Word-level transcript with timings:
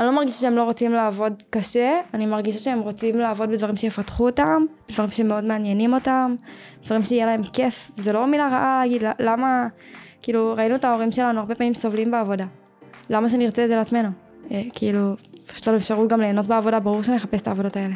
אני 0.00 0.06
לא 0.06 0.14
מרגישה 0.14 0.40
שהם 0.40 0.56
לא 0.56 0.64
רוצים 0.64 0.92
לעבוד 0.92 1.42
קשה, 1.50 2.00
אני 2.14 2.26
מרגישה 2.26 2.58
שהם 2.58 2.80
רוצים 2.80 3.18
לעבוד 3.18 3.50
בדברים 3.50 3.76
שיפתחו 3.76 4.26
אותם, 4.26 4.64
דברים 4.88 5.10
שמאוד 5.10 5.44
מעניינים 5.44 5.94
אותם, 5.94 6.34
דברים 6.84 7.02
שיהיה 7.02 7.26
להם 7.26 7.42
כיף, 7.42 7.90
וזה 7.98 8.12
לא 8.12 8.26
מילה 8.26 8.48
רעה 8.48 8.80
להגיד 8.80 9.02
למה, 9.18 9.68
כאילו 10.22 10.54
ראינו 10.56 10.74
את 10.74 10.84
ההורים 10.84 11.12
שלנו 11.12 11.40
הרבה 11.40 11.54
פעמים 11.54 11.74
סובלים 11.74 12.10
בעבודה. 12.10 12.44
למה 13.10 13.28
שנרצה 13.28 13.64
את 13.64 13.68
זה 13.68 13.76
לעצמנו? 13.76 14.08
אה, 14.50 14.62
כאילו, 14.74 15.14
יש 15.54 15.68
לנו 15.68 15.76
אפשרות 15.76 16.08
גם 16.08 16.20
ליהנות 16.20 16.46
בעבודה, 16.46 16.80
ברור 16.80 17.02
שנחפש 17.02 17.40
את 17.40 17.48
העבודות 17.48 17.76
האלה. 17.76 17.94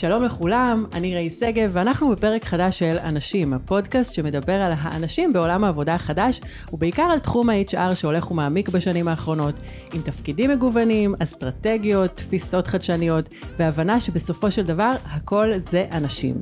שלום 0.00 0.24
לכולם, 0.24 0.84
אני 0.92 1.14
ראי 1.14 1.30
שגב, 1.30 1.70
ואנחנו 1.72 2.08
בפרק 2.10 2.44
חדש 2.44 2.78
של 2.78 2.96
אנשים, 2.98 3.52
הפודקאסט 3.52 4.14
שמדבר 4.14 4.52
על 4.52 4.72
האנשים 4.76 5.32
בעולם 5.32 5.64
העבודה 5.64 5.94
החדש, 5.94 6.40
ובעיקר 6.72 7.02
על 7.02 7.18
תחום 7.18 7.50
ה-HR 7.50 7.94
שהולך 7.94 8.30
ומעמיק 8.30 8.68
בשנים 8.68 9.08
האחרונות, 9.08 9.54
עם 9.94 10.02
תפקידים 10.02 10.50
מגוונים, 10.50 11.14
אסטרטגיות, 11.22 12.16
תפיסות 12.16 12.66
חדשניות, 12.66 13.28
והבנה 13.58 14.00
שבסופו 14.00 14.50
של 14.50 14.62
דבר 14.62 14.92
הכל 15.04 15.58
זה 15.58 15.86
אנשים. 15.92 16.40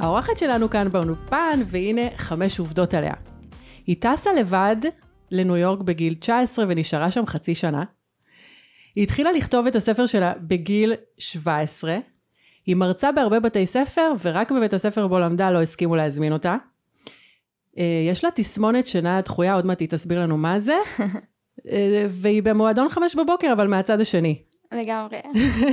האורחת 0.00 0.38
שלנו 0.38 0.70
כאן 0.70 0.88
באולפן, 0.92 1.60
והנה 1.66 2.02
חמש 2.16 2.58
עובדות 2.58 2.94
עליה. 2.94 3.14
היא 3.86 3.96
טסה 4.00 4.32
לבד 4.32 4.76
לניו 5.30 5.56
יורק 5.56 5.80
בגיל 5.80 6.14
19 6.14 6.64
ונשארה 6.68 7.10
שם 7.10 7.26
חצי 7.26 7.54
שנה. 7.54 7.84
היא 8.96 9.04
התחילה 9.04 9.32
לכתוב 9.32 9.66
את 9.66 9.76
הספר 9.76 10.06
שלה 10.06 10.32
בגיל 10.40 10.94
17, 11.18 11.98
היא 12.68 12.76
מרצה 12.76 13.12
בהרבה 13.12 13.40
בתי 13.40 13.66
ספר, 13.66 14.12
ורק 14.22 14.52
בבית 14.52 14.74
הספר 14.74 15.06
בו 15.06 15.18
למדה 15.18 15.50
לא 15.50 15.62
הסכימו 15.62 15.96
להזמין 15.96 16.32
אותה. 16.32 16.56
אה, 17.78 17.84
יש 18.10 18.24
לה 18.24 18.30
תסמונת 18.34 18.86
שינה 18.86 19.20
דחויה, 19.20 19.54
עוד 19.54 19.66
מעט 19.66 19.80
היא 19.80 19.88
תסביר 19.88 20.20
לנו 20.20 20.36
מה 20.36 20.60
זה. 20.60 20.78
אה, 21.70 22.06
והיא 22.08 22.42
במועדון 22.42 22.88
חמש 22.88 23.16
בבוקר, 23.16 23.52
אבל 23.52 23.66
מהצד 23.66 24.00
השני. 24.00 24.42
לגמרי. 24.72 25.18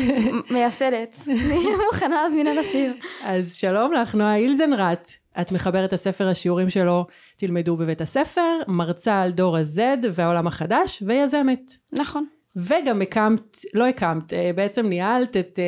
מייסדת. 0.54 1.18
אני 1.52 1.66
מוכנה 1.86 2.24
להזמין 2.24 2.48
אנשים. 2.48 2.94
אז 3.24 3.54
שלום 3.54 3.94
לך, 3.94 4.16
נועה 4.16 4.36
אילזנרט. 4.36 5.12
את 5.42 5.52
מחברת 5.52 5.94
הספר 5.94 6.28
השיעורים 6.28 6.70
שלו 6.70 7.06
תלמדו 7.36 7.78
בבית 7.78 8.02
הספר, 8.02 8.59
מרצה 8.68 9.22
על 9.22 9.32
דור 9.32 9.58
ה-Z 9.58 9.80
והעולם 10.14 10.48
החדש, 10.48 11.04
ויזמת. 11.06 11.72
נכון. 11.92 12.26
וגם 12.56 13.02
הקמת, 13.02 13.58
לא 13.73 13.88
הקמת, 13.88 14.34
אה, 14.34 14.52
בעצם 14.56 14.86
ניהלת 14.86 15.38
את 15.38 15.59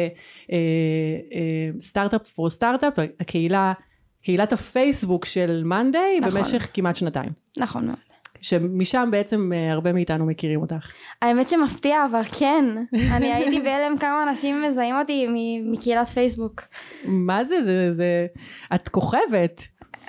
סטארט-אפ 1.80 2.28
פור 2.28 2.50
סטארט-אפ, 2.50 2.94
הקהילה, 3.20 3.74
קהילת 4.24 4.54
הפייסבוק 4.54 5.26
של 5.26 5.62
מאנדיי, 5.66 6.20
נכון. 6.20 6.42
במשך 6.42 6.68
כמעט 6.74 6.96
שנתיים. 6.96 7.30
נכון 7.58 7.88
מאוד. 7.88 7.98
שמשם 8.42 9.10
בעצם 9.12 9.52
אה, 9.54 9.72
הרבה 9.72 9.94
מאיתנו 9.94 10.26
מכירים 10.26 10.62
אותך. 10.62 10.92
האמת 11.22 11.48
שמפתיע, 11.48 12.06
אבל 12.12 12.22
כן. 12.24 12.66
אני 13.16 13.34
הייתי 13.34 13.62
בהלם 13.62 13.98
כמה 13.98 14.24
אנשים 14.30 14.64
מזהים 14.64 14.96
אותי 14.96 15.28
מקהילת 15.64 16.08
פייסבוק. 16.08 16.62
מה 17.06 17.44
זה? 17.44 17.64
זה, 17.64 17.92
זה... 17.92 18.28
את 18.76 18.90
כוכבת. 18.90 19.68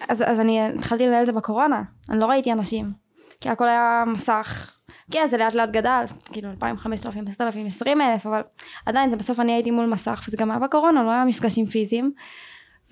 אז, 0.08 0.24
אז 0.26 0.40
אני 0.40 0.68
התחלתי 0.68 1.06
לנהל 1.06 1.20
את 1.20 1.26
זה 1.26 1.32
בקורונה. 1.32 1.82
אני 2.10 2.18
לא 2.18 2.26
ראיתי 2.26 2.52
אנשים. 2.52 2.92
כי 3.40 3.48
הכל 3.48 3.68
היה 3.68 4.04
מסך. 4.06 4.77
כן, 5.10 5.26
זה 5.26 5.36
לאט 5.36 5.54
לאט 5.54 5.70
גדל, 5.70 6.04
כאילו 6.32 6.50
2,000, 6.50 6.78
5,000, 6.78 7.24
10,000, 7.28 7.66
20,000, 7.66 8.26
אבל 8.26 8.40
עדיין 8.86 9.10
זה 9.10 9.16
בסוף 9.16 9.40
אני 9.40 9.52
הייתי 9.52 9.70
מול 9.70 9.86
מסך, 9.86 10.24
וזה 10.28 10.36
גם 10.36 10.50
היה 10.50 10.60
בקורונה, 10.60 11.02
לא 11.02 11.10
היה 11.10 11.24
מפגשים 11.24 11.66
פיזיים. 11.66 12.12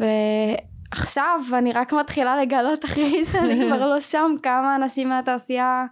ועכשיו 0.01 1.41
אני 1.53 1.73
רק 1.73 1.93
מתחילה 1.93 2.43
לגלות 2.43 2.85
אחרי 2.85 3.25
שאני 3.33 3.67
כבר 3.67 3.87
לא 3.87 4.01
שם, 4.01 4.35
כמה 4.43 4.77
אנשים 4.77 5.09
מהתעשייה 5.09 5.85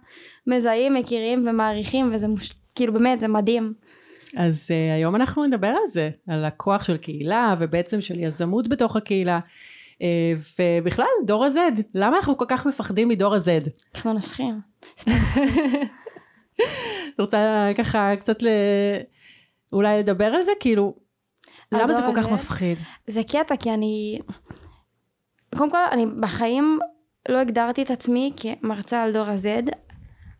מזהים, 0.47 0.93
מכירים 0.93 1.43
ומעריכים, 1.45 2.09
וזה 2.13 2.27
מוש... 2.27 2.53
כאילו 2.75 2.93
באמת, 2.93 3.19
זה 3.19 3.27
מדהים. 3.27 3.73
אז 4.37 4.71
uh, 4.71 4.95
היום 4.95 5.15
אנחנו 5.15 5.45
נדבר 5.45 5.67
על 5.67 5.87
זה, 5.87 6.09
על 6.29 6.45
הכוח 6.45 6.83
של 6.83 6.97
קהילה, 6.97 7.55
ובעצם 7.59 8.01
של 8.01 8.19
יזמות 8.19 8.67
בתוך 8.67 8.95
הקהילה. 8.95 9.39
Uh, 9.93 9.99
ובכלל, 10.59 11.05
דור 11.25 11.45
ה-Z, 11.45 11.81
למה 11.95 12.17
אנחנו 12.17 12.37
כל 12.37 12.45
כך 12.47 12.65
מפחדים 12.65 13.07
מדור 13.07 13.35
ה-Z? 13.35 13.69
אנחנו 13.95 14.13
נושכים. 14.13 14.59
את 17.15 17.19
רוצה 17.19 17.69
ככה 17.77 18.15
קצת 18.15 18.43
ל... 18.43 18.47
אולי 19.73 19.99
לדבר 19.99 20.25
על 20.25 20.41
זה? 20.41 20.51
כאילו, 20.59 20.95
למה 21.71 21.93
זה 21.93 22.01
כל 22.01 22.21
כך 22.21 22.31
מפחיד? 22.31 22.77
זה 23.07 23.21
קטע, 23.23 23.55
כי 23.55 23.71
אני... 23.71 24.19
קודם 25.57 25.71
כל, 25.71 25.77
אני 25.91 26.05
בחיים 26.05 26.79
לא 27.29 27.37
הגדרתי 27.37 27.81
את 27.81 27.91
עצמי 27.91 28.31
כמרצה 28.37 29.03
על 29.03 29.13
דור 29.13 29.25
ה-Z, 29.25 29.71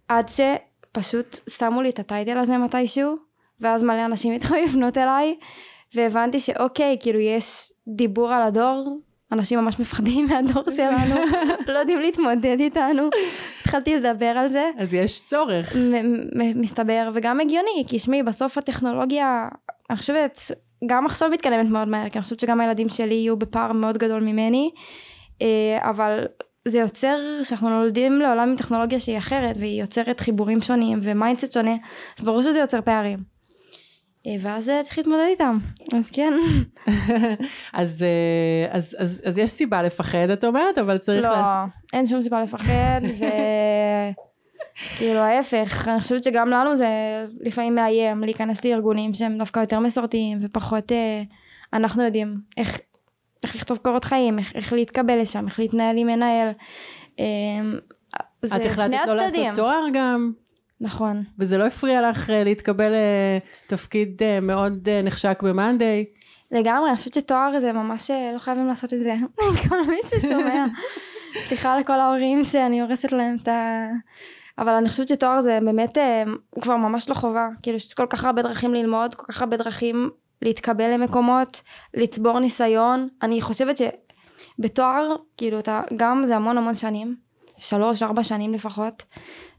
עד 0.08 0.30
שפשוט 0.30 1.50
שמו 1.50 1.82
לי 1.82 1.90
את 1.90 2.00
הטייטל 2.00 2.38
הזה 2.38 2.58
מתישהו, 2.58 3.16
ואז 3.60 3.84
מלא 3.84 4.06
אנשים 4.06 4.34
התחילו 4.34 4.64
לפנות 4.66 4.98
אליי, 4.98 5.38
והבנתי 5.96 6.40
שאוקיי, 6.40 6.98
כאילו 7.00 7.20
יש 7.20 7.74
דיבור 7.88 8.34
על 8.34 8.44
הדור, 8.44 8.98
אנשים 9.36 9.60
ממש 9.60 9.80
מפחדים 9.80 10.28
מהדור 10.28 10.64
שלנו, 10.76 11.16
לא 11.74 11.80
יודעים 11.80 12.02
להתמודד 12.02 12.58
איתנו. 12.60 13.10
התחלתי 13.62 13.96
לדבר 13.96 14.26
על 14.26 14.48
זה. 14.48 14.70
אז 14.78 14.94
יש 14.94 15.20
צורך. 15.24 15.76
מסתבר, 16.56 17.12
וגם 17.14 17.40
הגיוני, 17.40 17.84
כי 17.88 18.00
שמי, 18.00 18.24
בסוף 18.24 18.58
הטכנולוגיה, 18.58 19.48
אני 19.90 19.98
חושבת, 19.98 20.40
גם 20.86 21.06
עכשיו 21.06 21.30
מתקדמת 21.30 21.70
מאוד 21.70 21.88
מהר, 21.88 22.10
כי 22.10 22.18
אני 22.18 22.24
חושבת 22.24 22.40
שגם 22.40 22.62
הילדים 22.62 22.90
שלי 22.90 23.14
יהיו 23.14 23.38
בפער 23.38 23.72
מאוד 23.72 23.98
גדול 23.98 24.24
ממני, 24.24 24.72
אה, 25.42 25.90
אבל 25.90 26.26
זה 26.68 26.80
יוצר 26.80 27.18
שאנחנו 27.44 27.70
נולדים 27.70 28.20
לעולם 28.20 28.50
עם 28.50 28.56
טכנולוגיה 28.56 29.00
שהיא 29.00 29.18
אחרת, 29.18 29.58
והיא 29.60 29.82
יוצרת 29.82 30.20
חיבורים 30.20 30.62
שונים 30.62 31.00
ו 31.02 31.08
mindset 31.08 31.52
שונה, 31.52 31.76
אז 32.18 32.24
ברור 32.24 32.42
שזה 32.42 32.60
יוצר 32.60 32.82
פערים. 32.82 33.35
אה, 34.28 34.36
ואז 34.42 34.70
אה, 34.70 34.84
צריך 34.84 34.98
להתמודד 34.98 35.26
איתם, 35.30 35.58
אז 35.94 36.10
כן. 36.12 36.34
אז, 37.74 38.04
אה, 38.04 38.68
אז, 38.72 38.96
אז, 39.00 39.22
אז 39.26 39.38
יש 39.38 39.52
סיבה 39.52 39.84
לפחד 39.84 40.30
את 40.34 40.44
אומרת, 40.44 40.78
אבל 40.78 40.98
צריך... 40.98 41.24
לא, 41.24 41.30
לעש... 41.30 41.48
אין 41.94 42.08
שום 42.08 42.22
סיבה 42.22 42.44
לפחד, 42.44 43.02
וכאילו 44.96 45.20
ההפך, 45.20 45.88
אני 45.88 46.00
חושבת 46.00 46.24
שגם 46.24 46.50
לנו 46.50 46.76
זה 46.76 46.88
לפעמים 47.42 47.76
מאיים 47.76 48.24
להיכנס 48.24 48.66
לארגונים 48.66 49.14
שהם 49.14 49.38
דווקא 49.38 49.60
יותר 49.60 49.80
מסורתיים 49.80 50.40
ופחות, 50.42 50.92
אנחנו 51.74 52.04
יודעים 52.04 52.38
איך, 52.58 52.80
איך 53.44 53.56
לכתוב 53.56 53.78
קורות 53.78 54.06
חיים, 54.06 54.40
איך, 54.40 54.56
איך 54.56 54.74
להתקבל 54.74 55.22
לשם, 55.22 55.48
איך 55.48 55.60
להתנהל 55.60 55.98
עם 55.98 56.08
מנהל. 56.08 56.50
את 58.46 58.66
החלטת 58.66 59.08
לא 59.08 59.14
לעשות 59.14 59.46
תואר 59.56 59.86
גם? 59.94 60.32
נכון. 60.86 61.24
וזה 61.40 61.58
לא 61.58 61.66
הפריע 61.66 62.10
לך 62.10 62.30
אה, 62.30 62.44
להתקבל 62.44 62.92
לתפקיד 63.66 64.24
אה, 64.24 64.40
מאוד 64.40 64.90
אה, 64.90 65.02
נחשק 65.02 65.40
במאנדיי? 65.44 66.06
לגמרי, 66.52 66.90
אני 66.90 66.98
חושבת 66.98 67.14
שתואר 67.14 67.60
זה 67.60 67.72
ממש 67.72 68.12
לא 68.34 68.40
חייבים 68.40 68.68
לעשות 68.68 68.94
את 68.94 69.00
זה. 69.00 69.16
כל 69.70 69.88
מי 69.88 69.98
ששומע. 70.10 70.66
סליחה 71.36 71.78
לכל 71.78 72.00
ההורים 72.00 72.46
שאני 72.46 72.82
הורסת 72.82 73.12
להם 73.12 73.38
את 73.44 73.48
ה... 73.48 73.86
אבל 74.58 74.74
אני 74.74 74.90
חושבת 74.90 75.08
שתואר 75.08 75.42
זה 75.42 75.60
באמת 75.66 75.98
כבר 76.62 76.76
ממש 76.76 77.10
לא 77.10 77.14
חובה. 77.14 77.50
כאילו 77.64 77.78
יש 77.78 77.94
כל 77.94 78.06
כך 78.10 78.24
הרבה 78.24 78.42
דרכים 78.42 78.74
ללמוד, 78.74 79.16
כל 79.16 79.26
כך 79.34 79.42
הרבה 79.42 79.58
דרכים 79.58 80.10
להתקבל 80.42 80.94
למקומות, 80.94 81.62
לצבור 81.94 82.40
ניסיון. 82.40 83.08
אני 83.22 83.42
חושבת 83.42 83.78
שבתואר, 83.78 85.16
כאילו 85.38 85.60
אתה, 85.60 85.82
גם 85.96 86.24
זה 86.26 86.36
המון 86.36 86.58
המון 86.58 86.74
שנים. 86.74 87.25
שלוש, 87.58 88.04
ארבע 88.04 88.24
שנים 88.24 88.54
לפחות. 88.54 89.04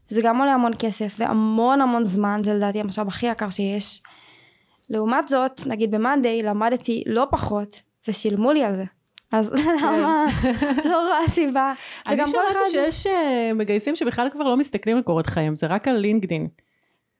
וזה 0.09 0.21
גם 0.23 0.39
עולה 0.39 0.53
המון 0.53 0.71
כסף 0.79 1.15
והמון 1.17 1.81
המון 1.81 2.05
זמן, 2.05 2.41
זה 2.43 2.53
לדעתי 2.53 2.79
המשאב 2.79 3.07
הכי 3.07 3.27
יקר 3.27 3.49
שיש. 3.49 4.01
לעומת 4.89 5.27
זאת, 5.27 5.67
נגיד 5.67 5.91
במאנדיי 5.91 6.43
למדתי 6.43 7.03
לא 7.05 7.27
פחות 7.31 7.81
ושילמו 8.07 8.51
לי 8.51 8.63
על 8.63 8.75
זה. 8.75 8.83
אז 9.31 9.53
למה? 9.81 10.25
לא 10.85 11.07
רואה 11.07 11.27
סיבה. 11.27 11.73
אני 12.07 12.27
שמעתי 12.27 12.71
שיש 12.71 13.07
אה, 13.07 13.51
מגייסים 13.55 13.95
שבכלל 13.95 14.29
כבר 14.29 14.43
לא 14.43 14.57
מסתכלים 14.57 14.97
על 14.97 15.03
קורות 15.03 15.27
חיים, 15.27 15.55
זה 15.55 15.67
רק 15.67 15.87
על 15.87 15.95
לינקדין. 15.95 16.47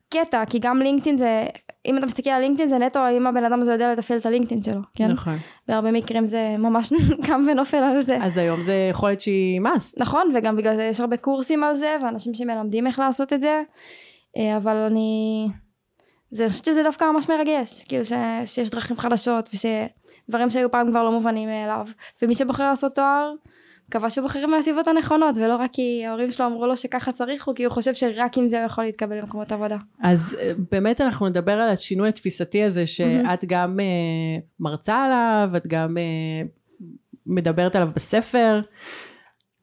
קטע, 0.09 0.45
כי 0.45 0.59
גם 0.59 0.81
לינקדאין 0.81 1.17
זה, 1.17 1.45
אם 1.87 1.97
אתה 1.97 2.05
מסתכל 2.05 2.29
על 2.29 2.41
לינקדאין 2.41 2.69
זה 2.69 2.77
נטו 2.77 2.99
אם 3.17 3.27
הבן 3.27 3.43
אדם 3.43 3.61
הזה 3.61 3.71
יודע 3.71 3.93
לתפעל 3.93 4.17
את 4.17 4.25
הלינקדאין 4.25 4.61
שלו, 4.61 4.81
כן? 4.93 5.11
נכון. 5.11 5.37
בהרבה 5.67 5.91
מקרים 5.91 6.25
זה 6.25 6.55
ממש 6.59 6.93
קם 7.27 7.45
ונופל 7.51 7.77
על 7.77 8.01
זה. 8.01 8.17
אז 8.21 8.37
היום 8.37 8.61
זה 8.61 8.87
יכולת 8.91 9.21
שהיא 9.21 9.61
must. 9.61 9.93
נכון, 9.97 10.33
וגם 10.35 10.55
בגלל 10.55 10.75
זה 10.75 10.83
יש 10.83 10.99
הרבה 10.99 11.17
קורסים 11.17 11.63
על 11.63 11.73
זה, 11.73 11.97
ואנשים 12.03 12.33
שמלמדים 12.33 12.87
איך 12.87 12.99
לעשות 12.99 13.33
את 13.33 13.41
זה, 13.41 13.61
אה, 14.37 14.57
אבל 14.57 14.75
אני... 14.75 15.47
זה, 16.31 16.43
אני 16.43 16.51
חושבת 16.51 16.65
שזה 16.65 16.83
דווקא 16.83 17.05
ממש 17.05 17.29
מרגש, 17.29 17.83
כאילו 17.83 18.05
ש, 18.05 18.13
שיש 18.45 18.69
דרכים 18.69 18.97
חדשות, 18.97 19.49
ושדברים 19.53 20.49
שהיו 20.49 20.71
פעם 20.71 20.89
כבר 20.89 21.03
לא 21.03 21.11
מובנים 21.11 21.49
מאליו, 21.49 21.87
ומי 22.21 22.35
שבוחר 22.35 22.69
לעשות 22.69 22.95
תואר, 22.95 23.33
מקווה 23.89 24.09
שהוא 24.09 24.23
בוחר 24.23 24.45
מהסיבות 24.45 24.87
הנכונות, 24.87 25.37
ולא 25.37 25.55
רק 25.55 25.71
כי 25.73 26.05
ההורים 26.05 26.31
שלו 26.31 26.45
אמרו 26.45 26.67
לו 26.67 26.77
שככה 26.77 27.11
צריך, 27.11 27.47
או 27.47 27.55
כי 27.55 27.63
הוא 27.63 27.71
חושב 27.71 27.93
שרק 27.93 28.37
עם 28.37 28.47
זה 28.47 28.57
הוא 28.57 28.65
יכול 28.65 28.83
להתקבל 28.83 29.17
למקומות 29.17 29.51
עבודה. 29.51 29.77
אז 30.03 30.37
אה, 30.39 30.51
באמת 30.71 31.01
אנחנו 31.01 31.29
נדבר 31.29 31.51
על 31.51 31.69
השינוי 31.69 32.09
התפיסתי 32.09 32.63
הזה, 32.63 32.87
שאת 32.87 33.45
גם 33.45 33.79
uh, 33.79 34.41
מרצה 34.59 35.05
עליו, 35.05 35.57
את 35.57 35.67
גם 35.67 35.97
uh, 35.97 36.79
מדברת 37.25 37.75
עליו 37.75 37.89
בספר, 37.95 38.61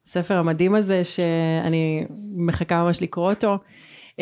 הספר 0.06 0.38
המדהים 0.38 0.74
הזה, 0.74 1.04
שאני 1.04 2.06
מחכה 2.36 2.84
ממש 2.84 3.02
לקרוא 3.02 3.30
אותו. 3.30 3.58
Uh, 4.12 4.20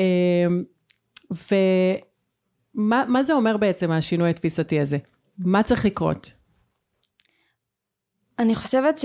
ומה 2.75 3.23
זה 3.23 3.33
אומר 3.33 3.57
בעצם 3.57 3.91
השינוי 3.91 4.31
התפיסתי 4.31 4.81
הזה? 4.81 4.99
מה 5.39 5.63
צריך 5.63 5.85
לקרות? 5.85 6.33
אני 8.39 8.55
חושבת 8.55 8.99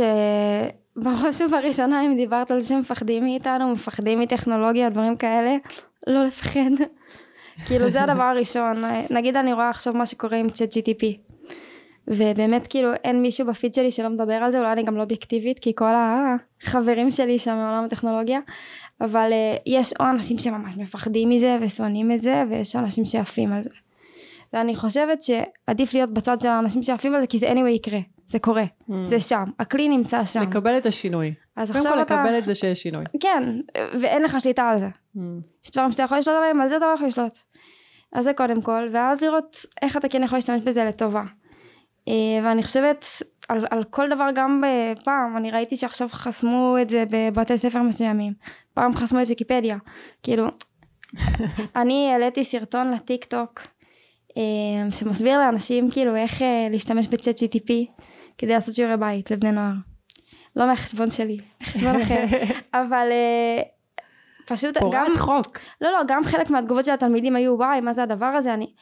שבראש 0.99 1.41
ובראשונה 1.41 2.05
אם 2.05 2.15
דיברת 2.15 2.51
על 2.51 2.61
זה 2.61 2.69
שמפחדים 2.69 3.23
מאיתנו, 3.23 3.73
מפחדים 3.73 4.19
מטכנולוגיה, 4.19 4.89
דברים 4.89 5.15
כאלה, 5.15 5.55
לא 6.07 6.23
לפחד. 6.23 6.59
כאילו 7.67 7.89
זה 7.89 8.03
הדבר 8.03 8.23
הראשון. 8.23 8.83
נגיד 9.09 9.35
אני 9.35 9.53
רואה 9.53 9.69
עכשיו 9.69 9.93
מה 9.93 10.05
שקורה 10.05 10.37
עם 10.37 10.49
צ'אט 10.49 10.73
GTP. 10.73 11.05
ובאמת 12.07 12.67
כאילו 12.67 12.89
אין 13.03 13.21
מישהו 13.21 13.47
בפיד 13.47 13.73
שלי 13.73 13.91
שלא 13.91 14.09
מדבר 14.09 14.33
על 14.33 14.51
זה, 14.51 14.59
אולי 14.59 14.71
אני 14.71 14.83
גם 14.83 14.97
לא 14.97 15.01
אובייקטיבית, 15.01 15.59
כי 15.59 15.75
כל 15.75 15.93
החברים 15.95 17.11
שלי 17.11 17.39
שם 17.39 17.55
מעולם 17.55 17.83
הטכנולוגיה, 17.83 18.39
אבל 19.01 19.31
uh, 19.31 19.61
יש 19.65 19.93
או 19.99 20.05
אנשים 20.05 20.37
שממש 20.37 20.77
מפחדים 20.77 21.29
מזה 21.29 21.57
ושונאים 21.61 22.11
את 22.11 22.21
זה, 22.21 22.43
ויש 22.49 22.75
אנשים 22.75 23.05
שעפים 23.05 23.53
על 23.53 23.63
זה. 23.63 23.69
ואני 24.53 24.75
חושבת 24.75 25.21
שעדיף 25.21 25.93
להיות 25.93 26.11
בצד 26.13 26.41
של 26.41 26.47
האנשים 26.47 26.83
שעפים 26.83 27.15
על 27.15 27.21
זה, 27.21 27.27
כי 27.27 27.37
זה 27.37 27.51
anyway 27.51 27.69
יקרה. 27.69 27.99
זה 28.27 28.39
קורה, 28.39 28.63
mm. 28.63 28.93
זה 29.03 29.19
שם, 29.19 29.43
הכלי 29.59 29.87
נמצא 29.87 30.25
שם. 30.25 30.41
לקבל 30.41 30.77
את 30.77 30.85
השינוי. 30.85 31.33
אז 31.55 31.69
עכשיו 31.69 31.81
אתה... 31.81 31.89
קודם 31.91 32.07
כל 32.07 32.13
לקבל 32.13 32.37
את 32.37 32.45
זה 32.45 32.55
שיש 32.55 32.81
שינוי. 32.81 33.03
כן, 33.19 33.43
ואין 33.99 34.23
לך 34.23 34.37
שליטה 34.39 34.69
על 34.69 34.79
זה. 34.79 34.87
Mm. 35.15 35.19
יש 35.65 35.71
דברים 35.71 35.91
שאתה 35.91 36.03
יכול 36.03 36.17
לשלוט 36.17 36.35
עליהם, 36.37 36.61
על 36.61 36.67
זה 36.67 36.77
אתה 36.77 36.85
לא 36.85 36.91
יכול 36.91 37.07
לשלוט. 37.07 37.37
אז 38.13 38.23
זה 38.23 38.33
קודם 38.33 38.61
כל, 38.61 38.89
ואז 38.91 39.21
לראות 39.21 39.65
איך 39.81 39.97
אתה 39.97 40.09
כן 40.09 40.23
יכול 40.23 40.37
להשתמש 40.37 40.61
בזה 40.61 40.85
לטובה. 40.85 41.23
אה, 42.07 42.13
ואני 42.43 42.63
חושבת 42.63 43.05
על, 43.49 43.65
על 43.69 43.83
כל 43.83 44.09
דבר 44.09 44.29
גם 44.35 44.63
פעם, 45.03 45.37
אני 45.37 45.51
ראיתי 45.51 45.75
שעכשיו 45.75 46.07
חסמו 46.11 46.77
את 46.81 46.89
זה 46.89 47.03
בבתי 47.09 47.57
ספר 47.57 47.81
מסוימים. 47.81 48.33
פעם 48.73 48.95
חסמו 48.95 49.21
את 49.21 49.27
ויקיפדיה. 49.27 49.77
כאילו, 50.23 50.47
אני 51.81 52.09
העליתי 52.11 52.43
סרטון 52.43 52.91
לטיק 52.91 53.25
טוק. 53.25 53.61
אה, 54.37 54.91
שמסביר 54.91 55.39
לאנשים 55.39 55.91
כאילו 55.91 56.15
איך 56.15 56.41
אה, 56.41 56.67
להשתמש 56.71 57.07
בצ'אט 57.07 57.39
GTP 57.39 57.71
כדי 58.37 58.51
לעשות 58.53 58.75
שיעורי 58.75 58.97
בית 58.97 59.31
לבני 59.31 59.51
נוער. 59.51 59.73
לא 60.55 60.67
מהחשבון 60.67 61.09
שלי, 61.09 61.37
חשבון 61.63 61.95
אחר, 62.01 62.25
אבל 62.73 63.07
אה, 63.11 63.61
פשוט 64.47 64.77
גם... 64.77 64.81
פורט 64.81 65.17
חוק. 65.17 65.59
לא, 65.81 65.91
לא, 65.91 65.99
גם 66.07 66.23
חלק 66.23 66.49
מהתגובות 66.49 66.85
של 66.85 66.91
התלמידים 66.91 67.35
היו 67.35 67.57
וואי, 67.57 67.81
מה 67.81 67.93
זה 67.93 68.03
הדבר 68.03 68.25
הזה, 68.25 68.53
אני... 68.53 68.73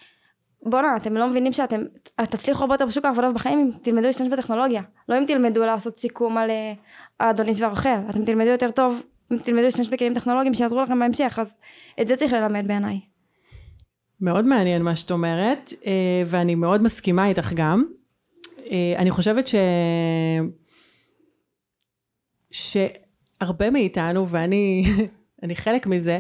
בואנה, 0.64 0.98
אתם 0.98 1.14
לא 1.14 1.28
מבינים 1.28 1.54
שאתם 1.54 1.82
תצליחו 2.16 2.62
הרבה 2.62 2.74
יותר 2.74 2.86
בשוק 2.86 3.06
העבודה 3.06 3.30
ובחיים 3.30 3.60
אם 3.60 3.72
תלמדו 3.82 4.08
להשתמש 4.08 4.28
בטכנולוגיה. 4.28 4.82
לא 5.10 5.18
אם 5.18 5.24
תלמדו 5.28 5.66
לעשות 5.66 6.00
סיכום 6.00 6.38
על 6.38 6.50
האדונית 7.20 7.58
והרוכל, 7.60 7.90
אתם 8.10 8.26
תלמדו 8.26 8.50
יותר 8.50 8.72
טוב 8.72 9.04
אם 9.32 9.38
תלמדו 9.38 9.62
להשתמש 9.64 9.90
בכלים 9.90 10.14
טכנולוגיים 10.14 10.54
שיעזרו 10.54 10.82
לכם 10.82 11.00
בהמשך, 11.00 11.40
אז 11.42 11.56
את 12.02 12.08
זה 12.08 12.16
צריך 12.16 12.34
ללמד 12.34 12.68
בעיניי. 12.68 13.15
מאוד 14.22 14.46
מעניין 14.46 14.82
מה 14.82 14.96
שאת 14.96 15.12
אומרת, 15.12 15.74
אה, 15.86 16.24
ואני 16.28 16.56
מאוד 16.56 16.82
מסכימה 16.82 17.28
איתך 17.28 17.54
גם. 17.54 17.84
אה, 18.72 18.94
אני 18.98 19.12
חושבת 19.12 19.48
ש... 19.48 19.56
שהרבה 22.52 23.70
מאיתנו, 23.70 24.30
ואני 24.30 24.84
אני 25.44 25.56
חלק 25.56 25.88
מזה, 25.88 26.20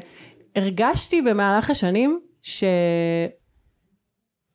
הרגשתי 0.56 1.22
במהלך 1.22 1.70
השנים 1.70 2.20
ש... 2.42 2.64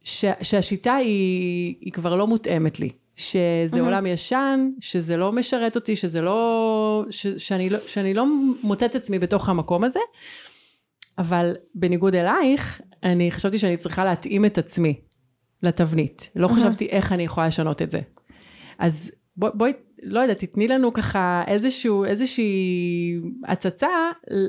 ש... 0.05 0.25
שהשיטה 0.43 0.95
היא... 0.95 1.75
היא 1.81 1.93
כבר 1.93 2.17
לא 2.17 2.27
מותאמת 2.27 2.81
לי. 2.81 2.91
שזה 3.17 3.77
mm-hmm. 3.77 3.85
עולם 3.85 4.07
ישן, 4.07 4.71
שזה 4.81 5.17
לא 5.17 5.33
משרת 5.33 5.77
אותי, 5.77 5.97
שזה 5.97 6.21
לא... 6.21 7.05
ש... 7.11 7.27
שאני, 7.27 7.71
לא... 7.71 7.79
שאני 7.87 8.15
לא 8.15 8.25
מוצאת 8.63 8.95
עצמי 8.95 9.19
בתוך 9.19 9.49
המקום 9.49 9.85
הזה. 9.85 10.01
אבל 11.19 11.57
בניגוד 11.75 12.15
אלייך, 12.15 12.81
אני 13.03 13.31
חשבתי 13.31 13.59
שאני 13.59 13.77
צריכה 13.77 14.05
להתאים 14.05 14.45
את 14.45 14.59
עצמי 14.59 15.01
לתבנית. 15.63 16.31
לא 16.37 16.49
חשבתי 16.49 16.87
איך 16.87 17.13
אני 17.13 17.23
יכולה 17.23 17.47
לשנות 17.47 17.83
את 17.83 17.91
זה. 17.91 18.01
אז 18.79 19.13
בואי, 19.37 19.53
בוא, 19.55 19.69
לא 20.03 20.21
יודעת, 20.21 20.39
תתני 20.39 20.69
לנו 20.69 20.93
ככה 20.93 21.43
איזשהו, 21.47 22.05
איזושהי 22.05 23.21
הצצה 23.45 23.89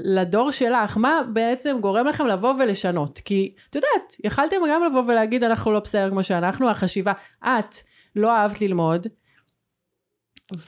לדור 0.03 0.51
שלך, 0.51 0.97
מה 0.97 1.21
בעצם 1.33 1.77
גורם 1.81 2.07
לכם 2.07 2.25
לבוא 2.25 2.53
ולשנות? 2.59 3.19
כי, 3.25 3.53
את 3.69 3.75
יודעת, 3.75 4.15
יכלתם 4.23 4.55
גם 4.69 4.83
לבוא 4.83 5.03
ולהגיד, 5.07 5.43
אנחנו 5.43 5.71
לא 5.71 5.79
בסדר 5.79 6.09
כמו 6.09 6.23
שאנחנו, 6.23 6.69
החשיבה, 6.69 7.13
את 7.43 7.75
לא 8.15 8.31
אהבת 8.31 8.61
ללמוד, 8.61 9.07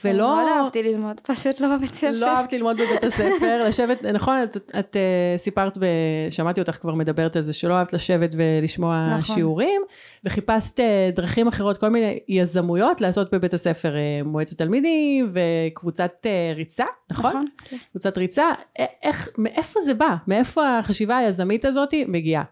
ולא... 0.04 0.26
מאוד 0.26 0.46
אהבתי 0.48 0.82
ללמוד, 0.82 1.20
פשוט 1.28 1.60
לא 1.60 1.76
בבית 1.76 1.94
ספר. 1.94 2.10
לא 2.12 2.36
אהבתי 2.36 2.56
ללמוד 2.58 2.76
בבית 2.76 3.04
הספר, 3.04 3.62
לשבת, 3.68 4.04
נכון, 4.04 4.42
את, 4.42 4.56
את 4.78 4.96
uh, 4.96 5.38
סיפרת, 5.38 5.78
ב, 5.78 5.84
שמעתי 6.30 6.60
אותך 6.60 6.76
כבר 6.76 6.94
מדברת 6.94 7.36
על 7.36 7.42
זה, 7.42 7.52
שלא 7.52 7.74
אהבת 7.74 7.92
לשבת 7.92 8.34
ולשמוע 8.36 9.16
נכון. 9.18 9.34
שיעורים, 9.34 9.82
וחיפשת 10.24 10.80
uh, 10.80 10.82
דרכים 11.16 11.48
אחרות, 11.48 11.76
כל 11.76 11.88
מיני 11.88 12.18
יזמויות 12.28 13.00
לעשות 13.00 13.34
בבית 13.34 13.54
הספר, 13.54 13.94
uh, 13.94 14.26
מועצת 14.26 14.58
תלמידים 14.58 15.32
וקבוצת 15.32 16.12
uh, 16.22 16.56
ריצה, 16.56 16.86
נכון? 17.10 17.30
נכון. 17.30 17.46
כן. 17.64 17.76
קבוצת 17.90 18.18
ריצה, 18.18 18.46
איך, 19.02 19.28
מאיפה 19.38 19.80
זה 19.80 19.94
בא? 19.94 20.16
מאיפה 20.26 20.78
החשיבה 20.78 21.16
היזמית 21.16 21.64
הזאת 21.64 21.94
מגיעה? 22.08 22.42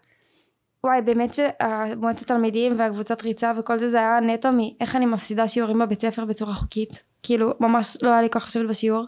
וואי, 0.85 1.01
באמת 1.01 1.33
שמועצת 1.33 2.27
תלמידים 2.27 2.73
והקבוצת 2.77 3.21
ריצה 3.21 3.53
וכל 3.57 3.77
זה, 3.77 3.89
זה 3.89 3.97
היה 3.97 4.19
נטו 4.19 4.49
מאיך 4.51 4.95
אני 4.95 5.05
מפסידה 5.05 5.47
שיעורים 5.47 5.79
בבית 5.79 6.01
ספר 6.01 6.25
בצורה 6.25 6.53
חוקית. 6.53 7.03
כאילו, 7.23 7.53
ממש 7.59 7.97
לא 8.01 8.09
היה 8.09 8.21
לי 8.21 8.29
כוח 8.29 8.47
לשבת 8.47 8.69
בשיעור, 8.69 9.05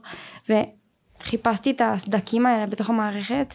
וחיפשתי 0.50 1.71
את 1.71 1.81
הסדקים 1.83 2.45
האלה 2.45 2.65
בתוך 2.65 2.89
המערכת, 2.89 3.53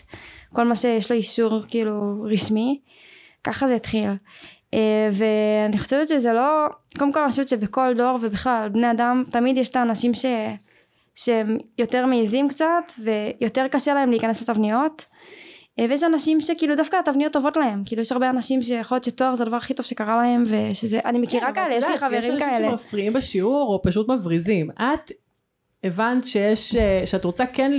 כל 0.52 0.64
מה 0.64 0.74
שיש 0.74 1.10
לו 1.10 1.16
אישור 1.16 1.62
כאילו 1.68 2.26
רשמי, 2.30 2.80
ככה 3.44 3.68
זה 3.68 3.74
התחיל. 3.74 4.10
אה, 4.74 5.10
ואני 5.12 5.78
חושבת 5.78 6.08
שזה 6.08 6.32
לא, 6.32 6.66
קודם 6.98 7.12
כל 7.12 7.20
אני 7.20 7.30
חושבת 7.30 7.48
שבכל 7.48 7.94
דור 7.96 8.18
ובכלל 8.22 8.68
בני 8.72 8.90
אדם, 8.90 9.24
תמיד 9.30 9.56
יש 9.56 9.68
את 9.68 9.76
האנשים 9.76 10.14
ש... 10.14 10.26
שהם 11.14 11.58
יותר 11.78 12.06
מעיזים 12.06 12.48
קצת, 12.48 12.92
ויותר 13.04 13.68
קשה 13.68 13.94
להם 13.94 14.10
להיכנס 14.10 14.42
לתבניות. 14.42 15.06
אה, 15.80 15.86
ויש 15.88 16.02
אנשים 16.02 16.40
שכאילו 16.40 16.76
דווקא 16.76 16.96
התבניות 16.96 17.32
טובות 17.32 17.56
להם, 17.56 17.82
כאילו 17.86 18.02
יש 18.02 18.12
הרבה 18.12 18.30
אנשים 18.30 18.62
שיכול 18.62 18.94
להיות 18.96 19.04
שתואר 19.04 19.34
זה 19.34 19.42
הדבר 19.42 19.56
הכי 19.56 19.74
טוב 19.74 19.86
שקרה 19.86 20.16
להם, 20.16 20.44
ושזה, 20.46 21.00
אני 21.04 21.18
מכירה 21.18 21.46
כן, 21.46 21.54
כאלה, 21.54 21.74
יש 21.74 21.84
לי 21.84 21.98
חברים 21.98 22.20
כאלה. 22.22 22.36
יש 22.36 22.42
אנשים 22.42 22.70
שמפריעים 22.70 23.12
בשיעור 23.12 23.74
או 23.74 23.82
פשוט 23.82 24.08
מבריזים. 24.08 24.70
את 24.70 25.10
הבנת 25.84 26.26
שיש, 26.26 26.74
אה, 26.74 27.02
שאת 27.04 27.24
רוצה 27.24 27.46
כן, 27.46 27.72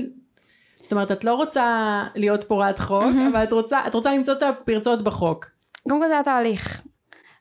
זאת 0.75 0.91
אומרת 0.91 1.11
את 1.11 1.23
לא 1.23 1.35
רוצה 1.35 2.03
להיות 2.15 2.43
פורעת 2.43 2.79
חוק, 2.79 3.03
אבל 3.31 3.43
את 3.43 3.51
רוצה, 3.51 3.87
את 3.87 3.95
רוצה 3.95 4.15
למצוא 4.15 4.33
את 4.33 4.43
הפרצות 4.43 5.01
בחוק. 5.01 5.45
קודם 5.83 6.01
כל 6.01 6.07
זה 6.07 6.13
היה 6.13 6.23
תהליך. 6.23 6.81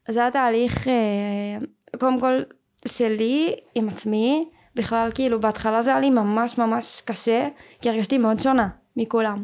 זה 0.08 0.20
היה 0.20 0.30
תהליך, 0.30 0.88
אה, 0.88 1.58
קודם 1.98 2.20
כל 2.20 2.42
שלי 2.88 3.54
עם 3.74 3.88
עצמי, 3.88 4.48
בכלל 4.74 5.10
כאילו 5.14 5.40
בהתחלה 5.40 5.82
זה 5.82 5.90
היה 5.90 6.00
לי 6.00 6.10
ממש 6.10 6.58
ממש 6.58 7.02
קשה, 7.04 7.48
כי 7.80 7.90
הרגשתי 7.90 8.18
מאוד 8.18 8.38
שונה 8.38 8.68
מכולם. 8.96 9.42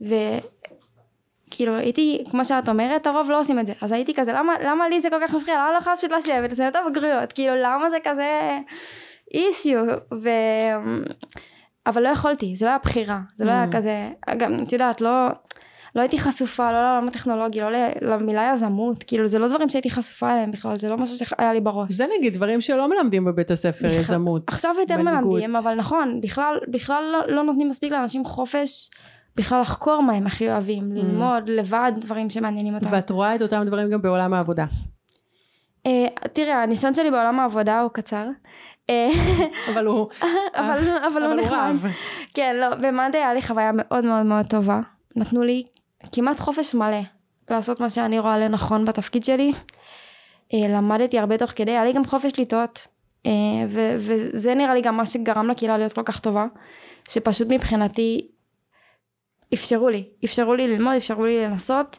וכאילו 0.00 1.76
הייתי, 1.76 2.24
כמו 2.30 2.44
שאת 2.44 2.68
אומרת, 2.68 3.06
הרוב 3.06 3.30
לא 3.30 3.40
עושים 3.40 3.58
את 3.58 3.66
זה. 3.66 3.72
אז 3.80 3.92
הייתי 3.92 4.14
כזה, 4.14 4.32
למה, 4.32 4.54
למה 4.64 4.88
לי 4.88 5.00
זה 5.00 5.10
כל 5.10 5.20
כך 5.26 5.34
מפריע? 5.34 5.56
למה 5.56 5.72
לא 5.72 5.80
חייב 5.80 5.96
פשוט 5.96 6.12
לשבת, 6.12 6.52
לסיים 6.52 6.68
את 6.68 6.76
הבגרויות? 6.76 7.32
כאילו, 7.32 7.54
למה 7.56 7.90
זה 7.90 7.96
כזה 8.04 8.58
אישיו? 9.34 9.84
ו... 10.14 10.28
אבל 11.86 12.02
לא 12.02 12.08
יכולתי, 12.08 12.56
זה 12.56 12.64
לא 12.66 12.70
היה 12.70 12.78
בחירה. 12.78 13.20
זה 13.36 13.44
לא 13.44 13.50
היה 13.50 13.64
mm. 13.64 13.76
כזה, 13.76 14.10
גם, 14.36 14.62
את 14.62 14.72
יודעת, 14.72 15.00
לא... 15.00 15.28
לא 15.94 16.00
הייתי 16.00 16.18
חשופה, 16.18 16.72
לא 16.72 16.82
לעולם 16.82 17.08
הטכנולוגי, 17.08 17.60
לא 17.60 17.68
למילה 18.02 18.50
יזמות, 18.54 19.02
כאילו 19.02 19.26
זה 19.26 19.38
לא 19.38 19.48
דברים 19.48 19.68
שהייתי 19.68 19.90
חשופה 19.90 20.32
אליהם 20.32 20.50
בכלל, 20.50 20.76
זה 20.76 20.88
לא 20.88 20.96
משהו 20.96 21.16
שהיה 21.16 21.52
לי 21.52 21.60
בראש. 21.60 21.92
זה 21.92 22.06
נגיד 22.18 22.32
דברים 22.32 22.60
שלא 22.60 22.88
מלמדים 22.88 23.24
בבית 23.24 23.50
הספר, 23.50 23.88
בכלל, 23.88 24.00
יזמות. 24.00 24.42
עכשיו 24.46 24.74
יותר 24.80 24.94
בניגוד. 24.94 25.14
מלמדים, 25.14 25.56
אבל 25.56 25.74
נכון, 25.74 26.20
בכלל, 26.20 26.58
בכלל 26.68 27.04
לא, 27.12 27.34
לא 27.34 27.42
נותנים 27.42 27.68
מספיק 27.68 27.92
לאנשים 27.92 28.24
חופש 28.24 28.90
בכלל 29.36 29.60
לחקור 29.60 30.02
מה 30.02 30.12
הם 30.12 30.26
הכי 30.26 30.50
אוהבים, 30.50 30.82
mm. 30.82 30.94
ללמוד 30.94 31.48
לבד 31.48 31.92
דברים 31.96 32.30
שמעניינים 32.30 32.74
אותם. 32.74 32.86
ואת 32.90 33.10
רואה 33.10 33.34
את 33.34 33.42
אותם 33.42 33.62
דברים 33.66 33.90
גם 33.90 34.02
בעולם 34.02 34.34
העבודה. 34.34 34.64
Uh, 35.88 36.28
תראה, 36.32 36.62
הניסיון 36.62 36.94
שלי 36.94 37.10
בעולם 37.10 37.40
העבודה 37.40 37.80
הוא 37.80 37.90
קצר. 37.90 38.26
אה, 38.90 39.08
אבל 39.72 39.86
הוא... 39.86 40.08
אבל, 40.60 40.96
אבל 41.12 41.22
הוא 41.22 41.34
נחמד. 41.34 41.90
כן, 42.34 42.56
לא, 42.60 42.74
במאנדי 42.74 43.18
היה 43.18 43.34
לי 43.34 43.42
חוויה 43.42 43.70
מאוד 43.74 44.04
מאוד 44.04 44.26
מאוד 44.26 44.46
טובה. 44.46 44.80
נתנו 45.16 45.42
לי 45.42 45.62
כמעט 46.12 46.40
חופש 46.40 46.74
מלא 46.74 47.00
לעשות 47.50 47.80
מה 47.80 47.90
שאני 47.90 48.18
רואה 48.18 48.38
לנכון 48.38 48.84
בתפקיד 48.84 49.24
שלי. 49.24 49.52
Uh, 49.52 50.68
למדתי 50.68 51.18
הרבה 51.18 51.38
תוך 51.38 51.50
כדי, 51.50 51.70
היה 51.70 51.84
לי 51.84 51.92
גם 51.92 52.04
חופש 52.04 52.32
לטעות. 52.38 52.86
אה, 53.26 53.32
ו- 53.68 53.96
וזה 53.98 54.54
נראה 54.54 54.74
לי 54.74 54.80
גם 54.80 54.96
מה 54.96 55.06
שגרם 55.06 55.50
לקהילה 55.50 55.78
להיות 55.78 55.92
כל 55.92 56.02
כך 56.02 56.20
טובה, 56.20 56.46
שפשוט 57.08 57.48
מבחינתי 57.50 58.28
אפשרו 59.54 59.88
לי, 59.88 60.04
אפשרו 60.24 60.54
לי 60.54 60.68
ללמוד, 60.68 60.94
אפשרו 60.96 61.24
לי 61.24 61.44
לנסות, 61.44 61.98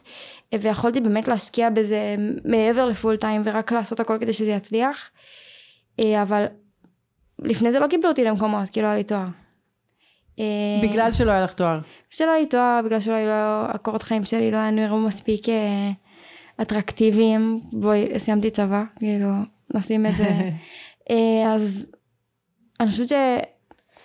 ויכולתי 0.54 1.00
באמת 1.00 1.28
להשקיע 1.28 1.70
בזה 1.70 2.16
מעבר 2.44 2.86
לפול 2.86 3.16
טיים 3.16 3.42
ורק 3.44 3.72
לעשות 3.72 4.00
הכל 4.00 4.18
כדי 4.20 4.32
שזה 4.32 4.50
יצליח, 4.50 5.10
אה, 6.00 6.22
אבל 6.22 6.44
לפני 7.38 7.72
זה 7.72 7.80
לא 7.80 7.86
קיבלו 7.86 8.08
אותי 8.08 8.24
למקומות, 8.24 8.68
כי 8.68 8.82
לא 8.82 8.86
היה 8.86 8.96
לי 8.96 9.04
תואר. 9.04 9.26
אה, 10.38 10.44
בגלל 10.82 11.12
שלא 11.12 11.30
היה 11.30 11.44
לך 11.44 11.52
תואר. 11.52 11.80
שלא 12.10 12.30
היה 12.30 12.40
לי 12.40 12.46
תואר, 12.46 12.80
בגלל 12.84 13.00
שלא 13.00 13.14
היה 13.14 13.24
לי, 13.24 13.30
לא, 13.30 13.74
הקורות 13.74 14.02
חיים 14.02 14.24
שלי 14.24 14.50
לא 14.50 14.56
היו 14.56 14.70
נראו 14.70 14.98
מספיק 14.98 15.48
אה, 15.48 15.90
אטרקטיביים, 16.62 17.60
בואי, 17.72 18.18
סיימתי 18.18 18.50
צבא, 18.50 18.82
כאילו, 18.98 19.30
נשים 19.74 20.06
את 20.06 20.12
זה. 20.14 20.30
אז 21.54 21.86
אני 22.80 22.90
חושבת 22.90 23.08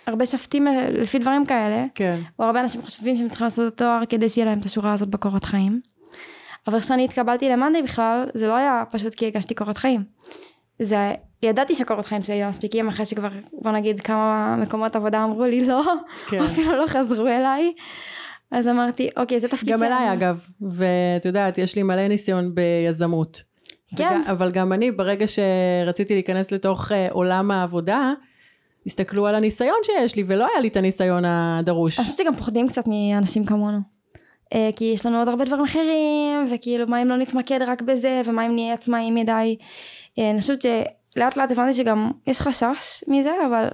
שהרבה 0.08 0.26
שופטים 0.26 0.66
לפי 0.90 1.18
דברים 1.18 1.46
כאלה, 1.46 1.84
כן. 1.94 2.20
או 2.38 2.44
הרבה 2.44 2.60
אנשים 2.60 2.82
חושבים 2.82 3.16
שהם 3.16 3.28
צריכים 3.28 3.44
לעשות 3.44 3.68
את 3.68 3.80
התואר 3.80 4.02
כדי 4.08 4.28
שיהיה 4.28 4.44
להם 4.46 4.58
את 4.58 4.64
השורה 4.64 4.92
הזאת 4.92 5.08
בקורות 5.08 5.44
חיים. 5.44 5.80
אבל 6.66 6.80
כשאני 6.80 7.04
התקבלתי 7.04 7.48
למאנדי 7.48 7.82
בכלל, 7.82 8.28
זה 8.34 8.46
לא 8.48 8.56
היה 8.56 8.82
פשוט 8.90 9.14
כי 9.14 9.26
הגשתי 9.26 9.54
קורות 9.54 9.76
חיים. 9.76 10.04
זה, 10.82 11.12
ידעתי 11.42 11.74
שקורות 11.74 12.06
חיים 12.06 12.22
שלי 12.24 12.40
לא 12.42 12.48
מספיקים 12.48 12.88
אחרי 12.88 13.06
שכבר, 13.06 13.28
בוא 13.52 13.70
נגיד, 13.72 14.00
כמה 14.00 14.56
מקומות 14.58 14.96
עבודה 14.96 15.24
אמרו 15.24 15.44
לי 15.44 15.66
לא, 15.66 15.82
כן. 16.26 16.42
אפילו 16.42 16.76
לא 16.76 16.86
חזרו 16.86 17.26
אליי. 17.26 17.72
אז 18.50 18.68
אמרתי, 18.68 19.08
אוקיי, 19.16 19.40
זה 19.40 19.48
תפקיד 19.48 19.68
גם 19.72 19.78
שאני- 19.78 19.88
אליי 19.88 20.12
אגב, 20.12 20.46
ואת 20.70 21.24
יודעת, 21.24 21.58
יש 21.58 21.76
לי 21.76 21.82
מלא 21.82 22.08
ניסיון 22.08 22.54
ביזמות. 22.54 23.42
כן. 23.96 24.20
וג- 24.24 24.30
אבל 24.30 24.50
גם 24.50 24.72
אני, 24.72 24.90
ברגע 24.92 25.26
שרציתי 25.26 26.14
להיכנס 26.14 26.52
לתוך 26.52 26.92
אה, 26.92 27.08
עולם 27.10 27.50
העבודה, 27.50 28.12
הסתכלו 28.88 29.26
על 29.26 29.34
הניסיון 29.34 29.78
שיש 29.82 30.16
לי, 30.16 30.24
ולא 30.26 30.46
היה 30.52 30.60
לי 30.60 30.68
את 30.68 30.76
הניסיון 30.76 31.24
הדרוש. 31.24 31.98
אני 31.98 32.06
חושבת 32.06 32.18
שגם 32.18 32.36
פוחדים 32.36 32.68
קצת 32.68 32.84
מאנשים 32.86 33.44
כמונו. 33.44 33.78
אה, 34.54 34.70
כי 34.76 34.84
יש 34.84 35.06
לנו 35.06 35.18
עוד 35.18 35.28
הרבה 35.28 35.44
דברים 35.44 35.64
אחרים, 35.64 36.46
וכאילו 36.54 36.86
מה 36.86 37.02
אם 37.02 37.08
לא 37.08 37.16
נתמקד 37.16 37.62
רק 37.62 37.82
בזה, 37.82 38.22
ומה 38.24 38.46
אם 38.46 38.54
נהיה 38.54 38.74
עצמאיים 38.74 39.14
מדי. 39.14 39.56
אה, 40.18 40.30
אני 40.30 40.40
חושבת 40.40 40.62
שלאט 40.62 41.36
לאט 41.36 41.50
הבנתי 41.50 41.72
שגם 41.72 42.10
יש 42.26 42.40
חשש 42.40 43.04
מזה, 43.08 43.32
אבל 43.46 43.68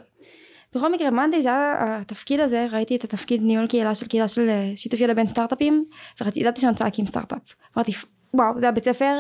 בכל 0.75 0.92
מקרה 0.92 1.11
מאנדי 1.11 1.42
זה 1.42 1.49
היה 1.49 1.75
התפקיד 2.00 2.40
הזה, 2.40 2.66
ראיתי 2.73 2.97
את 2.97 3.04
התפקיד 3.04 3.42
ניהול 3.42 3.66
קהילה 3.66 3.94
של 3.94 4.06
קהילה 4.06 4.28
של 4.28 4.49
אה, 4.49 4.73
שיתוף 4.76 5.00
ידע 5.00 5.14
בין 5.14 5.26
סטארט-אפים, 5.26 5.85
וידעתי 6.21 6.61
שאני 6.61 6.73
רוצה 6.73 6.85
להקים 6.85 7.06
סטארט-אפ. 7.06 7.54
אמרתי, 7.76 7.92
וואו, 8.35 8.61
זה 8.61 8.68
הבית 8.68 8.85
ספר 8.85 9.14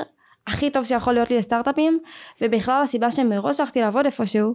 הכי 0.46 0.70
טוב 0.70 0.84
שיכול 0.84 1.12
להיות 1.12 1.30
לי 1.30 1.36
לסטארט-אפים, 1.36 1.98
ובכלל 2.40 2.82
הסיבה 2.82 3.10
שמראש 3.10 3.60
הלכתי 3.60 3.80
לעבוד 3.80 4.06
איפשהו, 4.06 4.54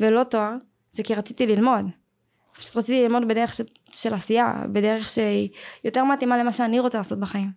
ולא 0.00 0.24
תואר, 0.24 0.52
זה 0.96 1.02
כי 1.02 1.14
רציתי 1.14 1.46
ללמוד. 1.46 1.84
פשוט 2.56 2.76
רציתי 2.76 3.02
ללמוד 3.02 3.28
בדרך 3.28 3.54
של, 3.54 3.64
של 3.92 4.14
עשייה, 4.14 4.62
בדרך 4.72 5.08
שהיא 5.08 5.48
יותר 5.84 6.04
מתאימה 6.04 6.38
למה 6.38 6.52
שאני 6.52 6.80
רוצה 6.80 6.98
לעשות 6.98 7.20
בחיים. 7.20 7.50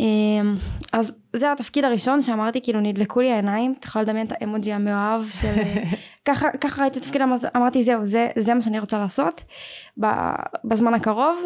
אמ, 0.00 0.56
אז 0.92 1.12
זה 1.32 1.52
התפקיד 1.52 1.84
הראשון 1.84 2.20
שאמרתי, 2.20 2.60
כאילו 2.62 2.80
נדלקו 2.80 3.20
לי 3.20 3.32
העיניים, 3.32 3.74
אתה 3.78 3.86
יכול 3.86 4.02
לדמיין 4.02 4.26
את 4.26 4.32
האמוג'י 4.40 4.72
המאוהב 4.72 5.28
של... 5.28 5.54
ככה, 6.28 6.48
ככה 6.60 6.82
ראיתי 6.82 6.98
את 6.98 7.02
התפקיד, 7.04 7.22
אמר- 7.22 7.36
אמרתי 7.56 7.82
זהו, 7.82 8.06
זה, 8.06 8.28
זה 8.38 8.54
מה 8.54 8.62
שאני 8.62 8.80
רוצה 8.80 8.98
לעשות 9.00 9.42
בזמן 10.64 10.94
הקרוב, 10.94 11.38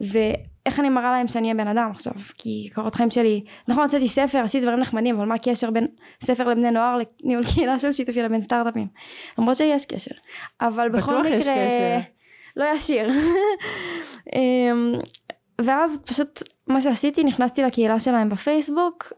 ואיך 0.00 0.80
אני 0.80 0.88
מראה 0.88 1.12
להם 1.12 1.28
שאני 1.28 1.52
אהיה 1.52 1.64
בן 1.64 1.68
אדם 1.68 1.90
עכשיו, 1.90 2.12
כי 2.38 2.68
קורות 2.74 2.94
חיים 2.94 3.10
שלי, 3.10 3.44
נכון 3.68 3.82
הוצאתי 3.84 4.08
ספר, 4.08 4.38
עשיתי 4.38 4.62
דברים 4.62 4.80
נחמדים, 4.80 5.16
אבל 5.16 5.26
מה 5.26 5.34
הקשר 5.34 5.70
בין 5.70 5.86
ספר 6.20 6.48
לבני 6.48 6.70
נוער 6.70 6.98
לניהול 7.24 7.44
קהילה 7.54 7.78
של 7.78 7.92
שיתופי 7.92 8.22
לבין 8.22 8.40
סטארט-אפים? 8.40 8.86
למרות 9.38 9.56
שיש 9.56 9.86
קשר, 9.86 10.14
אבל 10.60 10.88
בכל 10.88 11.10
בטוח 11.10 11.26
מקרה... 11.26 11.36
יש 11.36 11.48
קשר. 11.48 11.98
לא 12.56 12.64
ישיר. 12.76 13.10
אמ, 14.34 14.92
ואז 15.60 15.98
פשוט 16.04 16.42
מה 16.66 16.80
שעשיתי 16.80 17.24
נכנסתי 17.24 17.62
לקהילה 17.62 18.00
שלהם 18.00 18.28
בפייסבוק 18.28 19.12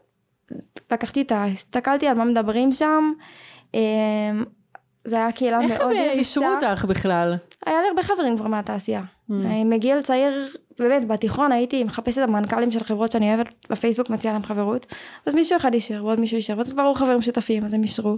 לקחתי 0.91 1.21
את 1.21 1.31
ה... 1.31 1.45
הסתכלתי 1.45 2.07
על 2.07 2.17
מה 2.17 2.25
מדברים 2.25 2.71
שם 2.71 3.13
אמ, 3.73 3.79
זה 5.05 5.15
היה 5.15 5.31
קהילה 5.31 5.61
איך 5.61 5.71
מאוד 5.71 5.91
הם 5.91 5.97
אה, 5.97 6.11
אישרו 6.11 6.45
אותך 6.47 6.85
בכלל? 6.85 7.37
היה 7.65 7.81
לי 7.81 7.87
הרבה 7.87 8.03
חברים 8.03 8.37
כבר 8.37 8.47
מהתעשייה 8.47 9.01
Mm. 9.29 9.33
מגיל 9.65 10.01
צעיר 10.01 10.47
באמת 10.79 11.07
בתיכון 11.07 11.51
הייתי 11.51 11.83
מחפשת 11.83 12.17
את 12.17 12.23
המנכ"לים 12.23 12.71
של 12.71 12.83
חברות 12.83 13.11
שאני 13.11 13.35
אוהבת 13.35 13.47
בפייסבוק 13.69 14.09
מציעה 14.09 14.33
להם 14.33 14.43
חברות 14.43 14.85
אז 15.25 15.35
מישהו 15.35 15.57
אחד 15.57 15.73
אישר 15.73 16.05
ועוד 16.05 16.19
מישהו 16.19 16.37
אישר 16.37 16.57
ואז 16.57 16.73
כבר 16.73 16.83
היו 16.83 16.93
חברים 16.93 17.17
משותפים 17.17 17.65
אז 17.65 17.73
הם 17.73 17.83
אישרו 17.83 18.17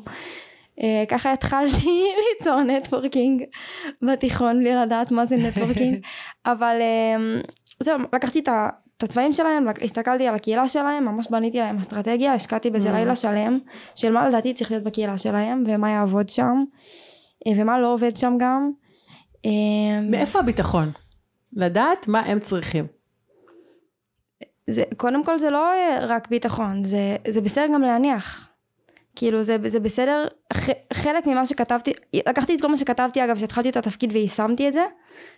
אה, 0.84 1.04
ככה 1.08 1.34
התחלתי 1.34 2.04
ליצור 2.40 2.62
networking 2.62 3.44
בתיכון 4.02 4.60
בלי 4.60 4.76
לדעת 4.76 5.12
מה 5.12 5.26
זה 5.26 5.36
networking 5.36 5.98
אבל 6.46 6.78
אה, 6.82 7.42
זהו 7.80 7.98
לקחתי 8.14 8.40
את 8.40 8.48
ה... 8.48 8.70
את 8.98 9.04
הצבעים 9.04 9.34
שלהם, 9.34 9.66
הסתכלתי 9.82 10.28
על 10.28 10.36
הקהילה 10.36 10.68
שלהם, 10.68 11.06
ממש 11.06 11.28
בניתי 11.30 11.58
להם 11.58 11.80
אסטרטגיה, 11.80 12.34
השקעתי 12.34 12.70
בזה 12.70 12.90
ממ. 12.90 12.94
לילה 12.94 13.16
שלם, 13.16 13.60
של 13.96 14.12
מה 14.12 14.28
לדעתי 14.28 14.54
צריך 14.54 14.72
להיות 14.72 14.84
בקהילה 14.84 15.18
שלהם, 15.18 15.64
ומה 15.68 15.90
יעבוד 15.92 16.30
שם, 16.30 16.64
אה, 17.48 17.52
ומה 17.58 17.80
לא 17.80 17.94
עובד 17.94 18.18
שם 18.18 18.34
גם. 18.40 18.72
מאיפה 20.02 20.40
הביטחון? 20.40 20.92
לדעת 21.54 22.08
מה 22.08 22.20
הם 22.20 22.40
צריכים. 22.40 22.88
זה, 24.68 24.84
קודם 24.98 25.24
כל 25.24 25.38
זה 25.38 25.50
לא 25.50 25.74
אה, 25.74 26.06
רק 26.08 26.28
ביטחון, 26.28 26.84
זה, 26.84 27.18
זה 27.28 27.42
בסדר 27.42 27.68
גם 27.74 27.82
להניח. 27.82 28.50
כאילו 29.16 29.44
זה, 29.44 29.58
זה 29.66 29.80
בסדר, 29.80 30.28
ח, 30.54 30.70
חלק 30.94 31.28
ממה 31.28 31.46
שכתבתי, 31.46 31.94
לקחתי 32.14 32.56
את 32.56 32.62
כל 32.62 32.68
מה 32.68 32.78
שכתבתי 32.78 33.26
אגב, 33.26 33.38
שהתחלתי 33.38 33.70
את 33.70 33.78
התפקיד 33.78 34.12
ויישמתי 34.14 34.68
את 34.68 34.74
זה, 34.74 34.86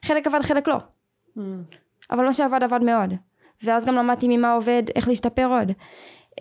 חלק 0.05 0.27
עבד 0.27 0.41
חלק 0.41 0.67
לא. 0.67 0.77
אבל 2.11 2.25
מה 2.25 2.33
שעבד 2.33 2.63
עבד 2.63 2.83
מאוד. 2.83 3.13
ואז 3.63 3.85
גם 3.85 3.95
למדתי 3.95 4.37
ממה 4.37 4.53
עובד, 4.53 4.83
איך 4.95 5.07
להשתפר 5.07 5.47
עוד. 5.59 5.71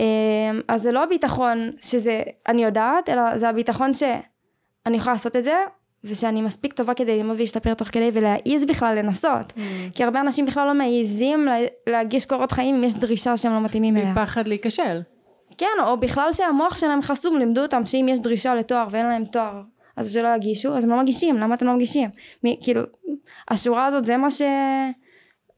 אמ, 0.00 0.60
אז 0.68 0.82
זה 0.82 0.92
לא 0.92 1.02
הביטחון 1.02 1.70
שזה 1.80 2.22
אני 2.48 2.64
יודעת, 2.64 3.08
אלא 3.08 3.38
זה 3.38 3.48
הביטחון 3.48 3.94
שאני 3.94 4.96
יכולה 4.96 5.12
לעשות 5.12 5.36
את 5.36 5.44
זה, 5.44 5.56
ושאני 6.04 6.42
מספיק 6.42 6.72
טובה 6.72 6.94
כדי 6.94 7.16
ללמוד 7.16 7.36
ולהשתפר 7.36 7.74
תוך 7.74 7.88
כדי 7.88 8.10
ולהעיז 8.12 8.64
בכלל 8.64 8.98
לנסות. 8.98 9.52
כי 9.94 10.04
הרבה 10.04 10.20
אנשים 10.20 10.46
בכלל 10.46 10.66
לא 10.66 10.74
מעיזים 10.74 11.44
לה- 11.46 11.56
להגיש 11.86 12.26
קורות 12.26 12.52
חיים 12.52 12.74
אם 12.74 12.84
יש 12.84 12.94
דרישה 12.94 13.36
שהם 13.36 13.52
לא 13.52 13.60
מתאימים 13.60 13.96
אליה. 13.96 14.12
מפחד 14.12 14.48
להיכשל. 14.48 15.00
כן, 15.58 15.66
או 15.86 15.96
בכלל 16.00 16.32
שהמוח 16.32 16.76
שלהם 16.76 17.02
חסום, 17.02 17.38
לימדו 17.38 17.62
אותם 17.62 17.86
שאם 17.86 18.06
יש 18.10 18.18
דרישה 18.20 18.54
לתואר 18.54 18.88
ואין 18.90 19.06
להם 19.06 19.24
תואר, 19.24 19.62
אז 19.96 20.12
שלא 20.12 20.28
יגישו, 20.36 20.76
אז 20.76 20.84
הם 20.84 20.90
לא 20.90 21.00
מגישים, 21.00 21.36
למה 21.38 21.54
אתם 21.54 21.66
לא 21.66 21.72
מגישים? 21.74 22.08
מי, 22.44 22.56
כאילו, 22.62 22.82
השורה 23.50 23.86
הזאת 23.86 24.04
זה 24.04 24.16
מה 24.16 24.30
ש... 24.30 24.42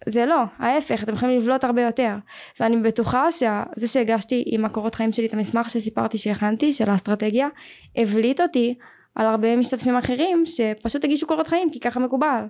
זה 0.07 0.27
לא, 0.27 0.39
ההפך, 0.59 1.03
אתם 1.03 1.13
יכולים 1.13 1.39
לבלוט 1.39 1.65
הרבה 1.65 1.83
יותר. 1.83 2.15
ואני 2.61 2.77
בטוחה 2.77 3.33
שזה 3.33 3.87
שהגשתי 3.89 4.45
עם 4.47 4.65
הקורות 4.65 4.95
חיים 4.95 5.13
שלי 5.13 5.27
את 5.27 5.35
המסמך 5.35 5.71
שסיפרתי 5.71 6.19
שהכנתי, 6.19 6.73
של 6.73 6.91
האסטרטגיה, 6.91 7.49
הבליט 7.97 8.41
אותי 8.41 8.75
על 9.15 9.27
הרבה 9.27 9.57
משתתפים 9.57 9.97
אחרים 9.97 10.43
שפשוט 10.47 11.05
הגישו 11.05 11.27
קורות 11.27 11.47
חיים 11.47 11.71
כי 11.71 11.81
ככה 11.81 12.01
מקובל. 12.01 12.45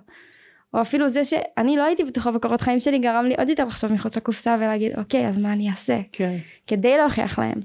או 0.73 0.81
אפילו 0.81 1.09
זה 1.09 1.25
שאני 1.25 1.77
לא 1.77 1.83
הייתי 1.83 2.03
בטוחה 2.03 2.31
בקורות 2.31 2.61
חיים 2.61 2.79
שלי 2.79 2.99
גרם 2.99 3.25
לי 3.25 3.35
עוד 3.37 3.49
יותר 3.49 3.65
לחשוב 3.65 3.91
מחוץ 3.91 4.17
לקופסה 4.17 4.55
ולהגיד 4.59 4.91
אוקיי 4.97 5.27
אז 5.27 5.37
מה 5.37 5.53
אני 5.53 5.69
אעשה 5.69 5.99
כן. 6.11 6.37
כדי 6.67 6.97
להוכיח 6.97 7.39
להם. 7.39 7.61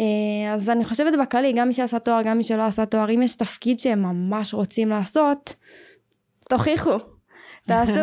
אה, 0.00 0.54
אז 0.54 0.70
אני 0.70 0.84
חושבת 0.84 1.18
בכללי 1.20 1.52
גם 1.52 1.66
מי 1.66 1.72
שעשה 1.72 1.98
תואר 1.98 2.22
גם 2.22 2.36
מי 2.36 2.44
שלא 2.44 2.62
עשה 2.62 2.86
תואר 2.86 3.10
אם 3.14 3.22
יש 3.22 3.36
תפקיד 3.36 3.80
שהם 3.80 4.02
ממש 4.02 4.54
רוצים 4.54 4.88
לעשות 4.88 5.54
תוכיחו 6.48 6.96
תעשו 7.68 8.00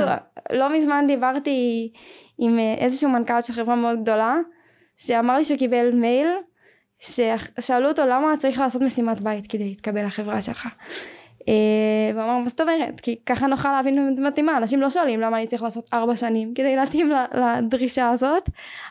לא 0.52 0.78
מזמן 0.78 1.06
דיברתי 1.08 1.92
עם 2.38 2.60
אה, 2.60 2.74
איזשהו 2.78 3.10
מנכ"ל 3.10 3.42
של 3.42 3.54
חברה 3.54 3.76
מאוד 3.76 4.02
גדולה 4.02 4.38
שאמר 4.98 5.38
לי 5.38 5.46
שהוא 5.46 5.58
קיבל 5.58 5.92
מייל 5.92 6.28
ששאלו 7.06 7.88
אותו 7.88 8.06
למה 8.06 8.38
צריך 8.38 8.60
לעשות 8.60 8.82
משימת 8.82 9.22
בית 9.22 9.48
כדי 9.48 9.64
להתקבל 9.64 10.06
לחברה 10.06 10.42
שלך. 10.42 10.68
אה, 11.48 11.54
והוא 12.14 12.24
אמר 12.24 12.38
מה 12.38 12.50
זאת 12.50 12.62
אומרת? 12.62 13.00
כי 13.00 13.16
ככה 13.26 13.48
נוכל 13.48 13.72
להבין 13.72 13.98
אם 13.98 14.26
מתאימה. 14.28 14.58
אנשים 14.58 14.82
לא 14.82 14.90
שואלים 14.90 15.20
למה 15.20 15.38
אני 15.38 15.48
צריך 15.48 15.64
לעשות 15.64 15.90
ארבע 15.94 16.16
שנים 16.16 16.54
כדי 16.54 16.76
להתאים 16.76 17.12
לדרישה 17.34 18.10
הזאת? 18.10 18.50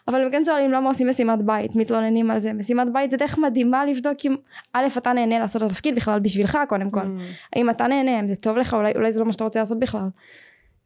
אבל 0.08 0.24
הם 0.24 0.30
כן 0.30 0.44
שואלים 0.44 0.72
למה 0.72 0.88
עושים 0.88 1.08
משימת 1.08 1.42
בית? 1.42 1.76
מתלוננים 1.76 2.30
על 2.30 2.38
זה. 2.38 2.52
משימת 2.52 2.86
בית 2.92 3.10
זה 3.10 3.16
דרך 3.16 3.38
מדהימה 3.38 3.84
לבדוק 3.84 4.16
אם 4.24 4.36
א' 4.72 4.86
אתה 4.98 5.12
נהנה 5.12 5.38
לעשות 5.38 5.62
את 5.62 5.70
התפקיד 5.70 5.94
בכלל 5.94 6.20
בשבילך 6.20 6.58
קודם 6.68 6.90
כל. 6.90 7.00
האם 7.52 7.70
אתה 7.70 7.86
נהנה? 7.86 8.20
אם 8.20 8.28
זה 8.28 8.36
טוב 8.36 8.56
לך? 8.56 8.74
אולי, 8.74 8.92
אולי 8.94 9.12
זה 9.12 9.20
לא 9.20 9.26
מה 9.26 9.32
שאתה 9.32 9.44
רוצה 9.44 9.60
לעשות 9.60 9.78
בכלל. 9.78 10.08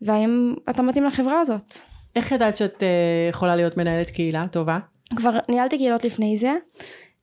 והאם 0.03 0.55
אתה 0.71 0.83
מתאים 0.83 1.05
לחברה 1.05 1.41
הזאת? 1.41 1.75
איך 2.17 2.33
ידעת 2.33 2.57
שאת 2.57 2.83
אה, 2.83 2.89
יכולה 3.31 3.57
להיות 3.57 3.77
מנהלת 3.77 4.11
קהילה 4.11 4.47
טובה? 4.49 4.79
כבר 5.17 5.39
ניהלתי 5.49 5.77
קהילות 5.77 6.05
לפני 6.05 6.39
זה 6.39 6.55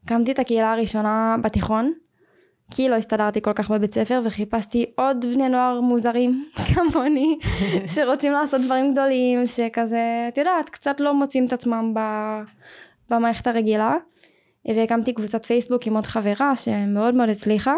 הקמתי 0.06 0.32
את 0.32 0.40
הקהילה 0.40 0.74
הראשונה 0.74 1.36
בתיכון 1.42 1.94
כי 2.72 2.90
לא 2.90 2.96
הסתדרתי 2.96 3.42
כל 3.42 3.54
כך 3.54 3.72
בבית 3.72 3.94
ספר 3.94 4.22
וחיפשתי 4.26 4.86
עוד 4.96 5.26
בני 5.34 5.50
נוער 5.50 5.82
מוזרים 5.82 6.50
כמוני 6.74 7.38
שרוצים 7.96 8.34
לעשות 8.34 8.62
דברים 8.62 8.92
גדולים 8.92 9.46
שכזה 9.46 10.26
את 10.28 10.38
יודעת 10.38 10.70
קצת 10.70 11.00
לא 11.00 11.14
מוצאים 11.14 11.46
את 11.46 11.54
עצמם 11.54 11.94
ב... 11.96 12.00
במערכת 13.10 13.48
הרגילה 13.48 13.96
והקמתי 14.66 15.14
קבוצת 15.14 15.46
פייסבוק 15.46 15.88
עם 15.88 15.96
עוד 15.96 16.06
חברה 16.06 16.56
שמאוד 16.56 17.16
מאוד 17.16 17.30
הצליחה 17.30 17.76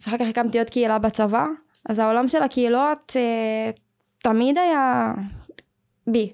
ואחר 0.00 0.18
כך 0.18 0.28
הקמתי 0.28 0.58
עוד 0.58 0.70
קהילה 0.70 0.98
בצבא, 0.98 1.44
אז 1.88 1.98
העולם 1.98 2.28
של 2.28 2.42
הקהילות 2.42 3.12
אה, 3.16 3.70
תמיד 4.18 4.58
היה 4.58 5.12
בי. 6.06 6.32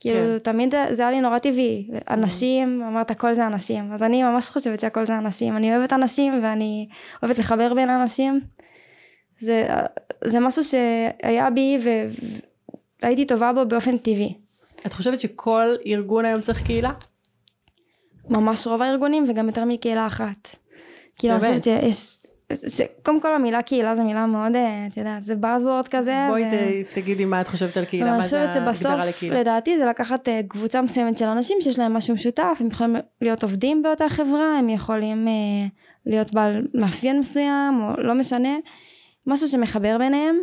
כאילו, 0.00 0.20
כן. 0.20 0.38
תמיד 0.38 0.74
זה 0.90 1.02
היה 1.02 1.10
לי 1.10 1.20
נורא 1.20 1.38
טבעי. 1.38 1.88
אנשים, 2.10 2.82
אמרת, 2.82 3.10
הכל 3.10 3.34
זה 3.34 3.46
אנשים. 3.46 3.92
אז 3.92 4.02
אני 4.02 4.22
ממש 4.22 4.48
חושבת 4.48 4.80
שהכל 4.80 5.06
זה 5.06 5.18
אנשים. 5.18 5.56
אני 5.56 5.76
אוהבת 5.76 5.92
אנשים 5.92 6.40
ואני 6.42 6.88
אוהבת 7.22 7.38
לחבר 7.38 7.74
בין 7.74 7.90
אנשים. 7.90 8.40
זה, 9.40 9.66
זה 10.24 10.40
משהו 10.40 10.62
שהיה 10.64 11.50
בי 11.50 11.78
והייתי 13.02 13.26
טובה 13.26 13.52
בו 13.52 13.66
באופן 13.66 13.96
טבעי. 13.96 14.34
את 14.86 14.92
חושבת 14.92 15.20
שכל 15.20 15.76
ארגון 15.86 16.24
היום 16.24 16.40
צריך 16.40 16.66
קהילה? 16.66 16.90
ממש 18.30 18.66
רוב 18.66 18.82
הארגונים 18.82 19.24
וגם 19.28 19.46
יותר 19.46 19.64
מקהילה 19.64 20.06
אחת. 20.06 20.56
כאילו 21.16 21.34
אני 21.34 21.42
באמת? 21.42 21.58
חושבת 21.58 21.80
שיש, 21.80 22.22
קודם 23.02 23.20
כל 23.20 23.34
המילה 23.34 23.62
קהילה 23.62 23.94
זו 23.96 24.04
מילה 24.04 24.26
מאוד, 24.26 24.56
אה, 24.56 24.86
את 24.92 24.96
יודעת, 24.96 25.24
זה 25.24 25.34
buzzword 25.42 25.88
כזה. 25.90 26.26
בואי 26.28 26.44
ו- 26.44 26.94
תגידי 26.94 27.24
מה 27.24 27.40
את 27.40 27.48
חושבת 27.48 27.76
על 27.76 27.84
קהילה, 27.84 28.08
אני 28.10 28.18
מה 28.18 28.26
זה 28.26 28.36
חושבת 28.46 28.52
שבסוף, 28.52 28.86
ההגדרה 28.86 29.06
לקהילה. 29.08 29.40
לדעתי, 29.40 29.78
זה 29.78 29.86
לקחת 29.86 30.28
אה, 30.28 30.40
קבוצה 30.48 30.82
מסוימת 30.82 31.18
של 31.18 31.24
אנשים 31.24 31.58
שיש 31.60 31.78
להם 31.78 31.94
משהו 31.94 32.14
משותף, 32.14 32.56
הם 32.60 32.66
יכולים 32.66 32.96
להיות 33.20 33.42
עובדים 33.42 33.82
באותה 33.82 34.08
חברה, 34.08 34.58
הם 34.58 34.68
יכולים 34.68 35.28
אה, 35.28 35.32
להיות 36.06 36.34
בעל 36.34 36.66
מאפיין 36.74 37.18
מסוים, 37.20 37.80
או 37.82 38.02
לא 38.02 38.14
משנה, 38.14 38.56
משהו 39.26 39.48
שמחבר 39.48 39.98
ביניהם, 39.98 40.36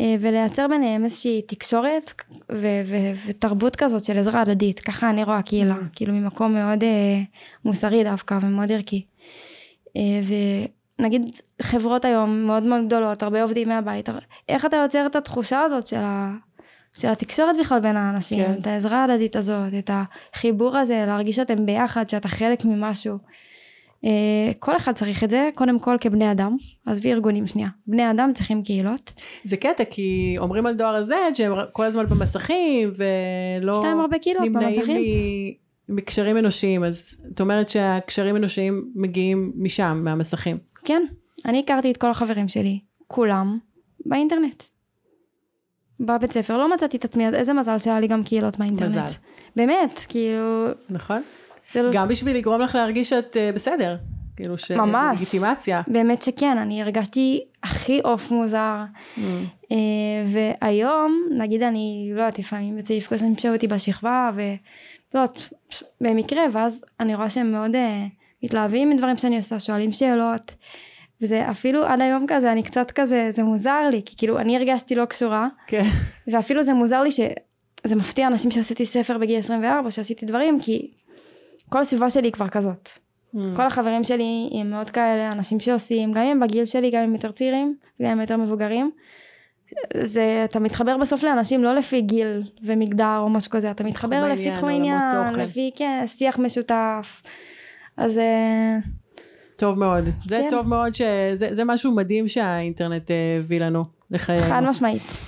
אה, 0.00 0.14
ולייצר 0.20 0.68
ביניהם 0.68 1.04
איזושהי 1.04 1.42
תקשורת 1.42 2.12
ו- 2.52 2.82
ו- 2.86 3.12
ותרבות 3.26 3.76
כזאת 3.76 4.04
של 4.04 4.18
עזרה 4.18 4.40
הדדית, 4.40 4.80
ככה 4.80 5.10
אני 5.10 5.24
רואה 5.24 5.42
קהילה, 5.42 5.74
Mm. 5.74 5.96
כאילו 5.96 6.12
ממקום 6.14 6.54
מאוד 6.54 6.84
אה, 6.84 7.20
מוסרי 7.64 8.04
דווקא 8.04 8.38
ומאוד 8.42 8.72
ערכי. 8.72 9.04
אה, 9.96 10.20
ונגיד 10.98 11.22
חברות 11.62 12.04
היום 12.04 12.44
מאוד 12.46 12.62
מאוד 12.62 12.86
גדולות, 12.86 13.22
הרבה 13.22 13.42
עובדים 13.42 13.68
מהבית, 13.68 14.08
איך 14.48 14.64
אתה 14.64 14.76
יוצר 14.76 15.06
את 15.06 15.16
התחושה 15.16 15.60
הזאת 15.60 15.86
של, 15.86 16.02
ה... 16.02 16.34
של 16.92 17.08
התקשורת 17.08 17.56
בכלל 17.60 17.80
בין 17.80 17.96
האנשים, 17.96 18.44
כן. 18.44 18.54
את 18.60 18.66
העזרה 18.66 19.00
ההדדית 19.00 19.36
הזאת, 19.36 19.74
את 19.78 19.90
החיבור 19.92 20.76
הזה, 20.76 21.04
להרגיש 21.06 21.36
שאתם 21.36 21.66
ביחד, 21.66 22.08
שאתה 22.08 22.28
חלק 22.28 22.64
ממשהו. 22.64 23.18
אה, 24.04 24.52
כל 24.58 24.76
אחד 24.76 24.92
צריך 24.92 25.24
את 25.24 25.30
זה, 25.30 25.50
קודם 25.54 25.78
כל 25.78 25.96
כבני 26.00 26.30
אדם, 26.30 26.56
עזבי 26.86 27.12
ארגונים 27.12 27.46
שנייה, 27.46 27.68
בני 27.86 28.10
אדם 28.10 28.30
צריכים 28.34 28.62
קהילות, 28.62 29.12
זה 29.44 29.56
קטע, 29.56 29.84
כי 29.84 30.34
אומרים 30.38 30.66
על 30.66 30.74
דואר 30.74 30.96
ה-Z 30.96 31.34
שהם 31.34 31.52
כל 31.72 31.84
הזמן 31.84 32.06
במסכים, 32.06 32.92
ולא 32.96 33.72
יש 33.72 33.84
להם 33.84 34.00
הרבה 34.00 34.18
קהילות 34.18 34.42
נמנעים 34.42 34.76
במסכים. 34.76 35.61
מקשרים 35.88 36.38
אנושיים, 36.38 36.84
אז 36.84 37.16
את 37.34 37.40
אומרת 37.40 37.68
שהקשרים 37.68 38.36
אנושיים 38.36 38.92
מגיעים 38.94 39.52
משם, 39.56 40.00
מהמסכים. 40.04 40.58
כן, 40.84 41.02
אני 41.44 41.58
הכרתי 41.58 41.90
את 41.90 41.96
כל 41.96 42.10
החברים 42.10 42.48
שלי, 42.48 42.80
כולם, 43.06 43.58
באינטרנט. 44.06 44.62
בבית 46.00 46.32
ספר, 46.32 46.56
לא 46.56 46.74
מצאתי 46.74 46.96
את 46.96 47.04
עצמי, 47.04 47.28
אז 47.28 47.34
איזה 47.34 47.52
מזל 47.52 47.78
שהיה 47.78 48.00
לי 48.00 48.06
גם 48.06 48.24
קהילות 48.24 48.58
באינטרנט. 48.58 48.90
מזל. 48.90 49.18
באמת, 49.56 50.00
כאילו, 50.08 50.68
נכון? 50.90 51.22
לא... 51.74 51.90
גם 51.92 52.08
בשביל 52.08 52.36
לגרום 52.36 52.60
לך 52.60 52.74
להרגיש 52.74 53.08
שאת 53.10 53.36
אה, 53.36 53.50
בסדר. 53.54 53.96
כאילו 54.36 54.58
ש... 54.58 54.70
ממש. 54.70 55.20
לגיטימציה. 55.20 55.82
באמת 55.86 56.22
שכן, 56.22 56.58
אני 56.58 56.82
הרגשתי 56.82 57.44
הכי 57.62 58.00
עוף 58.00 58.30
מוזר. 58.30 58.84
Mm. 59.16 59.20
אה, 59.72 59.76
והיום, 60.26 61.28
נגיד 61.38 61.62
אני, 61.62 62.10
לא 62.14 62.20
יודעת, 62.20 62.38
לפעמים 62.38 62.78
יוצא 62.78 62.94
לפגוש 62.94 63.22
אנשים 63.22 63.38
שהיו 63.38 63.54
אותי 63.54 63.68
בשכבה, 63.68 64.30
ולא 64.34 64.56
יודעת, 65.14 65.52
במקרה, 66.00 66.42
ואז 66.52 66.84
אני 67.00 67.14
רואה 67.14 67.30
שהם 67.30 67.52
מאוד 67.52 67.74
אה, 67.74 68.06
מתלהבים 68.42 68.90
מדברים 68.90 69.16
שאני 69.16 69.36
עושה, 69.36 69.58
שואלים 69.60 69.92
שאלות, 69.92 70.54
וזה 71.20 71.50
אפילו 71.50 71.84
עד 71.84 72.00
היום 72.00 72.24
כזה, 72.28 72.52
אני 72.52 72.62
קצת 72.62 72.90
כזה, 72.90 73.28
זה 73.30 73.42
מוזר 73.42 73.88
לי, 73.90 74.02
כי 74.06 74.16
כאילו 74.16 74.38
אני 74.38 74.56
הרגשתי 74.56 74.94
לא 74.94 75.04
קשורה, 75.04 75.48
כן. 75.66 75.82
ואפילו 76.28 76.62
זה 76.62 76.74
מוזר 76.74 77.02
לי 77.02 77.10
שזה 77.10 77.96
מפתיע 77.96 78.26
אנשים 78.26 78.50
שעשיתי 78.50 78.86
ספר 78.86 79.18
בגיל 79.18 79.38
24, 79.38 79.90
שעשיתי 79.90 80.26
דברים, 80.26 80.60
כי 80.60 80.90
כל 81.68 81.80
הסביבה 81.80 82.10
שלי 82.10 82.26
היא 82.26 82.32
כבר 82.32 82.48
כזאת. 82.48 82.88
Mm. 82.88 83.38
כל 83.56 83.66
החברים 83.66 84.04
שלי 84.04 84.50
הם 84.60 84.70
מאוד 84.70 84.90
כאלה, 84.90 85.32
אנשים 85.32 85.60
שעושים, 85.60 86.12
גם 86.12 86.22
אם 86.22 86.30
הם 86.30 86.40
בגיל 86.40 86.64
שלי, 86.64 86.90
גם 86.90 86.98
אם 86.98 87.04
הם 87.04 87.14
יותר 87.14 87.32
צעירים, 87.32 87.76
וגם 88.00 88.08
אם 88.08 88.12
הם 88.12 88.20
יותר 88.20 88.36
מבוגרים. 88.36 88.90
זה, 90.02 90.42
אתה 90.44 90.60
מתחבר 90.60 90.96
בסוף 90.96 91.22
לאנשים 91.22 91.64
לא 91.64 91.74
לפי 91.74 92.00
גיל 92.00 92.42
ומגדר 92.64 93.18
או 93.18 93.28
משהו 93.28 93.50
כזה, 93.50 93.70
אתה 93.70 93.84
מתחבר 93.84 94.28
לפי 94.28 94.50
תחום 94.50 94.68
העניין. 94.68 95.00
לפי, 95.38 95.70
כן, 95.76 96.02
שיח 96.06 96.38
משותף. 96.38 97.22
אז 97.96 98.18
אה, 98.18 98.78
טוב 99.56 99.78
מאוד. 99.78 100.04
זה 100.24 100.36
כן. 100.36 100.46
טוב 100.50 100.68
מאוד, 100.68 100.94
שזה 100.94 101.48
זה 101.50 101.64
משהו 101.64 101.92
מדהים 101.92 102.28
שהאינטרנט 102.28 103.10
אה, 103.10 103.36
הביא 103.38 103.60
לנו 103.60 103.84
לחיינו. 104.10 104.42
חד 104.42 104.60
משמעית. 104.60 105.18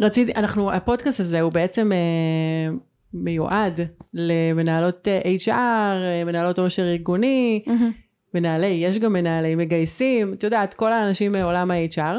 רציתי, 0.00 0.32
אנחנו, 0.36 0.72
הפודקאסט 0.72 1.20
הזה 1.20 1.40
הוא 1.40 1.52
בעצם 1.52 1.92
אה, 1.92 2.76
מיועד 3.14 3.80
למנהלות 4.14 5.08
אה, 5.08 5.20
HR, 5.46 6.26
מנהלות 6.26 6.58
עושר 6.58 6.82
ארגוני, 6.82 7.64
מנהלי, 8.34 8.66
יש 8.66 8.98
גם 8.98 9.12
מנהלי 9.12 9.54
מגייסים, 9.54 10.32
את 10.32 10.44
יודעת, 10.44 10.74
כל 10.74 10.92
האנשים 10.92 11.32
מעולם 11.32 11.70
ה-HR. 11.70 12.16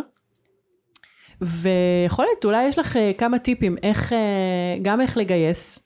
ויכול 1.42 2.26
להיות, 2.26 2.46
אולי 2.46 2.68
יש 2.68 2.80
לך 2.80 2.98
אה, 2.98 3.12
כמה 3.18 3.40
טיפים, 3.40 3.76
איך, 3.84 4.14
אה, 4.14 4.78
גם 4.82 5.02
איך 5.02 5.18
לגייס, 5.18 5.80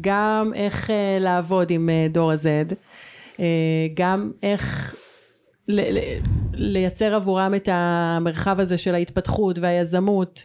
גם 0.00 0.52
איך 0.54 0.90
אה, 0.90 1.18
לעבוד 1.20 1.70
עם 1.70 1.88
דור 2.10 2.30
ה-Z, 2.32 2.74
גם 3.94 4.30
איך 4.42 4.94
ל- 5.68 5.98
ל- 5.98 6.18
לייצר 6.52 7.14
עבורם 7.14 7.54
את 7.54 7.68
המרחב 7.72 8.60
הזה 8.60 8.78
של 8.78 8.94
ההתפתחות 8.94 9.58
והיזמות. 9.58 10.44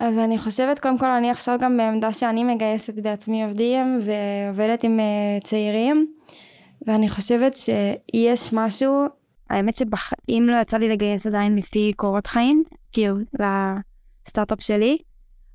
אז 0.00 0.18
אני 0.18 0.38
חושבת, 0.38 0.78
קודם 0.78 0.98
כל, 0.98 1.10
אני 1.10 1.30
עכשיו 1.30 1.58
גם 1.60 1.76
בעמדה 1.76 2.12
שאני 2.12 2.44
מגייסת 2.44 2.94
בעצמי 2.94 3.44
עובדים 3.44 3.98
ועובדת 4.02 4.84
עם 4.84 5.00
צעירים, 5.44 6.06
ואני 6.86 7.08
חושבת 7.08 7.56
שיש 7.56 8.52
משהו, 8.52 9.06
האמת 9.50 9.76
שבחיים 9.76 10.48
לא 10.48 10.56
יצא 10.56 10.76
לי 10.76 10.88
לגייס 10.88 11.26
עדיין 11.26 11.56
לפי 11.56 11.92
קורות 11.96 12.26
חיים, 12.26 12.64
כאילו, 12.92 13.16
לסטארט-אפ 14.26 14.62
שלי, 14.62 14.98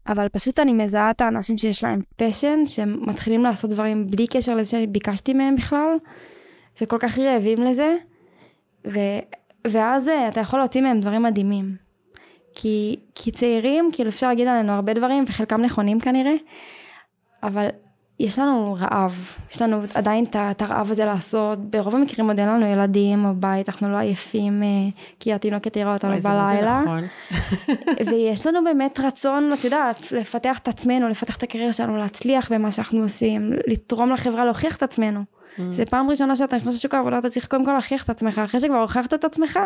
אבל 0.08 0.30
פשוט 0.30 0.60
אני 0.60 0.74
מזהה 0.74 1.12
את 1.12 1.22
האנשים 1.22 1.58
שיש 1.58 1.84
להם 1.84 2.02
פשן, 2.16 2.66
שהם 2.66 3.00
מתחילים 3.02 3.44
לעשות 3.44 3.70
דברים 3.70 4.08
בלי 4.08 4.28
קשר 4.28 4.56
לזה 4.56 4.82
שביקשתי 4.82 5.34
מהם 5.34 5.56
בכלל, 5.56 5.96
וכל 6.82 6.98
כך 7.00 7.18
רעבים 7.18 7.64
לזה, 7.64 7.96
ו... 8.88 9.00
ואז 9.68 10.08
אה, 10.08 10.28
אתה 10.28 10.40
יכול 10.40 10.60
להוציא 10.60 10.82
מהם 10.82 11.02
דברים 11.02 11.24
מדהימים. 11.24 11.76
כי, 12.56 13.00
כי 13.16 13.32
צעירים, 13.32 13.90
כאילו 13.94 14.10
אפשר 14.10 14.28
להגיד 14.28 14.48
עלינו 14.48 14.72
הרבה 14.72 14.94
דברים, 14.94 15.24
וחלקם 15.28 15.62
נכונים 15.62 16.00
כנראה, 16.00 16.34
אבל 17.44 17.68
יש 18.22 18.40
לנו 18.40 18.78
רעב, 18.80 19.36
יש 19.52 19.62
לנו 19.62 19.82
עדיין 19.94 20.26
את 20.52 20.62
הרעב 20.62 20.92
הזה 20.92 21.06
לעשות, 21.06 21.60
ברוב 21.60 21.96
המקרים 21.96 22.28
עוד 22.28 22.40
אין 22.40 22.50
לנו 22.50 22.66
ילדים 22.66 23.26
או 23.26 23.30
בית, 23.36 23.70
אנחנו 23.70 23.92
לא 23.92 23.98
עייפים, 23.98 24.64
אה, 24.64 24.68
כי 25.20 25.34
התינוקת 25.34 25.74
תראה 25.74 25.94
אותנו 25.94 26.22
זה 26.22 26.30
מה 26.30 26.46
זה 26.46 26.54
בלילה, 26.54 26.82
נכון. 26.82 27.04
ויש 28.12 28.48
לנו 28.48 28.64
באמת 28.64 29.00
רצון, 29.04 29.54
את 29.54 29.64
יודעת, 29.64 30.12
לפתח 30.12 30.58
את 30.58 30.68
עצמנו, 30.68 31.10
לפתח 31.10 31.38
את 31.38 31.44
הקריירה 31.44 31.74
שלנו, 31.74 31.98
להצליח 31.98 32.52
במה 32.52 32.72
שאנחנו 32.72 33.02
עושים, 33.02 33.54
לתרום 33.68 34.12
לחברה, 34.14 34.46
להוכיח 34.46 34.76
את 34.76 34.84
עצמנו. 34.84 35.20
Mm. 35.20 35.62
זה 35.72 35.86
פעם 35.86 36.10
ראשונה 36.10 36.36
שאתה 36.36 36.58
נכנס 36.58 36.76
לשוק 36.76 36.94
העבודה, 36.94 37.20
אתה 37.20 37.30
צריך 37.30 37.48
קודם 37.48 37.66
כל 37.66 37.72
להוכיח 37.72 38.04
את 38.04 38.10
עצמך, 38.10 38.42
אחרי 38.46 38.60
שכבר 38.60 38.82
הוכחת 38.82 39.14
את 39.14 39.26
עצמך, 39.26 39.60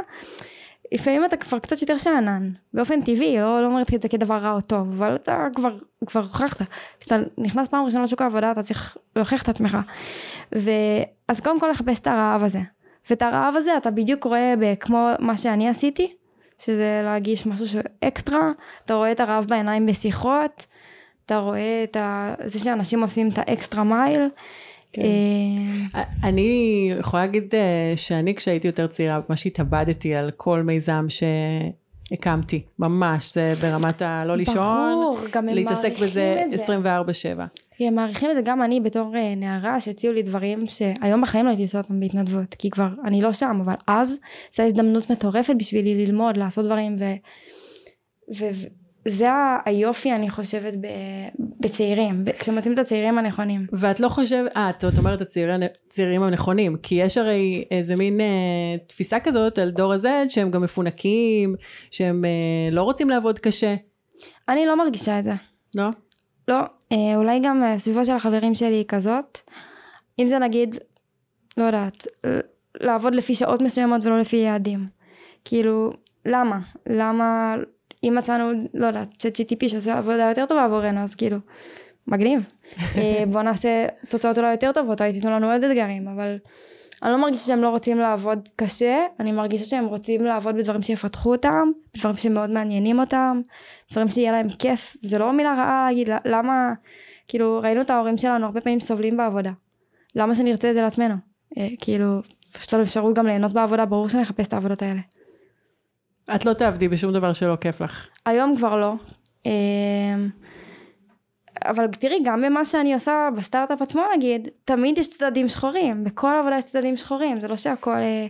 לפעמים 0.91 1.25
אתה 1.25 1.38
כבר 1.38 1.59
קצת 1.59 1.81
יותר 1.81 1.97
שאנן, 1.97 2.49
באופן 2.73 3.01
טבעי, 3.01 3.38
לא, 3.38 3.61
לא 3.61 3.67
אומרת 3.67 3.93
את 3.93 4.01
זה 4.01 4.09
כדבר 4.09 4.35
רע 4.38 4.51
או 4.51 4.61
טוב, 4.61 4.88
אבל 4.91 5.15
אתה 5.15 5.47
כבר, 5.55 5.77
כבר 6.05 6.21
הוכחת. 6.21 6.61
כשאתה 6.99 7.17
נכנס 7.38 7.67
פעם 7.67 7.85
ראשונה 7.85 8.03
לשוק 8.03 8.21
העבודה, 8.21 8.51
אתה 8.51 8.63
צריך 8.63 8.97
להוכיח 9.15 9.41
את 9.41 9.49
עצמך. 9.49 9.77
ואז 10.51 11.39
קודם 11.43 11.59
כל 11.59 11.69
לחפש 11.69 11.99
את 11.99 12.07
הרעב 12.07 12.43
הזה. 12.43 12.59
ואת 13.09 13.21
הרעב 13.21 13.53
הזה 13.55 13.77
אתה 13.77 13.91
בדיוק 13.91 14.23
רואה 14.23 14.53
כמו 14.79 15.09
מה 15.19 15.38
שאני 15.38 15.69
עשיתי, 15.69 16.13
שזה 16.57 17.01
להגיש 17.03 17.45
משהו 17.45 17.67
שהוא 17.67 17.81
אקסטרה, 18.03 18.51
אתה 18.85 18.93
רואה 18.93 19.11
את 19.11 19.19
הרעב 19.19 19.45
בעיניים 19.45 19.85
בשיחות, 19.85 20.65
אתה 21.25 21.38
רואה 21.38 21.83
את 21.83 21.95
ה... 21.95 22.33
זה 22.45 22.59
שאנשים 22.59 23.01
עושים 23.01 23.29
את 23.29 23.38
האקסטרה 23.38 23.83
מייל. 23.83 24.29
כן. 24.95 25.01
אה, 25.95 26.03
אני 26.23 26.91
יכולה 26.99 27.25
להגיד 27.25 27.55
אה, 27.55 27.93
שאני 27.95 28.36
כשהייתי 28.36 28.67
יותר 28.67 28.88
צעירה 28.88 29.19
ממש 29.29 29.47
התאבדתי 29.47 30.15
על 30.15 30.31
כל 30.38 30.62
מיזם 30.63 31.05
שהקמתי, 31.10 32.62
ממש, 32.79 33.34
זה 33.34 33.53
ברמת 33.62 34.01
הלא 34.01 34.38
לישון, 34.38 34.55
ברור, 34.55 35.19
גם 35.31 35.49
הם 35.49 35.55
להתעסק 35.55 35.93
בזה 36.01 36.43
את 36.53 36.58
זה. 36.58 36.77
24/7. 37.38 37.41
כי 37.77 37.88
הם 37.88 37.95
מעריכים 37.95 38.31
את 38.31 38.36
זה 38.36 38.41
גם 38.41 38.62
אני 38.62 38.79
בתור 38.79 39.15
אה, 39.15 39.36
נערה 39.36 39.79
שהציעו 39.79 40.13
לי 40.13 40.21
דברים 40.21 40.65
שהיום 40.65 41.21
בחיים 41.21 41.45
לא 41.45 41.49
הייתי 41.49 41.63
עושה 41.63 41.77
אותם 41.77 41.99
בהתנדבות 41.99 42.53
כי 42.53 42.69
כבר 42.69 42.89
אני 43.05 43.21
לא 43.21 43.34
שם 43.34 43.62
אבל 43.65 43.73
אז 43.88 44.10
זו 44.51 44.63
הייתה 44.63 44.63
הזדמנות 44.63 45.12
מטורפת 45.12 45.53
בשבילי 45.60 46.05
ללמוד 46.05 46.38
לעשות 46.38 46.65
דברים 46.65 46.95
ו... 46.99 47.03
ו... 48.38 48.45
זה 49.07 49.29
היופי 49.65 50.11
אני 50.11 50.29
חושבת 50.29 50.73
ב, 50.73 50.87
בצעירים, 51.59 52.25
ב- 52.25 52.31
כשמוצאים 52.31 52.73
את 52.73 52.79
הצעירים 52.79 53.17
הנכונים. 53.17 53.67
ואת 53.73 53.99
לא 53.99 54.09
חושבת, 54.09 54.51
אה, 54.57 54.69
את 54.69 54.97
אומרת 54.97 55.21
הצעירים, 55.21 56.23
הנכונים, 56.23 56.77
כי 56.83 56.95
יש 56.95 57.17
הרי 57.17 57.65
איזה 57.71 57.95
מין 57.95 58.21
אה, 58.21 58.25
תפיסה 58.87 59.19
כזאת 59.19 59.57
על 59.57 59.71
דור 59.71 59.93
ה-Z 59.93 60.07
שהם 60.29 60.51
גם 60.51 60.61
מפונקים, 60.61 61.55
שהם 61.91 62.25
אה, 62.25 62.71
לא 62.71 62.83
רוצים 62.83 63.09
לעבוד 63.09 63.39
קשה, 63.39 63.75
אני 64.49 64.65
לא 64.65 64.77
מרגישה 64.77 65.19
את 65.19 65.23
זה. 65.23 65.33
לא? 65.75 65.89
לא, 66.47 66.59
אה, 66.91 67.15
אולי 67.15 67.39
גם 67.43 67.63
אה, 67.63 67.77
סביבה 67.77 68.05
של 68.05 68.15
החברים 68.15 68.55
שלי 68.55 68.75
היא 68.75 68.85
כזאת. 68.87 69.39
אם 70.19 70.27
זה 70.27 70.39
נגיד, 70.39 70.75
לא 71.57 71.63
יודעת, 71.63 72.07
לעבוד 72.81 73.15
לפי 73.15 73.35
שעות 73.35 73.61
מסוימות 73.61 74.05
ולא 74.05 74.19
לפי 74.19 74.35
יעדים. 74.35 74.87
כאילו, 75.45 75.91
למה? 76.25 76.59
למה, 76.89 77.55
אם 78.05 78.15
מצאנו, 78.17 78.51
לא 78.73 78.85
יודעת, 78.85 79.07
צ'אט 79.17 79.39
GTP 79.39 79.69
שעושה 79.69 79.97
עבודה 79.97 80.29
יותר 80.29 80.45
טובה 80.45 80.63
עבורנו, 80.65 80.99
אז 80.99 81.15
כאילו, 81.15 81.37
מגניב. 82.07 82.41
אה, 82.97 83.23
בואו 83.31 83.43
נעשה 83.43 83.87
תוצאות 84.09 84.37
אולי 84.37 84.51
יותר 84.51 84.71
טובות, 84.71 85.01
אולי 85.01 85.13
תיתנו 85.13 85.31
לנו 85.31 85.51
עוד 85.51 85.63
אתגרים, 85.63 86.07
אבל 86.07 86.37
אני 87.03 87.11
לא 87.11 87.17
מרגישה 87.17 87.45
שהם 87.45 87.61
לא 87.61 87.69
רוצים 87.69 87.97
לעבוד 87.97 88.49
קשה, 88.55 89.05
אני 89.19 89.31
מרגישה 89.31 89.65
שהם 89.65 89.85
רוצים 89.85 90.23
לעבוד 90.25 90.55
בדברים 90.55 90.81
שיפתחו 90.81 91.31
אותם, 91.31 91.71
דברים 91.97 92.17
שמאוד 92.17 92.49
מעניינים 92.49 92.99
אותם, 92.99 93.41
דברים 93.91 94.07
שיהיה 94.07 94.31
להם 94.31 94.49
כיף, 94.49 94.97
זה 95.01 95.19
לא 95.19 95.33
מילה 95.33 95.53
רעה 95.53 95.85
להגיד 95.87 96.09
למה, 96.25 96.73
כאילו 97.27 97.59
ראינו 97.63 97.81
את 97.81 97.89
ההורים 97.89 98.17
שלנו 98.17 98.45
הרבה 98.45 98.61
פעמים 98.61 98.79
סובלים 98.79 99.17
בעבודה, 99.17 99.51
למה 100.15 100.35
שנרצה 100.35 100.69
את 100.69 100.75
זה 100.75 100.81
לעצמנו, 100.81 101.15
אה, 101.57 101.67
כאילו, 101.79 102.21
יש 102.61 102.73
לנו 102.73 102.83
אפשרות 102.83 103.15
גם 103.15 103.25
ליהנות 103.27 103.53
בעבודה, 103.53 103.85
ברור 103.85 104.09
שנחפש 104.09 104.47
את 104.47 104.53
העבודות 104.53 104.81
האלה. 104.81 105.01
את 106.35 106.45
לא 106.45 106.53
תעבדי 106.53 106.88
בשום 106.88 107.13
דבר 107.13 107.33
שלא 107.33 107.55
כיף 107.55 107.81
לך. 107.81 108.07
היום 108.25 108.55
כבר 108.57 108.75
לא. 108.75 108.93
אמ, 109.45 110.29
אבל 111.65 111.88
תראי, 111.88 112.19
גם 112.23 112.41
במה 112.41 112.65
שאני 112.65 112.93
עושה 112.93 113.29
בסטארט-אפ 113.38 113.81
עצמו 113.81 114.03
נגיד, 114.15 114.47
תמיד 114.65 114.97
יש 114.97 115.17
צדדים 115.17 115.47
שחורים. 115.47 116.03
בכל 116.03 116.31
עבודה 116.39 116.57
יש 116.57 116.63
צדדים 116.63 116.97
שחורים, 116.97 117.41
זה 117.41 117.47
לא 117.47 117.55
שהכל... 117.55 117.91
אה, 117.95 118.27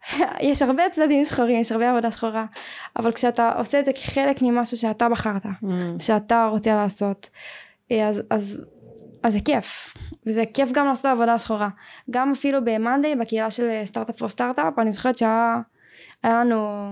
יש 0.50 0.62
הרבה 0.62 0.82
צדדים 0.92 1.24
שחורים, 1.24 1.60
יש 1.60 1.72
הרבה 1.72 1.90
עבודה 1.90 2.10
שחורה. 2.10 2.44
אבל 2.96 3.12
כשאתה 3.12 3.52
עושה 3.58 3.80
את 3.80 3.84
זה 3.84 3.92
כחלק 3.92 4.42
ממשהו 4.42 4.76
שאתה 4.76 5.08
בחרת, 5.08 5.42
Mm. 5.44 5.68
שאתה 5.98 6.48
רוצה 6.50 6.74
לעשות, 6.74 7.28
אה, 7.92 8.08
אז, 8.08 8.22
אז, 8.30 8.64
אז 9.22 9.32
זה 9.32 9.40
כיף. 9.44 9.94
וזה 10.26 10.44
כיף 10.54 10.68
גם 10.72 10.86
לעשות 10.86 11.06
עבודה 11.06 11.38
שחורה. 11.38 11.68
גם 12.10 12.30
אפילו 12.30 12.64
ב-Monday, 12.64 13.20
בקהילה 13.20 13.50
של 13.50 13.82
סטארט-אפ 13.84 14.18
פור 14.18 14.28
סטארט-אפ, 14.28 14.78
אני 14.78 14.92
זוכרת 14.92 15.18
שהיה 15.18 15.60
היה 16.22 16.44
לנו 16.44 16.90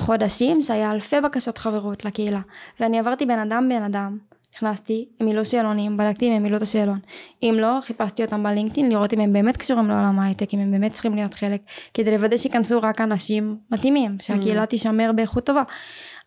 חודשים 0.00 0.62
שהיה 0.62 0.90
אלפי 0.90 1.20
בקשות 1.20 1.58
חברות 1.58 2.04
לקהילה. 2.04 2.40
ואני 2.80 2.98
עברתי 2.98 3.26
בן 3.26 3.38
אדם 3.38 3.68
בן 3.68 3.82
אדם. 3.82 4.18
נכנסתי, 4.56 5.08
הם 5.20 5.26
מילאו 5.26 5.44
שאלונים, 5.44 5.96
בדקתי 5.96 6.28
אם 6.28 6.32
הם 6.32 6.42
מילאו 6.42 6.56
את 6.56 6.62
השאלון. 6.62 6.98
אם 7.42 7.56
לא, 7.58 7.78
חיפשתי 7.82 8.24
אותם 8.24 8.42
בלינקדאין 8.42 8.88
לראות 8.88 9.12
אם 9.14 9.20
הם 9.20 9.32
באמת 9.32 9.56
קשורים 9.56 9.88
לעולם 9.88 10.18
ההייטק, 10.18 10.54
אם 10.54 10.58
הם 10.58 10.70
באמת 10.70 10.92
צריכים 10.92 11.14
להיות 11.14 11.34
חלק, 11.34 11.60
כדי 11.94 12.10
לוודא 12.10 12.36
שייכנסו 12.36 12.82
רק 12.82 13.00
אנשים 13.00 13.56
מתאימים, 13.70 14.16
שהקהילה 14.20 14.66
תישמר 14.66 15.10
באיכות 15.14 15.46
טובה. 15.46 15.62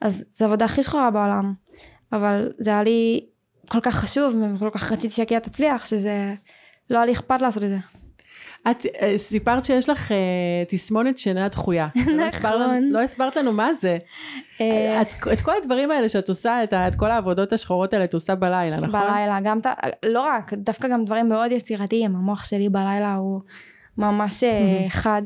אז 0.02 0.26
זו 0.34 0.46
העבודה 0.46 0.66
הכי 0.66 0.84
שחורה 0.84 1.12
בעולם. 1.12 1.54
אבל 2.14 2.52
זה 2.60 2.70
היה 2.70 2.84
לי 2.84 3.26
כל 3.70 3.80
כך 3.82 3.96
חשוב, 3.96 4.36
וכל 4.56 4.70
כך 4.74 4.92
רציתי 4.92 5.14
שהקהילה 5.14 5.42
תצליח, 5.42 5.86
שזה 5.86 6.34
לא 6.90 6.98
היה 6.98 7.06
לי 7.06 7.12
אכפת 7.12 7.42
לעשות 7.42 7.64
את 7.64 7.70
זה. 7.70 7.78
את 8.72 8.86
אה, 9.02 9.18
סיפרת 9.18 9.66
שיש 9.66 9.90
לך 9.90 10.12
אה, 10.12 10.18
תסמונת 10.68 11.18
שינה 11.18 11.48
דחויה. 11.48 11.88
לא 12.08 12.28
נכון. 12.28 12.84
לא 12.84 13.00
הסברת 13.00 13.36
לנו 13.36 13.54
מה 13.54 13.74
זה. 13.74 13.98
אה, 14.62 15.02
את, 15.34 15.42
כל 15.42 15.52
הדברים 15.62 15.92
האלה 15.92 16.10
שאת 16.10 16.30
עושה, 16.30 16.64
את, 16.64 16.96
כל 16.96 17.12
העבודות 17.12 17.54
השחורות 17.54 17.94
האלה 17.94 18.06
את 18.06 18.14
עושה 18.14 18.36
בלילה, 18.36 18.78
נכון? 18.78 18.92
בלילה, 18.92 19.40
גם, 19.44 19.60
לא 20.06 20.22
רק, 20.22 20.54
דווקא 20.54 20.88
גם 20.88 21.06
דברים 21.06 21.30
מאוד 21.30 21.52
יצירתיים, 21.52 22.16
המוח 22.16 22.44
שלי 22.44 22.70
בלילה 22.70 23.14
הוא 23.14 23.42
ממש 23.98 24.44
חד. 24.90 25.22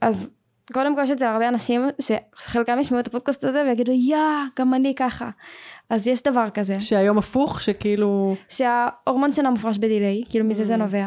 אז 0.00 0.28
קודם 0.72 0.96
כל 0.96 1.02
יש 1.02 1.10
אצל 1.10 1.24
הרבה 1.24 1.48
אנשים 1.48 1.88
שחלקם 2.00 2.78
ישמעו 2.80 3.00
את 3.00 3.06
הפודקאסט 3.06 3.44
הזה 3.44 3.62
ויגידו 3.66 3.92
יא, 3.92 4.16
גם 4.58 4.74
אני 4.74 4.94
ככה. 4.94 5.30
אז 5.90 6.06
יש 6.06 6.22
דבר 6.22 6.48
כזה, 6.54 6.80
שהיום 6.80 7.18
הפוך, 7.18 7.62
שכאילו... 7.62 8.36
שההורמון 8.48 9.32
שינה 9.32 9.50
מופרש 9.50 9.78
בדיליי, 9.78 10.22
כאילו 10.30 10.44
מזה 10.44 10.64
זה 10.64 10.76
נובע. 10.76 11.06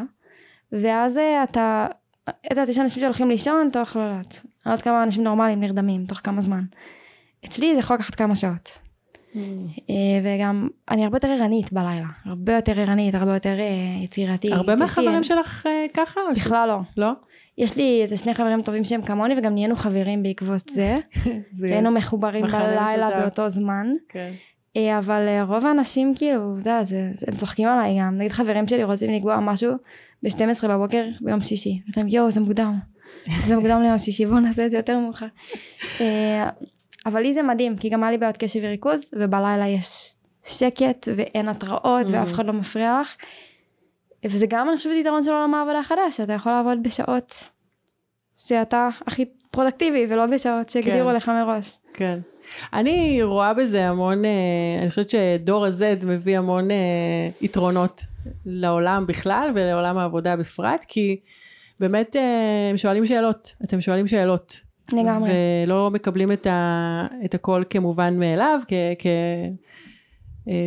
ואז 0.82 1.18
אה, 1.18 1.44
אתה, 1.44 1.88
את 2.24 2.52
יודעת, 2.52 2.70
יש 2.70 2.80
אנשים 2.80 3.02
שהולכים 3.02 3.30
לישון 3.30 3.70
תוך, 3.72 3.96
לא 3.96 4.02
יודעת, 4.02 4.42
אני 4.44 4.52
לא 4.66 4.72
יודעת 4.72 4.82
כמה 4.82 5.04
אנשים 5.04 5.24
נורמליים 5.24 5.60
נרדמים, 5.60 6.06
תוך 6.06 6.20
כמה 6.24 6.42
זמן. 6.42 6.64
אצלי 7.46 7.74
זה 7.74 7.80
יכול 7.80 7.96
לקחת 7.96 8.16
כמה 8.16 8.36
שעות. 8.36 8.80
אה, 9.90 9.94
וגם 10.24 10.68
אני 10.90 11.04
הרבה 11.04 11.18
יותר 11.18 11.28
ערנית 11.28 11.74
בלילה, 11.74 12.08
הרבה 12.26 12.56
יותר 12.56 12.80
ערנית, 12.80 13.16
הרבה 13.16 13.34
יותר 13.34 13.60
אה, 13.60 14.04
יצירתית. 14.04 14.52
הרבה 14.52 14.76
מהחברים 14.76 15.24
שלך 15.24 15.68
ככה? 15.94 16.22
בכלל 16.36 16.68
לא. 16.68 16.80
לא? 16.98 17.12
יש 17.58 17.78
לי 17.78 18.00
איזה 18.04 18.18
שני 18.18 18.34
חברים 18.34 18.62
טובים 18.62 18.84
שהם 18.84 19.02
כמוני 19.02 19.36
וגם 19.38 19.54
נהיינו 19.54 19.76
חברים 19.76 20.24
בעקבות 20.24 20.70
זה. 20.70 20.98
היינו 21.64 21.92
מחוברים 21.92 22.46
בלילה. 22.46 23.22
באותו 23.22 23.50
זמן. 23.50 23.88
כן. 24.10 24.32
אה, 24.78 24.98
אבל 24.98 25.28
אה, 25.28 25.44
רוב 25.44 25.66
האנשים 25.66 26.16
כאילו, 26.16 26.56
אתה 26.62 26.70
יודע, 26.70 26.98
הם 27.28 27.36
צוחקים 27.36 27.68
עליי 27.68 28.00
גם. 28.00 28.18
נגיד 28.18 28.32
חברים 28.32 28.68
שלי 28.68 28.84
רוצים 28.84 29.12
לקבוע 29.12 29.40
משהו 29.40 29.74
ב-12 30.24 30.68
בבוקר 30.68 31.06
ביום 31.22 31.42
שישי. 31.42 31.70
אומרת 31.70 31.98
להם 31.98 32.08
יואו 32.08 32.32
זה 32.32 32.42
מוקדם. 32.42 32.80
זה 33.46 33.56
מוקדם 33.58 33.82
ליום 33.82 33.98
שישי 33.98 34.26
בואו 34.26 34.40
נעשה 34.40 34.66
את 34.66 34.72
זה 34.72 34.78
יותר 34.78 35.00
מאוחר. 35.00 35.28
אה, 36.02 36.50
אבל 37.06 37.22
לי 37.22 37.34
זה 37.34 37.44
מדהים 37.44 37.78
כי 37.78 37.90
גם 37.90 38.04
היה 38.04 38.12
לי 38.12 38.18
בעיות 38.18 38.38
קשב 38.38 38.60
וריכוז 38.64 39.12
ובלילה 39.16 39.68
יש 39.68 40.14
שקט 40.44 41.08
ואין 41.16 41.50
התראות 41.50 42.08
Mm. 42.08 42.12
ואף 42.12 42.34
אחד 42.34 42.46
לא 42.46 42.54
מפריע 42.54 43.02
לך. 43.02 43.16
וזה 44.26 44.46
גם 44.50 44.70
אני 44.70 44.78
חושבת 44.78 44.94
יתרון 44.96 45.24
של 45.24 45.32
עולם 45.32 45.54
העבודה 45.54 45.80
החדש 45.80 46.18
שאתה 46.18 46.34
יכול 46.34 46.52
לעבוד 46.52 46.84
בשעות 46.84 47.50
שאתה 48.38 48.90
הכי 49.08 49.26
פרודקטיבי 49.52 50.06
ולא 50.10 50.26
בשעות 50.26 50.70
שהגדירו 50.70 51.10
כן. 51.10 51.16
לך 51.16 51.30
מראש. 51.30 51.80
כן. 51.94 52.20
אני 52.74 53.24
רואה 53.24 53.54
בזה 53.54 53.90
המון, 53.90 54.26
אה, 54.26 54.32
אני 54.82 54.90
חושבת 54.90 55.10
שדור 55.10 55.66
ה-Z 55.66 56.06
מביא 56.06 56.38
המון 56.38 56.72
אה, 56.72 56.78
יתרונות 57.42 58.02
לעולם 58.46 59.08
בכלל 59.08 59.52
ולעולם 59.56 59.98
העבודה 59.98 60.36
בפרט, 60.36 60.86
כי 60.88 61.20
באמת 61.80 62.16
אה, 62.16 62.70
הם 62.72 62.78
שואלים 62.78 63.06
שאלות, 63.06 63.56
אתם 63.64 63.82
שואלים 63.82 64.08
שאלות. 64.08 64.60
לגמרי. 64.94 65.30
ולא 65.66 65.92
מקבלים 65.92 66.32
את, 66.32 66.48
ה, 66.48 67.08
את 67.26 67.34
הכל 67.34 67.64
כמובן 67.70 68.20
מאליו, 68.20 68.60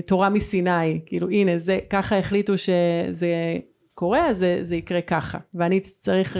כתורה 0.04 0.28
מסיני, 0.28 1.00
כאילו 1.06 1.30
הנה 1.30 1.58
זה, 1.58 1.78
ככה 1.90 2.18
החליטו 2.18 2.58
שזה 2.58 3.28
קורה, 3.94 4.26
אז 4.26 4.38
זה, 4.38 4.58
זה 4.62 4.76
יקרה 4.76 5.00
ככה. 5.00 5.38
ואני 5.54 5.80
צריך, 5.80 6.36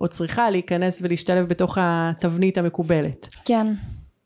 או 0.00 0.08
צריכה 0.08 0.50
להיכנס 0.50 1.02
ולהשתלב 1.02 1.48
בתוך 1.48 1.78
התבנית 1.80 2.58
המקובלת. 2.58 3.28
כן, 3.44 3.66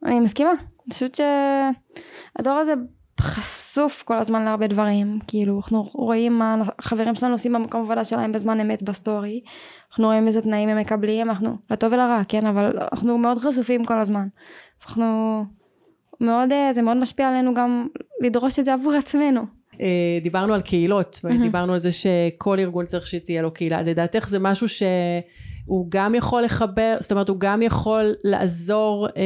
אני 0.04 0.20
מסכימה. 0.20 0.50
אני 0.50 0.92
חושבת 0.92 1.14
שהדור 1.14 2.52
הזה 2.52 2.74
חשוף 3.20 4.02
כל 4.02 4.18
הזמן 4.18 4.44
להרבה 4.44 4.66
דברים. 4.66 5.18
כאילו, 5.26 5.60
אנחנו 5.64 5.82
רואים 5.92 6.38
מה 6.38 6.56
החברים 6.78 7.14
שלנו 7.14 7.34
עושים 7.34 7.52
במקום 7.52 7.80
עבודה 7.80 8.04
שלהם 8.04 8.32
בזמן 8.32 8.60
אמת 8.60 8.82
בסטורי. 8.82 9.40
אנחנו 9.90 10.06
רואים 10.06 10.26
איזה 10.26 10.42
תנאים 10.42 10.68
הם 10.68 10.78
מקבלים, 10.78 11.30
אנחנו, 11.30 11.56
לטוב 11.70 11.92
ולרע, 11.92 12.22
כן, 12.28 12.46
אבל 12.46 12.78
אנחנו 12.92 13.18
מאוד 13.18 13.38
חשופים 13.38 13.84
כל 13.84 13.98
הזמן. 13.98 14.28
אנחנו 14.86 15.44
מאוד, 16.20 16.52
אה, 16.52 16.72
זה 16.72 16.82
מאוד 16.82 16.96
משפיע 16.96 17.28
עלינו 17.28 17.54
גם 17.54 17.86
לדרוש 18.20 18.58
את 18.58 18.64
זה 18.64 18.74
עבור 18.74 18.92
עצמנו. 18.92 19.40
אה, 19.80 20.18
דיברנו 20.22 20.54
על 20.54 20.60
קהילות, 20.60 21.20
דיברנו 21.42 21.72
על 21.72 21.78
זה 21.78 21.92
שכל 21.92 22.58
ארגון 22.58 22.84
צריך 22.84 23.06
שתהיה 23.06 23.42
לו 23.42 23.50
קהילה. 23.50 23.82
לדעתך 23.82 24.28
זה 24.28 24.38
משהו 24.38 24.66
שהוא 25.66 25.86
גם 25.88 26.14
יכול 26.14 26.42
לחבר, 26.42 26.96
זאת 27.00 27.12
אומרת 27.12 27.28
הוא 27.28 27.36
גם 27.40 27.62
יכול 27.62 28.14
לעזור 28.24 29.06
אה, 29.16 29.22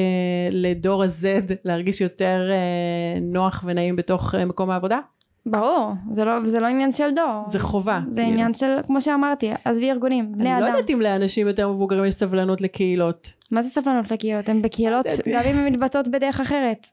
לדור 0.50 1.02
ה-Z 1.02 1.52
להרגיש 1.64 2.00
יותר 2.00 2.50
אה, 2.50 3.20
נוח 3.20 3.64
ונעים 3.66 3.96
בתוך 3.96 4.34
אה, 4.34 4.44
מקום 4.44 4.70
העבודה? 4.70 4.98
ברור, 5.46 5.92
זה 6.12 6.24
לא, 6.24 6.44
זה 6.44 6.60
לא 6.60 6.66
עניין 6.66 6.92
של 6.92 7.10
דור. 7.16 7.42
זה 7.46 7.58
חובה. 7.58 8.00
זה 8.08 8.20
כאילו. 8.20 8.32
עניין 8.32 8.54
של, 8.54 8.76
כמו 8.86 9.00
שאמרתי, 9.00 9.50
עזבי 9.64 9.90
ארגונים, 9.90 10.32
בני 10.32 10.42
אני 10.42 10.58
אדם. 10.58 10.60
לא 10.60 10.66
יודעת 10.66 10.90
אם 10.90 11.00
לאנשים 11.00 11.46
יותר 11.46 11.68
מבוגרים 11.68 12.04
יש 12.04 12.14
סבלנות 12.14 12.60
לקהילות. 12.60 13.30
מה 13.50 13.62
זה 13.62 13.68
סבלנות 13.68 14.10
לקהילות? 14.10 14.48
הם 14.48 14.62
בקהילות. 14.62 15.06
גם 15.32 15.42
אם 15.50 15.56
הן 15.56 15.72
מתבטאות 15.72 16.08
בדרך 16.08 16.40
אחרת. 16.40 16.86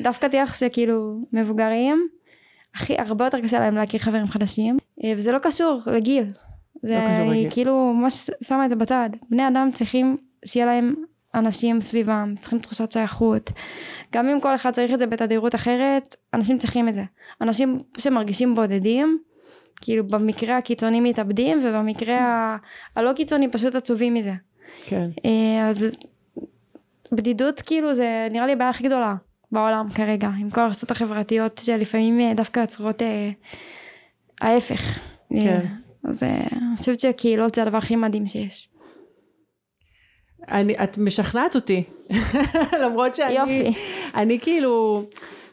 דווקא 0.00 0.26
תהיה 0.26 0.42
לך 0.42 0.54
שכאילו 0.54 1.18
מבוגרים, 1.32 2.08
הכי, 2.74 2.94
הרבה 2.98 3.24
יותר 3.24 3.40
קשה 3.40 3.60
להם 3.60 3.74
להכיר 3.74 4.00
חברים 4.00 4.26
חדשים, 4.26 4.76
אה, 5.04 5.12
וזה 5.16 5.32
לא 5.32 5.38
קשור 5.38 5.80
לגיל. 5.86 6.24
זה 6.82 6.94
לא 7.04 7.14
קשור 7.14 7.32
היא. 7.32 7.50
כאילו 7.50 7.92
ממש 7.94 8.30
שמה 8.42 8.64
את 8.64 8.70
זה 8.70 8.76
בצד. 8.76 9.10
בני 9.30 9.48
אדם 9.48 9.70
צריכים 9.74 10.16
שיהיה 10.44 10.66
להם 10.66 10.94
אנשים 11.34 11.80
סביבם, 11.80 12.34
צריכים 12.40 12.58
תחושת 12.58 12.90
שייכות. 12.92 13.52
גם 14.12 14.28
אם 14.28 14.40
כל 14.40 14.54
אחד 14.54 14.70
צריך 14.70 14.92
את 14.92 14.98
זה 14.98 15.06
בתדירות 15.06 15.54
אחרת, 15.54 16.16
אנשים 16.34 16.58
צריכים 16.58 16.88
את 16.88 16.94
זה. 16.94 17.04
אנשים 17.40 17.78
שמרגישים 17.98 18.54
בודדים, 18.54 19.18
כאילו 19.80 20.06
במקרה 20.06 20.56
הקיצוני 20.58 21.00
מתאבדים, 21.00 21.58
ובמקרה 21.64 22.18
ה- 22.20 22.56
הלא 22.96 23.12
קיצוני 23.12 23.48
פשוט 23.50 23.74
עצובים 23.74 24.14
מזה. 24.14 24.32
כן. 24.86 25.10
אה, 25.24 25.68
אז 25.68 25.90
בדידות 27.12 27.62
כאילו 27.62 27.94
זה 27.94 28.28
נראה 28.30 28.46
לי 28.46 28.52
הבעיה 28.52 28.70
הכי 28.70 28.84
גדולה. 28.84 29.14
בעולם 29.52 29.90
כרגע, 29.90 30.30
עם 30.40 30.50
כל 30.50 30.60
הרשתות 30.60 30.90
החברתיות 30.90 31.60
שלפעמים 31.64 32.20
אה, 32.20 32.32
דווקא 32.34 32.60
יוצרות 32.60 33.02
אה, 33.02 33.30
ההפך. 34.40 34.98
כן. 35.32 35.60
אז 36.04 36.22
אה, 36.22 36.40
אני 36.52 36.76
חושבת 36.76 37.00
שקהילות 37.00 37.54
זה 37.54 37.62
הדבר 37.62 37.76
הכי 37.78 37.96
מדהים 37.96 38.26
שיש. 38.26 38.68
אני, 40.48 40.74
את 40.84 40.98
משכנעת 40.98 41.54
אותי, 41.54 41.82
למרות 42.82 43.14
שאני... 43.14 43.32
יופי. 43.32 43.72
אני 44.14 44.40
כאילו, 44.40 45.04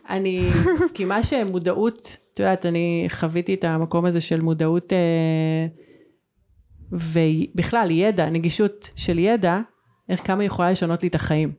אני 0.09 0.47
מסכימה 0.83 1.23
שמודעות, 1.23 2.17
את 2.33 2.39
יודעת, 2.39 2.65
אני 2.65 3.05
חוויתי 3.09 3.53
את 3.53 3.63
המקום 3.63 4.05
הזה 4.05 4.21
של 4.21 4.41
מודעות, 4.41 4.93
אה, 4.93 5.67
ובכלל, 6.91 7.91
ידע, 7.91 8.29
נגישות 8.29 8.89
של 8.95 9.19
ידע, 9.19 9.59
איך 10.09 10.27
כמה 10.27 10.43
יכולה 10.43 10.71
לשנות 10.71 11.03
לי 11.03 11.09
את 11.09 11.15
החיים. 11.15 11.51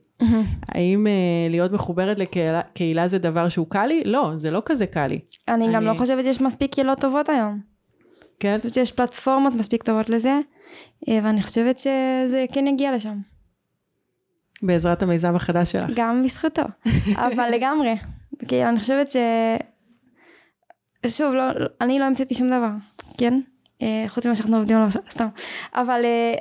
האם 0.67 1.07
אה, 1.07 1.11
להיות 1.49 1.71
מחוברת 1.71 2.19
לקהילה 2.19 2.61
קהילה 2.61 3.07
זה 3.07 3.17
דבר 3.17 3.49
שהוא 3.49 3.67
קל 3.69 3.85
לי? 3.85 4.01
לא, 4.05 4.31
זה 4.37 4.51
לא 4.51 4.61
כזה 4.65 4.85
קל 4.85 5.07
לי. 5.07 5.19
אני 5.47 5.67
גם 5.67 5.75
אני- 5.75 5.85
לא 5.85 5.93
חושבת 5.97 6.23
שיש 6.23 6.41
מספיק 6.41 6.73
קהילות 6.73 6.99
טובות 6.99 7.29
היום. 7.29 7.76
כן? 8.39 8.49
אני 8.49 8.57
חושבת 8.57 8.73
שיש 8.73 8.91
פלטפורמות 8.91 9.53
מספיק 9.53 9.83
טובות 9.83 10.09
לזה, 10.09 10.39
אה, 11.09 11.19
ואני 11.23 11.41
חושבת 11.41 11.79
שזה 11.79 12.45
כן 12.53 12.67
יגיע 12.67 12.95
לשם. 12.95 13.17
בעזרת 14.61 15.03
המיזם 15.03 15.35
החדש 15.35 15.71
שלך. 15.71 15.85
גם 15.95 16.23
בזכותו. 16.23 16.61
אבל 17.27 17.49
לגמרי. 17.51 17.95
כאילו, 18.47 18.69
אני 18.69 18.79
חושבת 18.79 19.11
ש... 19.11 19.17
שוב, 21.07 21.33
לא, 21.33 21.51
לא- 21.59 21.67
אני 21.81 21.99
לא 21.99 22.05
המצאתי 22.05 22.35
שום 22.35 22.47
דבר, 22.47 22.69
כן? 23.17 23.39
אה, 23.81 24.05
חוץ 24.07 24.25
ממה 24.25 24.35
שאנחנו 24.35 24.57
עובדים 24.57 24.77
עליו, 24.77 24.89
סתם. 25.09 25.27
אבל 25.73 26.01
אה, 26.05 26.33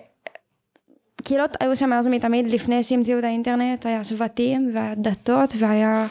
קהילות 1.24 1.56
היו 1.61 1.76
שם 1.76 1.90
מאז 1.90 2.06
ומתמיד, 2.06 2.50
לפני 2.50 2.82
שהמציאו 2.82 3.18
את 3.18 3.24
האינטרנט, 3.24 3.87
היה 3.87 4.04
שבטים 4.04 4.70
והיה 4.74 4.94
דתות 4.94 5.54
והיה... 5.59 6.06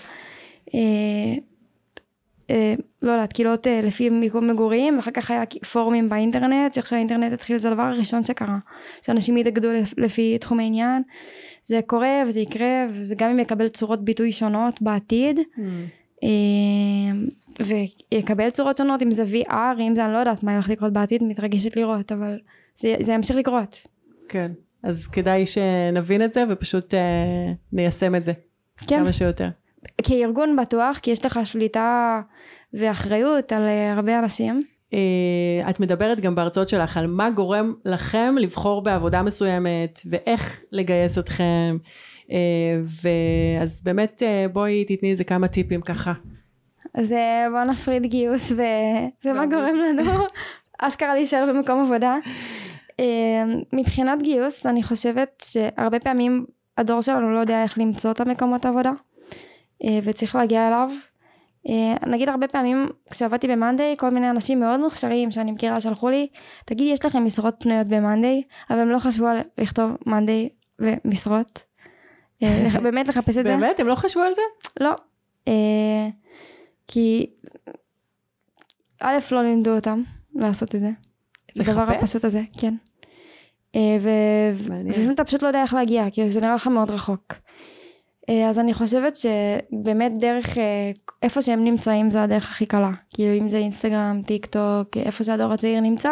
אה, 2.50 2.74
לא 3.04 3.12
יודעת, 3.12 3.34
קהילות 3.34 3.68
אה, 3.68 3.80
לפי 3.84 4.10
מיקום 4.10 4.48
מגורים, 4.48 4.96
ואחר 4.96 5.12
כך 5.12 5.32
היה 5.32 5.44
פורומים 5.74 6.10
באינטרנט, 6.10 6.74
שעכשיו 6.74 6.96
האינטרנט 6.98 7.34
התחיל, 7.34 7.58
זה 7.58 7.68
הדבר 7.70 7.82
הראשון 7.82 8.24
שקרה. 8.24 8.58
שאנשים 9.02 9.38
יתאגדו 9.38 9.72
לפ- 9.74 9.94
לפי 9.98 10.38
תחום 10.38 10.60
העניין. 10.60 11.02
זה 11.64 11.80
קורה 11.88 12.24
וזה 12.28 12.40
יקרה, 12.40 12.86
וזה 12.90 13.16
גם 13.16 13.32
אם 13.32 13.40
יקבל 13.40 13.68
צורות 13.68 14.06
ביטוי 14.06 14.32
שונות 14.32 14.82
בעתיד, 14.82 15.40
אה, 16.24 16.30
ויקבל 18.14 18.50
צורות 18.50 18.78
שונות, 18.78 19.02
אם 19.02 19.12
זה 19.12 19.24
VR, 19.24 19.54
אם 19.80 19.96
זה 19.96 20.06
אני 20.06 20.14
לא 20.14 20.18
יודעת 20.18 20.44
מה 20.44 20.54
ילך 20.54 20.70
לקרות 20.70 20.94
בעתיד, 20.94 21.24
מתרגשת 21.24 21.76
לראות, 21.76 22.12
אבל 22.12 22.38
זה, 22.76 22.96
זה 23.00 23.12
ימשיך 23.14 23.36
לקרות. 23.36 23.88
כן. 24.30 24.52
אז 24.84 25.08
כדאי 25.08 25.46
שנבין 25.46 26.22
את 26.26 26.34
זה 26.34 26.44
ופשוט 26.50 26.94
אה, 26.94 27.00
ניישם 27.74 28.16
את 28.16 28.24
זה. 28.24 28.34
כן, 28.88 29.00
כמה 29.00 29.12
שיותר. 29.12 29.46
כארגון 30.04 30.56
בטוח, 30.56 30.98
כי 30.98 31.12
יש 31.12 31.26
לך 31.26 31.40
שליטה 31.44 32.22
ואחריות 32.74 33.52
על 33.52 33.62
אה, 33.62 33.94
הרבה 33.94 34.20
אנשים. 34.20 34.62
אה, 34.94 35.70
את 35.70 35.80
מדברת 35.80 36.20
גם 36.20 36.36
בהרצאות 36.36 36.70
שלך 36.70 36.98
על 36.98 37.08
מה 37.08 37.30
גורם 37.30 37.74
לכם 37.86 38.36
לבחור 38.40 38.84
בעבודה 38.84 39.22
מסוימת 39.22 40.00
ואיך 40.10 40.62
לגייס 40.72 41.18
אתכם. 41.18 41.78
אה, 42.32 42.38
ואז 43.04 43.82
באמת 43.84 44.22
בואי 44.54 44.86
תתני 44.88 45.12
איזה 45.12 45.24
כמה 45.24 45.48
טיפים 45.48 45.82
ככה. 45.82 46.14
אז 46.94 47.16
בואו 47.52 47.64
נפריד 47.64 48.06
גיוס 48.06 48.52
ו... 48.52 48.62
ומה. 49.26 49.46
גורם 49.46 49.76
לנו 49.76 50.12
אשכרה 50.80 51.14
להישאר 51.14 51.46
במקום 51.50 51.86
עבודה. 51.86 52.16
מבחינת 53.74 54.22
גיוס 54.22 54.66
אני 54.66 54.84
חושבת 54.84 55.44
שהרבה 55.48 56.00
פעמים 56.00 56.46
הדור 56.78 57.02
שלנו 57.02 57.34
לא 57.34 57.40
יודע 57.40 57.64
איך 57.64 57.78
למצוא 57.78 58.12
את 58.12 58.22
המקומות 58.22 58.66
עבודה 58.66 58.92
וצריך 60.04 60.36
להגיע 60.36 60.68
אליו. 60.68 60.90
אה, 61.70 62.08
נגיד 62.08 62.30
הרבה 62.30 62.48
פעמים 62.48 62.90
כשעבדתי 63.12 63.48
במאנדיי 63.48 63.96
כל 63.98 64.10
מיני 64.10 64.30
אנשים 64.30 64.60
מאוד 64.60 64.80
מוכשרים 64.80 65.32
שאני 65.32 65.52
מכירה 65.52 65.82
שלחו 65.82 66.10
לי 66.10 66.28
תגידי 66.66 66.90
יש 66.90 67.06
לכם 67.06 67.26
משרות 67.26 67.56
פנויות 67.60 67.88
במאנדיי 67.88 68.44
אבל 68.70 68.80
הם 68.80 68.90
לא 68.90 69.00
חשבו 69.00 69.28
על 69.28 69.38
לכתוב 69.58 69.92
מאנדיי 70.06 70.50
ומשרות. 70.80 71.64
אה, 72.44 72.68
באמת 72.84 73.08
לחפש 73.08 73.30
את 73.30 73.34
זה. 73.34 73.44
באמת? 73.44 73.80
הם 73.80 73.88
לא 73.88 73.96
חשבו 73.96 74.22
על 74.22 74.34
זה? 74.34 74.42
לא. 74.80 74.96
אה, 75.48 76.10
כי 76.88 77.30
א', 79.02 79.18
לא 79.32 79.44
לימדו 79.44 79.76
אותם 79.76 80.04
לעשות 80.36 80.76
את 80.76 80.82
זה. 80.82 80.90
את 81.52 81.60
הדבר 81.60 81.86
לחפש? 81.86 81.98
הפשוט 81.98 82.26
הזה, 82.26 82.42
כן. 82.60 82.74
אה. 83.76 83.98
ולפעמים 84.02 85.12
אתה 85.12 85.24
פשוט 85.24 85.42
לא 85.42 85.48
יודע 85.48 85.62
איך 85.62 85.74
להגיע, 85.74 86.10
כי 86.12 86.30
זה 86.30 86.42
נראה 86.42 86.56
לך 86.56 86.68
מאוד 86.68 86.92
רחוק. 86.92 87.34
אה, 88.30 88.50
אז 88.50 88.60
אני 88.60 88.74
חושבת 88.74 89.16
שבאמת 89.16 90.12
דרך, 90.18 90.58
אה, 90.58 90.92
איפה 91.22 91.42
שהם 91.42 91.64
נמצאים 91.64 92.12
זה 92.12 92.24
הדרך 92.24 92.50
הכי 92.50 92.66
קלה. 92.66 92.92
כאילו 93.14 93.34
אם 93.34 93.50
זה 93.50 93.58
אינסטגרם, 93.58 94.22
טיק 94.26 94.46
טוק, 94.46 94.98
איפה 94.98 95.24
שהדור 95.24 95.54
הצעיר 95.54 95.80
נמצא, 95.80 96.12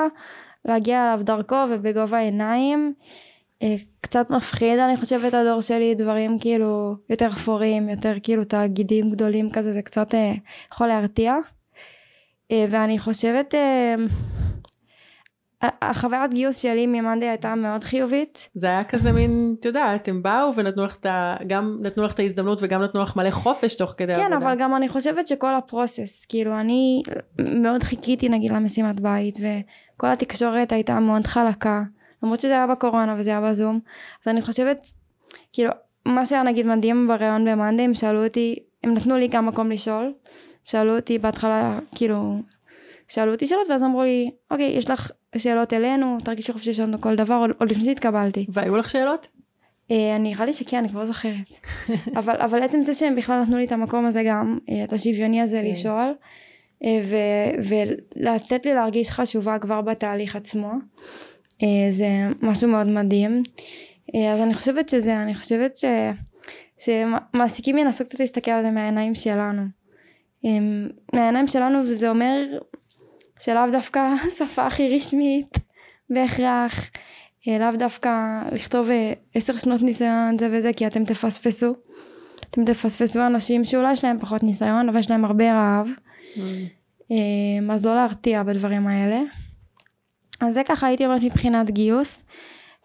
להגיע 0.66 1.04
אליו 1.04 1.26
דרכו 1.26 1.56
ובגובה 1.72 2.18
העיניים. 2.18 2.94
אה, 3.64 3.76
קצת 4.02 4.32
מפחיד 4.32 4.80
אני 4.80 4.98
חושבת 4.98 5.34
הדור 5.34 5.62
שלי 5.62 5.96
דברים 5.96 6.40
כאילו 6.40 6.96
יותר 7.10 7.28
אפורים 7.28 7.90
יותר 7.90 8.14
כאילו 8.24 8.44
תאגידים 8.44 9.10
גדולים 9.10 9.50
כזה 9.52 9.74
זה 9.74 9.82
קצת 9.82 10.14
אה, 10.16 10.34
יכול 10.74 10.88
להרתיע 10.88 11.36
אה, 12.52 12.66
ואני 12.70 13.00
חושבת 13.00 13.56
אה, 13.56 13.96
החוויית 15.82 16.34
גיוס 16.34 16.58
שלי 16.58 16.88
ממאנדי 16.88 17.26
הייתה 17.26 17.56
מאוד 17.56 17.84
חיובית 17.84 18.50
זה 18.54 18.68
היה 18.68 18.84
כזה 18.84 19.12
מין, 19.12 19.56
את 19.60 19.66
יודעת, 19.66 20.08
הם 20.08 20.24
באו 20.24 20.56
ונתנו 20.56 20.86
לך 20.86 20.96
את 20.96 21.06
ה... 21.06 21.36
גם 21.48 21.78
נתנו 21.82 22.04
לך 22.04 22.14
את 22.14 22.20
ההזדמנות 22.20 22.60
וגם 22.62 22.82
נתנו 22.82 23.02
לך 23.02 23.16
מלא 23.16 23.32
חופש 23.32 23.76
תוך 23.76 23.94
כדי 23.98 24.16
כן 24.16 24.22
העבודה. 24.22 24.38
אבל 24.38 24.60
גם 24.60 24.76
אני 24.76 24.90
חושבת 24.90 25.28
שכל 25.28 25.56
הפרוסס 25.56 26.26
כאילו 26.26 26.60
אני 26.60 27.04
מאוד 27.40 27.84
חיכיתי 27.84 28.30
נגיד 28.30 28.52
למשימת 28.52 29.00
בית 29.00 29.38
וכל 29.38 30.08
התקשורת 30.08 30.72
הייתה 30.72 31.00
מאוד 31.00 31.28
חלקה 31.28 31.84
למרות 32.24 32.40
שזה 32.40 32.54
היה 32.54 32.68
בקורונה 32.68 33.16
וזה 33.18 33.30
היה 33.30 33.42
בזום 33.42 33.80
אז 34.24 34.28
אני 34.28 34.42
חושבת 34.42 34.88
כאילו 35.54 35.72
מה 36.06 36.26
שהיה 36.26 36.44
נגיד 36.44 36.66
מדהים 36.66 37.08
בראיון 37.08 37.46
במאנדי 37.46 37.84
הם 37.84 37.94
שאלו 37.94 38.24
אותי 38.24 38.56
הם 38.84 38.94
נתנו 38.94 39.18
לי 39.18 39.28
גם 39.28 39.46
מקום 39.46 39.72
לשאול 39.72 40.14
שאלו 40.64 40.96
אותי 40.96 41.20
בהתחלה 41.20 41.80
כאילו 41.96 42.40
שאלו 43.14 43.32
אותי 43.32 43.48
שאלות 43.48 43.68
ואז 43.70 43.84
אמרו 43.84 44.04
לי 44.04 44.32
אוקיי 44.52 44.66
יש 44.66 44.90
לך 44.90 45.12
שאלות 45.38 45.74
אלינו 45.74 46.18
תרגישי 46.24 46.54
חופשי 46.54 46.70
לשאול 46.70 46.88
לנו 46.88 47.02
כל 47.02 47.16
דבר 47.16 47.46
עוד, 47.60 47.72
לפני 47.72 47.86
שהתקבלתי 47.86 48.46
והיו 48.50 48.76
לך 48.76 48.90
שאלות? 48.90 49.28
אה, 49.92 50.16
אני 50.16 50.30
נראה 50.30 50.46
לי 50.46 50.54
שכן, 50.54 50.78
אני 50.78 50.90
כבר 50.90 51.00
לא 51.00 51.06
זוכרת. 51.06 51.56
אבל, 52.20 52.36
אבל 52.40 52.64
עצם 52.64 52.84
זה 52.84 52.94
שהם 52.94 53.16
בכלל 53.16 53.42
נתנו 53.42 53.58
לי 53.58 53.66
את 53.66 53.72
המקום 53.72 54.06
הזה 54.06 54.24
גם, 54.24 54.58
אה, 54.70 54.84
את 54.84 54.94
השוויוני 54.94 55.42
הזה 55.42 55.62
כן. 55.64 55.72
לשאול, 55.72 56.14
אה, 56.84 57.02
ו- 57.06 57.64
ולתת 58.18 58.66
לי 58.66 58.74
להרגיש 58.74 59.10
חשובה 59.12 59.60
כבר 59.60 59.82
בתהליך 59.82 60.36
עצמו, 60.36 60.72
זה 61.90 62.08
משהו 62.42 62.68
מאוד 62.68 62.88
מדהים. 62.88 63.44
אז 64.34 64.40
אני 64.40 64.54
חושבת 64.54 64.90
שזה, 64.90 65.22
אני 65.22 65.36
חושבת 65.36 65.78
ש... 65.78 65.86
שמעסיקים 66.80 67.78
ינסו 67.78 68.04
קצת 68.04 68.20
להסתכל 68.20 68.52
על 68.52 68.64
זה 68.64 68.72
מהעיניים 68.72 69.16
שלנו. 69.16 69.62
מהעיניים 71.14 71.48
שלנו 71.48 71.80
וזה 71.80 72.10
אומר 72.10 72.46
שלאו 73.46 73.72
דווקא 73.72 74.14
שפה 74.38 74.66
הכי 74.66 74.96
רשמית 74.96 75.58
בהכרח. 76.10 76.90
אה, 77.48 77.58
לאו 77.60 77.78
דווקא 77.78 78.42
לכתוב 78.52 78.90
אה, 78.90 79.14
עשר 79.34 79.54
שנות 79.54 79.82
ניסיון 79.82 80.38
זה 80.38 80.50
וזה 80.52 80.74
כי 80.74 80.88
אתם 80.88 81.06
תפספסו. 81.06 81.76
אתם 82.50 82.66
תפספסו 82.66 83.26
אנשים 83.26 83.64
שאולי 83.64 83.94
יש 83.94 84.04
להם 84.04 84.20
פחות 84.20 84.44
ניסיון 84.44 84.90
אבל 84.90 85.00
יש 85.00 85.10
להם 85.10 85.26
הרבה 85.26 85.54
רעב. 85.54 85.88
אה, 87.12 87.74
אז 87.74 87.86
לא 87.86 87.96
להרתיע 87.96 88.44
בדברים 88.44 88.88
האלה. 88.88 89.20
אז 90.42 90.54
זה 90.54 90.62
ככה 90.64 90.88
הייתי 90.88 91.06
אומרת 91.06 91.24
מבחינת 91.24 91.70
גיוס. 91.70 92.24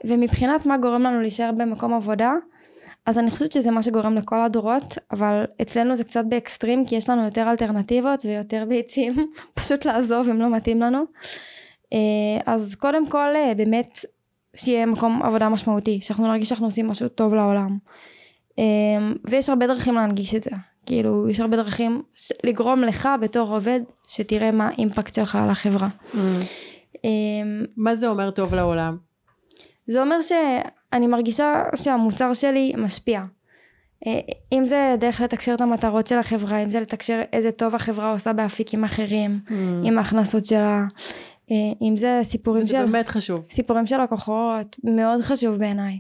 ומבחינת 0.05 0.67
מה 0.67 0.79
גורם 0.79 1.03
לנו 1.03 1.21
להישאר 1.21 1.51
במקום 1.53 1.95
עבודה, 1.95 2.33
אז 3.09 3.19
אני 3.19 3.31
חושבת 3.31 3.53
שזה 3.53 3.71
מה 3.71 3.83
שגורם 3.83 4.15
לכל 4.15 4.41
הדורות, 4.41 4.99
אבל 5.11 5.45
אצלנו 5.63 5.97
זה 5.97 6.05
קצת 6.05 6.25
באקסטרים 6.29 6.87
כי 6.87 6.97
יש 6.97 7.11
לנו 7.11 7.25
יותר 7.25 7.51
אלטרנטיבות 7.51 8.25
ויותר 8.25 8.65
ביצים 8.69 9.15
פשוט 9.55 9.85
לעזוב 9.85 10.29
אם 10.29 10.41
לא 10.41 10.51
מתאים 10.51 10.81
לנו. 10.81 11.05
אה, 11.93 11.99
אז 12.47 12.75
קודם 12.75 13.09
כל 13.09 13.37
אה, 13.37 13.53
באמת 13.57 13.99
שיהיה 14.57 14.87
מקום 14.87 15.23
עבודה 15.23 15.49
משמעותי, 15.49 16.01
שאנחנו 16.01 16.27
נרגיש 16.27 16.49
שאנחנו 16.49 16.67
עושים 16.67 16.87
משהו 16.89 17.09
טוב 17.09 17.35
לעולם. 17.35 17.79
אה, 18.59 18.65
ויש 19.25 19.49
הרבה 19.49 19.67
דרכים 19.67 19.95
להנגיש 19.95 20.35
את 20.35 20.43
זה. 20.43 20.51
כאילו, 20.87 21.29
יש 21.29 21.41
הרבה 21.41 21.57
דרכים 21.57 22.03
ש- 22.15 22.33
לגרום 22.45 22.83
לך 22.83 23.09
בתור 23.21 23.55
עובד 23.57 23.81
שתראה 24.09 24.51
מה 24.51 24.69
האימפקט 24.69 25.15
שלך 25.15 25.37
על 25.37 25.51
החברה. 25.51 25.89
אה, 27.05 27.11
מה 27.77 27.95
זה 27.95 28.09
אומר 28.09 28.31
טוב 28.31 28.55
לעולם? 28.55 28.97
זה 29.87 30.01
אומר 30.01 30.23
שאני 30.95 31.07
מרגישה 31.07 31.63
שהמוצר 31.77 32.35
שלי 32.35 32.73
משפיע. 32.77 33.23
אה, 34.07 34.21
אם 34.53 34.67
זה 34.67 34.97
דרך 35.01 35.21
לתקשר 35.21 35.55
את 35.55 35.61
המטרות 35.61 36.07
של 36.07 36.19
החברה, 36.19 36.59
אם 36.59 36.71
זה 36.71 36.81
לתקשר 36.81 37.23
איזה 37.33 37.53
טוב 37.53 37.75
החברה 37.75 38.13
עושה 38.13 38.33
באפיקים 38.33 38.85
אחרים, 38.85 39.41
עם 39.85 39.99
ההכנסות 39.99 40.47
שלה, 40.47 40.85
אה, 41.51 41.57
אם 41.83 41.97
זה 41.97 42.21
סיפורים 42.23 42.63
זה 42.63 42.69
של... 42.69 42.85
באמת 42.85 43.09
חשוב. 43.09 43.45
סיפורים 43.51 43.87
של 43.87 44.03
לקוחות, 44.03 44.77
מאוד 44.85 45.21
חשוב 45.21 45.57
בעיניי. 45.57 45.99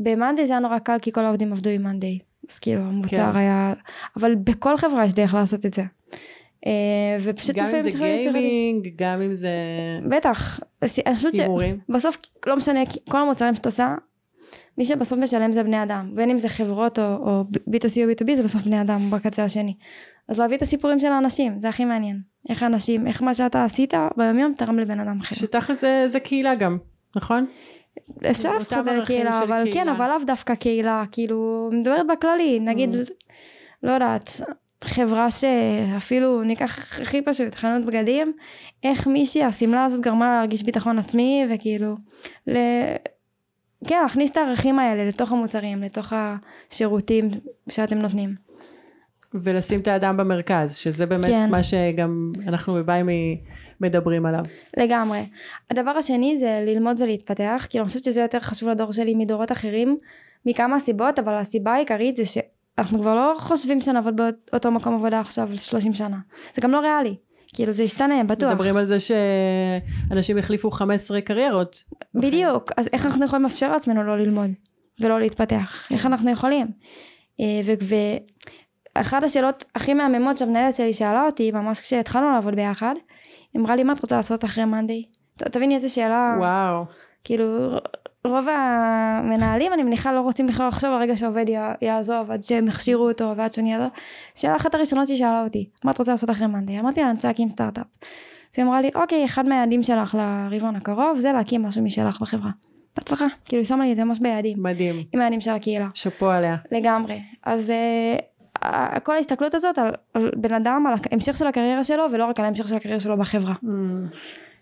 במאנדיי 0.00 0.46
זה 0.46 0.52
היה 0.52 0.60
נורא 0.60 0.78
קל 0.78 0.96
כי 1.02 1.12
כל 1.12 1.24
העובדים 1.24 1.52
עבדו 1.52 1.70
עם 1.70 1.82
מאנדיי. 1.82 2.18
אז 2.50 2.58
כאילו 2.58 2.82
המוצר 2.82 3.32
כן. 3.32 3.36
היה, 3.38 3.74
אבל 4.16 4.34
בכל 4.34 4.76
חברה 4.76 5.04
יש 5.04 5.12
דרך 5.12 5.34
לעשות 5.34 5.66
את 5.66 5.74
זה. 5.74 5.82
אה, 6.66 6.70
ופשוט 7.20 7.56
גם 7.56 7.64
אם 7.64 7.66
לפעמים 7.66 7.84
זה 7.84 7.90
צריך 7.90 8.02
להיות 8.02 8.20
יצירתי. 8.20 8.38
גיימינג, 8.40 8.88
גם 8.96 9.20
אם 9.22 9.32
זה 9.32 9.50
בטח, 10.08 10.60
אני 11.06 11.16
חושבת. 11.16 11.34
שבסוף 11.34 12.16
לא 12.46 12.56
משנה, 12.56 12.80
כל 13.08 13.18
המוצרים 13.18 13.54
שאת 13.54 13.66
עושה, 13.66 13.94
מי 14.78 14.84
שבסוף 14.84 15.18
משלם 15.18 15.52
זה 15.52 15.62
בני 15.62 15.82
אדם, 15.82 16.10
בין 16.14 16.30
אם 16.30 16.38
זה 16.38 16.48
חברות 16.48 16.98
או, 16.98 17.04
או 17.04 17.44
B2C 17.70 17.98
או 18.04 18.10
B2B 18.10 18.34
זה 18.34 18.42
בסוף 18.42 18.62
בני 18.62 18.80
אדם 18.80 19.10
בקצה 19.10 19.44
השני. 19.44 19.74
אז 20.28 20.38
להביא 20.38 20.56
את 20.56 20.62
הסיפורים 20.62 20.98
של 20.98 21.12
האנשים, 21.12 21.60
זה 21.60 21.68
הכי 21.68 21.84
מעניין. 21.84 22.20
איך 22.48 22.62
האנשים, 22.62 23.06
איך 23.06 23.22
מה 23.22 23.34
שאתה 23.34 23.64
עשית 23.64 23.94
ביומיום 24.16 24.54
תרם 24.56 24.78
לבן 24.78 25.00
אדם 25.00 25.20
אחר. 25.20 25.36
שתכל'ס 25.36 25.80
זה, 25.80 26.04
זה 26.06 26.20
קהילה 26.20 26.54
גם, 26.54 26.78
נכון? 27.16 27.46
אפשר 28.30 28.52
להפוך 28.52 28.78
את 28.78 28.84
זה 28.84 28.94
לקהילה, 28.96 29.42
אבל 29.42 29.64
כן. 29.72 29.88
אבל 29.88 30.08
לאו 30.08 30.24
דווקא 30.26 30.54
קהילה, 30.54 31.04
כאילו, 31.12 31.70
מדברת 31.72 32.06
בכללי, 32.06 32.60
נגיד, 32.60 32.94
Mm. 32.94 33.10
לא 33.82 33.92
יודעת, 33.92 34.30
חברה 34.84 35.28
שאפילו, 35.30 36.42
ניקח 36.42 37.00
הכי 37.02 37.22
פשוט, 37.22 37.54
חנות 37.54 37.86
בגדים, 37.86 38.32
איך 38.84 39.06
מישהי, 39.06 39.44
השמלה 39.44 39.84
הזאת 39.84 40.00
גרמה 40.00 40.26
לה 40.26 40.36
להרגיש 40.36 40.62
ביטחון 40.62 40.98
עצמי, 40.98 41.46
וכאילו, 41.50 41.96
ל... 42.46 42.56
כן, 43.86 43.98
להכניס 44.02 44.30
את 44.30 44.36
הערכים 44.36 44.78
האלה 44.78 45.04
לתוך 45.04 45.32
המוצרים, 45.32 45.82
לתוך 45.82 46.12
השירותים 46.12 47.30
שאתם 47.68 47.98
נותנים. 47.98 48.34
ולשים 49.34 49.80
את 49.80 49.88
האדם 49.88 50.16
במרכז, 50.16 50.76
שזה 50.76 51.06
באמת 51.06 51.24
כן. 51.24 51.50
מה 51.50 51.62
שגם 51.62 52.32
אנחנו 52.46 52.74
בביימי 52.74 53.40
מדברים 53.80 54.26
עליו. 54.26 54.44
לגמרי. 54.76 55.20
הדבר 55.70 55.90
השני 55.90 56.38
זה 56.38 56.64
ללמוד 56.66 57.00
ולהתפתח, 57.00 57.66
כאילו 57.70 57.82
אני 57.82 57.88
חושבת 57.88 58.04
שזה 58.04 58.20
יותר 58.20 58.40
חשוב 58.40 58.68
לדור 58.68 58.92
שלי 58.92 59.14
מדורות 59.14 59.52
אחרים, 59.52 59.98
מכמה 60.46 60.78
סיבות, 60.78 61.18
אבל 61.18 61.34
הסיבה 61.34 61.72
העיקרית 61.72 62.16
זה 62.16 62.24
שאנחנו 62.76 62.98
כבר 62.98 63.14
לא 63.14 63.34
חושבים 63.38 63.80
שנעבוד 63.80 64.20
באותו 64.52 64.70
מקום 64.70 64.94
עבודה 64.94 65.20
עכשיו 65.20 65.48
30 65.56 65.92
שנה. 65.92 66.16
זה 66.54 66.62
גם 66.62 66.70
לא 66.70 66.80
ריאלי. 66.80 67.16
כאילו 67.54 67.72
זה 67.72 67.82
ישתנה, 67.82 68.24
בטוח. 68.24 68.52
מדברים 68.52 68.76
על 68.76 68.84
זה 68.84 68.96
שאנשים 69.00 70.38
החליפו 70.38 70.70
15 70.70 71.20
קריירות. 71.20 71.84
בדיוק. 72.14 72.72
אז 72.76 72.88
איך 72.92 73.06
אנחנו 73.06 73.24
יכולים 73.24 73.42
לאפשר 73.42 73.72
לעצמנו 73.72 74.02
לא 74.02 74.18
ללמוד 74.18 74.50
ולא 75.00 75.20
להתפתח? 75.20 75.88
איך 75.90 76.06
אנחנו 76.06 76.30
יכולים? 76.30 76.66
אה, 77.40 77.74
ואחת 78.96 79.22
השאלות 79.22 79.64
הכי 79.74 79.94
מהממות 79.94 80.38
שהמנהלת 80.38 80.74
שלי 80.74 80.92
שאלה 80.92 81.26
אותי, 81.26 81.50
ממש 81.50 81.80
כשהתחלנו 81.80 82.32
לעבוד 82.32 82.54
ביחד, 82.54 82.94
אמרה 83.56 83.76
לי, 83.76 83.82
מה 83.82 83.92
את 83.92 84.00
רוצה 84.00 84.16
לעשות 84.16 84.44
אחרי 84.44 84.64
מאנדי? 84.64 85.04
תביני 85.36 85.74
איזה 85.74 85.88
שאלה... 85.88 86.36
וואו. 86.38 86.84
כאילו 87.24 87.70
רוב 88.26 88.46
המנהלים 88.48 89.72
אני 89.72 89.82
מניחה 89.82 90.12
לא 90.12 90.20
רוצים 90.20 90.46
בכלל 90.46 90.68
לחשוב 90.68 90.90
על 90.90 90.96
רגע 90.96 91.16
שעובד 91.16 91.48
י- 91.48 91.84
יעזוב 91.86 92.30
עד 92.30 92.42
שהם 92.42 92.68
הכשירו 92.68 93.08
אותו 93.08 93.32
ועד 93.36 93.52
שאני 93.52 93.72
יעזוב. 93.72 93.88
שאלה 94.34 94.56
אחת 94.56 94.74
הראשונות 94.74 95.06
שהיא 95.06 95.18
שאלה 95.18 95.44
אותי 95.44 95.68
מה 95.84 95.90
את 95.90 95.98
רוצה 95.98 96.12
לעשות 96.12 96.30
אחרי 96.30 96.46
מאנדי? 96.46 96.80
אמרתי 96.80 97.00
לה 97.00 97.06
אני 97.06 97.14
רוצה 97.14 97.28
להקים 97.28 97.50
סטארט-אפ. 97.50 97.84
אז 98.02 98.58
היא 98.58 98.64
אמרה 98.64 98.80
לי 98.80 98.90
אוקיי 98.94 99.24
אחד 99.24 99.46
מהיעדים 99.48 99.82
שלך 99.82 100.14
לרבעון 100.18 100.76
הקרוב 100.76 101.18
זה 101.18 101.32
להקים 101.32 101.62
משהו 101.62 101.82
משלך 101.82 102.20
בחברה. 102.22 102.50
בהצלחה 102.96 103.26
כאילו 103.44 103.60
היא 103.60 103.66
שמה 103.66 103.84
לי 103.84 103.92
את 103.92 103.96
זה 103.96 104.04
ממש 104.04 104.18
ביעדים 104.20 104.62
מדהים. 104.62 104.96
עם 105.12 105.20
היעדים 105.20 105.40
של 105.40 105.50
הקהילה 105.50 105.88
שאפו 105.94 106.30
עליה. 106.30 106.56
לגמרי 106.72 107.22
אז 107.42 107.72
uh, 108.60 109.00
כל 109.00 109.16
ההסתכלות 109.16 109.54
הזאת 109.54 109.78
על, 109.78 109.90
על 110.14 110.30
בן 110.36 110.54
אדם 110.54 110.86
על 110.86 110.94
ההמשך 111.10 111.36
של 111.36 111.46
הקריירה 111.46 111.84
שלו 111.84 112.04
ולא 112.12 112.24
רק 112.26 112.38
על 112.38 112.44
ההמשך 112.44 112.68
של 112.68 112.76
הקריירה 112.76 113.00
שלו 113.00 113.16
בחברה. 113.18 113.54
Mm. 113.64 113.66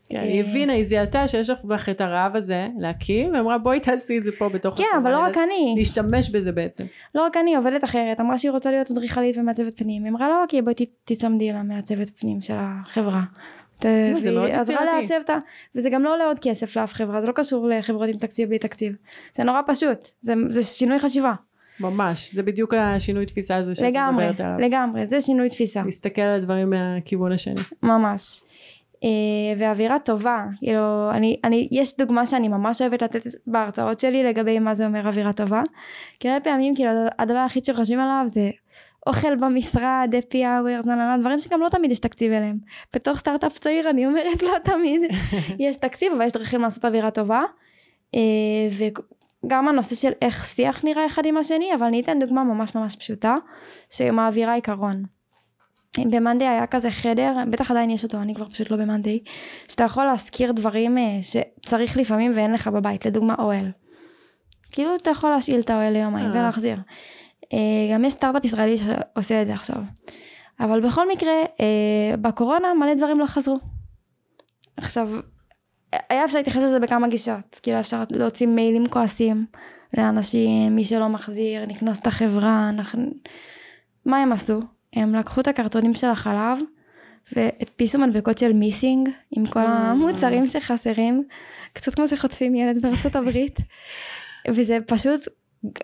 כן, 0.09 0.21
היא 0.21 0.41
הבינה, 0.41 0.73
היא 0.73 0.85
זיהתה 0.85 1.29
שיש 1.29 1.51
לך 1.51 1.89
את 1.89 2.01
הרעב 2.01 2.37
הזה 2.37 2.69
להקים, 2.79 3.35
ואמרה 3.35 3.59
בואי 3.59 3.81
תעשי 3.81 4.19
את 4.19 4.25
זה 4.25 4.31
פה 4.39 4.49
בתוך 4.49 4.79
כן 4.79 4.99
אבל 5.03 5.13
לא 5.13 5.19
רק 5.19 5.39
אני. 5.39 5.75
להשתמש 5.79 6.31
בזה 6.31 6.53
בעצם. 6.53 6.85
לא 7.15 7.23
רק 7.23 7.37
אני, 7.37 7.57
עובדת 7.57 7.85
אחרת, 7.85 8.21
אמרה 8.21 8.39
שהיא 8.39 8.51
רוצה 8.51 8.71
להיות 8.71 8.91
אדריכלית 8.91 9.37
ומעצבת 9.39 9.77
פנים. 9.79 10.05
היא 10.05 10.11
אמרה 10.11 10.29
לה, 10.29 10.43
אוקיי, 10.43 10.63
בואי 10.63 10.75
תצמדי 11.05 11.53
למעצבת 11.53 12.11
פנים 12.11 12.41
של 12.41 12.55
החברה. 12.57 13.23
זה 14.19 14.31
מאוד 14.31 14.51
עזרה 14.51 14.77
יצירתי. 14.77 15.01
לעצב 15.01 15.15
אותה, 15.19 15.39
וזה 15.75 15.91
גם 15.91 16.03
לא 16.03 16.15
עולה 16.15 16.25
עוד 16.25 16.39
כסף 16.39 16.77
לאף 16.77 16.93
חברה, 16.93 17.21
זה 17.21 17.27
לא 17.27 17.33
קשור 17.33 17.69
לחברות 17.69 18.09
עם 18.09 18.17
תקציב 18.17 18.49
בלי 18.49 18.59
תקציב. 18.59 18.95
זה 19.35 19.45
נורא 19.45 19.61
פשוט, 19.67 20.09
זה, 20.21 20.35
זה 20.49 20.63
שינוי 20.63 20.99
חשיבה. 20.99 21.35
ממש, 21.81 22.35
זה 22.35 22.43
בדיוק 22.43 22.75
השינוי 22.75 23.27
תפיסה 23.27 23.57
הזה 23.57 23.75
שאת 23.75 23.85
לגמרי, 23.85 24.25
מדברת 24.25 24.41
עליו. 24.41 24.59
לגמרי, 24.59 25.07
זה 25.07 25.21
שינוי 25.21 25.49
תפיסה, 25.49 25.83
להסתכל 25.85 26.23
על 26.23 26.31
הדברים 26.31 26.71
מהכיוון 26.71 27.33
השני. 27.33 27.61
ממש. 27.83 28.41
אה, 29.05 29.09
ואווירה 29.59 29.99
טובה, 29.99 30.45
כאילו, 30.57 31.11
אני, 31.11 31.37
אני, 31.45 31.69
יש 31.71 31.97
דוגמה 31.97 32.27
שאני 32.27 32.49
ממש 32.49 32.83
אוהבת 32.83 33.03
לתת 33.03 33.23
בהרצאות 33.47 34.01
שלי 34.01 34.25
לגבי 34.25 34.59
מה 34.59 34.75
זה 34.75 34.87
אומר 34.87 35.09
אווירה 35.09 35.33
טובה. 35.33 35.63
כי 36.21 36.29
הרבה 36.29 36.41
פעמים, 36.41 36.75
כאילו, 36.75 36.91
הדבר 37.19 37.39
היחיד 37.39 37.65
שחושבים 37.65 38.01
עליו 38.01 38.25
זה 38.27 38.51
אוכל 39.07 39.37
במשרד, 39.37 40.15
אפי 40.19 40.47
אאוור, 40.47 40.81
דברים 41.21 41.39
שגם 41.39 41.61
לא 41.61 41.69
תמיד 41.69 41.91
יש 41.91 41.99
תקציב 41.99 42.33
אליהם. 42.33 42.59
בתור 42.95 43.15
סטארט-אפ 43.15 43.59
צעיר 43.59 43.91
אני 43.91 44.07
אומרת 44.07 44.43
לא 44.43 44.57
תמיד 44.65 45.01
יש 45.59 45.77
תקציב, 45.77 46.13
אבל 46.13 46.27
יש 46.27 46.33
דרכים 46.33 46.61
לעשות 46.61 46.85
אווירה 46.85 47.11
טובה. 47.11 47.43
אה, 48.15 48.89
וגם 49.45 49.69
הנושא 49.69 49.95
של 49.95 50.13
איך 50.23 50.47
שיח 50.47 50.85
נראה 50.85 51.07
אחד 51.07 51.27
עם 51.27 51.37
השני, 51.37 51.75
אבל 51.75 51.87
אני 51.87 52.01
אתן 52.01 52.19
דוגמה 52.19 52.45
ממש 52.45 52.75
ממש 52.75 52.97
פשוטה, 52.97 53.37
שמעבירה 53.91 54.55
עיקרון. 54.55 55.03
במאנדי 55.99 56.45
היה 56.45 56.67
כזה 56.67 56.91
חדר, 56.91 57.37
בטח 57.51 57.71
עדיין 57.71 57.91
יש 57.91 58.05
אותו, 58.05 58.19
אני 58.23 58.35
כבר 58.35 58.49
פשוט 58.49 58.71
לא 58.71 58.77
במאנדי, 58.77 59.23
שאתה 59.69 59.85
יכול 59.85 60.05
להזכיר 60.05 60.53
דברים 60.53 60.99
אה, 60.99 61.19
שצריך 61.23 61.97
לפעמים 61.97 62.33
ואין 62.35 62.53
לך 62.53 62.69
בבית, 62.69 63.07
לדוגמה 63.07 63.35
אוהל. 63.39 63.71
כאילו 64.73 64.95
אתה 64.95 65.11
יכול 65.11 65.31
להשאיל 65.31 65.61
את 65.61 65.71
האוהל 65.71 65.93
ליומיים 65.93 66.27
אה. 66.27 66.41
ולהחזיר. 66.41 66.79
אה, 67.53 67.59
גם 67.95 68.05
יש 68.05 68.13
סטארט-אפ 68.13 68.45
ישראלי 68.45 68.77
שעושה 68.79 69.43
את 69.43 69.47
זה 69.47 69.55
עכשיו. 69.55 69.83
אבל 70.61 70.81
בכל 70.81 71.09
מקרה, 71.09 71.33
אה, 71.61 72.17
בקורונה 72.17 72.75
מלא 72.75 72.95
דברים 72.95 73.21
לא 73.21 73.27
חזרו. 73.27 73.59
עכשיו, 74.77 75.11
היה 76.09 76.25
אפשר 76.25 76.39
להתייחס 76.39 76.63
לזה 76.63 76.81
בכמה 76.81 77.09
גישות. 77.09 77.61
כאילו 77.63 77.81
אפשר 77.81 78.03
להוציא 78.11 78.47
מיילים 78.47 78.87
כועסים 78.87 79.47
לאנשים, 79.97 80.77
מי 80.77 80.85
שלא 80.85 81.09
מחזיר, 81.09 81.67
נקנוס 81.67 81.99
את 81.99 82.07
החברה, 82.07 82.69
אנחנו... 82.69 83.03
מה 84.07 84.19
הם 84.19 84.33
עשו? 84.33 84.61
הם 84.93 85.15
לקחו 85.15 85.41
את 85.41 85.49
הקרטונים 85.49 85.95
של 85.95 86.09
החלב 86.09 86.59
והדפיסו 87.33 87.99
מדבקות 87.99 88.39
של 88.39 88.53
מיסינג 88.53 89.09
עם 89.31 89.47
כל 89.47 89.67
המוצרים 89.67 90.49
שחסרים, 90.49 91.25
קצת 91.73 91.95
כמו 91.95 92.09
שחוטפים 92.09 92.55
ילד 92.55 92.83
בארצות 92.83 93.17
הברית. 93.17 93.59
וזה 94.55 94.79
פשוט, 94.87 95.21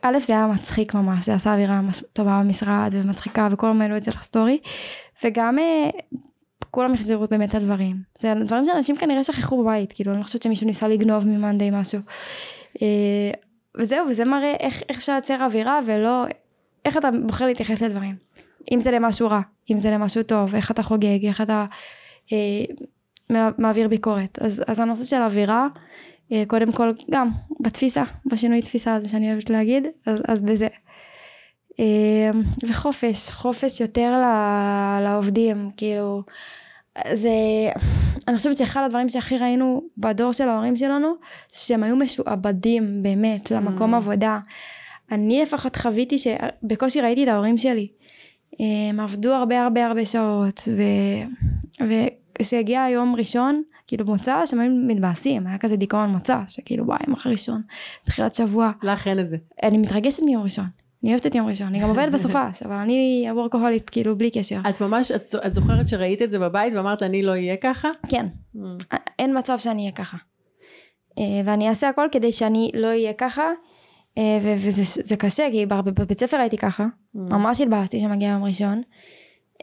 א' 0.02 0.18
זה 0.18 0.32
היה 0.32 0.46
מצחיק 0.46 0.94
ממש, 0.94 1.26
זה 1.26 1.34
עשה 1.34 1.52
אווירה 1.52 1.80
ממש 1.80 2.02
טובה 2.12 2.40
במשרד 2.44 2.90
ומצחיקה 2.92 3.48
וכולם 3.50 3.80
העלו 3.82 3.96
את 3.96 4.04
זה 4.04 4.10
לסטורי. 4.18 4.58
וגם 5.24 5.58
אה, 5.58 5.90
כולם 6.70 6.94
החזירו 6.94 7.26
באמת 7.30 7.50
את 7.50 7.54
הדברים. 7.54 7.96
זה 8.18 8.34
דברים 8.34 8.64
שאנשים 8.64 8.96
כנראה 8.96 9.24
שכחו 9.24 9.62
בבית, 9.62 9.92
כאילו 9.92 10.12
אני 10.12 10.18
לא 10.18 10.24
חושבת 10.24 10.42
שמישהו 10.42 10.66
ניסה 10.66 10.88
לגנוב 10.88 11.28
ממאנדי 11.28 11.70
משהו. 11.72 12.00
אה, 12.82 13.30
וזהו, 13.76 14.08
וזה 14.08 14.24
מראה 14.24 14.54
איך, 14.60 14.82
איך 14.88 14.98
אפשר 14.98 15.12
לייצר 15.12 15.44
אווירה 15.44 15.80
ולא, 15.86 16.24
איך 16.84 16.96
אתה 16.96 17.08
בוחר 17.26 17.46
להתייחס 17.46 17.82
לדברים. 17.82 18.14
אם 18.72 18.80
זה 18.80 18.90
למשהו 18.90 19.28
רע, 19.28 19.40
אם 19.70 19.80
זה 19.80 19.90
למשהו 19.90 20.22
טוב, 20.22 20.54
איך 20.54 20.70
אתה 20.70 20.82
חוגג, 20.82 21.26
איך 21.26 21.40
אתה 21.40 21.66
אה, 22.32 22.36
מע- 23.30 23.50
מעביר 23.58 23.88
ביקורת. 23.88 24.38
אז, 24.42 24.62
אז 24.66 24.80
הנושא 24.80 25.04
של 25.04 25.22
אווירה, 25.22 25.66
אה, 26.32 26.42
קודם 26.46 26.72
כל 26.72 26.92
גם 27.10 27.28
בתפיסה, 27.60 28.02
בשינוי 28.26 28.62
תפיסה 28.62 28.94
הזה 28.94 29.08
שאני 29.08 29.32
אוהבת 29.32 29.50
להגיד, 29.50 29.86
אז, 30.06 30.20
אז 30.28 30.40
בזה. 30.40 30.68
אה, 31.80 32.30
וחופש, 32.68 33.30
חופש 33.30 33.80
יותר 33.80 34.18
ל- 34.22 35.00
לעובדים, 35.04 35.70
כאילו, 35.76 36.22
זה, 37.12 37.30
אני 38.28 38.36
חושבת 38.36 38.56
שאחד 38.56 38.82
הדברים 38.86 39.08
שהכי 39.08 39.38
ראינו 39.38 39.82
בדור 39.98 40.32
של 40.32 40.48
ההורים 40.48 40.76
שלנו, 40.76 41.12
שהם 41.52 41.82
היו 41.82 41.96
משועבדים 41.96 43.02
באמת 43.02 43.50
למקום 43.50 43.94
Mm. 43.94 43.96
עבודה. 43.96 44.38
אני 45.12 45.42
לפחות 45.42 45.76
חוויתי 45.76 46.16
שבקושי 46.18 47.00
ראיתי 47.00 47.22
את 47.24 47.28
ההורים 47.28 47.58
שלי. 47.58 47.88
הם 48.58 49.00
עבדו 49.00 49.32
הרבה 49.32 49.64
הרבה 49.64 49.86
הרבה 49.86 50.06
שעות, 50.06 50.68
ו... 50.68 50.82
וכשהגיע 51.88 52.82
היום 52.82 53.14
ראשון, 53.18 53.62
כאילו 53.86 54.04
מוצא, 54.04 54.46
שהם 54.46 54.60
היו 54.60 54.70
מתבאסים, 54.86 55.46
היה 55.46 55.58
כזה 55.58 55.76
דיכאון 55.76 56.10
מוצא, 56.10 56.38
שכאילו 56.46 56.86
וואי, 56.86 56.98
מחר 57.08 57.30
ראשון, 57.30 57.62
תחילת 58.04 58.34
שבוע. 58.34 58.70
לך 58.82 59.06
אין 59.06 59.18
את 59.18 59.28
זה. 59.28 59.36
אני 59.62 59.78
מתרגשת 59.78 60.22
מיום 60.22 60.42
ראשון, 60.42 60.66
אני 61.02 61.10
אוהבת 61.10 61.26
את 61.26 61.34
יום 61.34 61.48
ראשון, 61.48 61.66
אני 61.66 61.80
גם 61.80 61.88
עובדת 61.88 62.12
בסופש, 62.12 62.62
אבל 62.64 62.74
אני 62.76 63.26
הוורקוהולית, 63.30 63.90
כאילו 63.90 64.18
בלי 64.18 64.30
קשר. 64.30 64.60
את 64.68 64.80
ממש, 64.80 65.10
את, 65.10 65.26
את 65.46 65.54
זוכרת 65.54 65.88
שראית 65.88 66.22
את 66.22 66.30
זה 66.30 66.38
בבית 66.38 66.72
ואמרת 66.76 67.02
אני 67.02 67.22
לא 67.22 67.30
אהיה 67.30 67.56
ככה? 67.56 67.88
כן, 68.08 68.26
Mm. 68.56 68.58
אין 69.18 69.38
מצב 69.38 69.58
שאני 69.58 69.82
אהיה 69.82 69.92
ככה. 69.92 70.16
אה, 71.18 71.24
ואני 71.44 71.68
אעשה 71.68 71.88
הכל 71.88 72.06
כדי 72.12 72.32
שאני 72.32 72.70
לא 72.74 72.86
אהיה 72.86 73.12
ככה, 73.12 73.42
וזה 74.42 74.82
זה 74.84 75.16
קשה, 75.16 75.48
כי 75.52 75.66
בבית 75.66 76.20
ספר 76.20 76.36
הייתי 76.36 76.56
ככה, 76.56 76.86
Mm. 77.16 77.18
ממש 77.18 77.60
התבאסתי 77.60 78.00
שמגיע 78.00 78.28
יום 78.28 78.44
ראשון, 78.44 78.82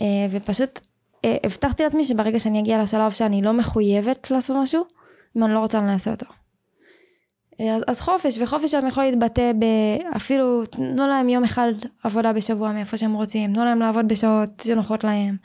אה, 0.01 0.28
ופשוט 0.32 0.80
אה, 1.26 1.38
הבטחתי 1.43 1.84
לעצמי 1.84 2.03
שברגע 2.03 2.39
שאני 2.39 2.60
אגיע 2.60 2.82
לשלב 2.84 3.12
שאני 3.12 3.41
לא 3.41 3.53
מחויבת 3.53 4.32
לעשות 4.32 4.56
משהו, 4.60 4.84
אם 5.38 5.43
אני 5.43 5.53
לא 5.53 5.60
רוצה 5.60 5.78
אני 5.78 5.88
לא 5.88 6.12
אותו. 6.12 6.26
אז, 7.60 7.84
אז 7.88 8.01
חופש, 8.01 8.38
וחופש 8.41 8.72
שם 8.72 8.88
יכול 8.88 9.03
להתבטא 9.03 9.51
באפילו, 9.53 10.66
תנו 10.66 11.08
להם 11.08 11.30
יום 11.30 11.43
אחד 11.43 11.72
עבודה 12.03 12.34
בשבוע 12.34 12.72
מאיפה 12.72 12.97
שהם 12.97 13.14
רוצים, 13.14 13.53
תנו 13.53 13.66
להם 13.66 13.80
לעבוד 13.80 14.08
בשעות 14.08 14.64
שנוחות 14.66 15.03
להם. 15.03 15.38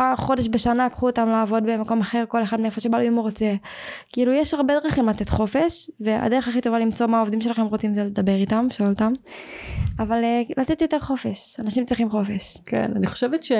פעם 0.00 0.16
חודש 0.16 0.48
בשנה 0.48 0.88
קחו 0.88 1.06
אותם 1.06 1.28
לעבוד 1.28 1.64
במקום 1.66 2.00
אחר, 2.00 2.24
כל 2.28 2.42
אחד 2.42 2.60
מאיפה 2.60 2.80
שבא 2.80 2.98
לו 2.98 3.04
אם 3.04 3.14
הוא 3.14 3.22
רוצה. 3.22 3.54
כאילו 4.12 4.32
יש 4.32 4.54
הרבה 4.54 4.74
דרכים 4.82 5.08
לתת 5.08 5.28
חופש, 5.28 5.90
והדרך 6.00 6.48
הכי 6.48 6.60
טובה 6.60 6.78
למצוא 6.78 7.06
מה 7.06 7.16
העובדים 7.16 7.40
שלכם 7.40 7.62
רוצים 7.62 7.94
זה 7.94 8.04
לדבר 8.04 8.34
איתם, 8.34 8.66
לשאול 8.70 8.88
אותם. 8.88 9.12
אבל 9.98 10.24
אה, 10.24 10.42
לתת 10.56 10.82
יותר 10.82 10.98
חופש, 10.98 11.60
אנשים 11.60 11.84
צריכים 11.84 12.10
חופש. 12.10 12.58
כן, 12.66 12.90
אני 12.96 13.06
חושבת 13.06 13.42
ש... 13.42 13.52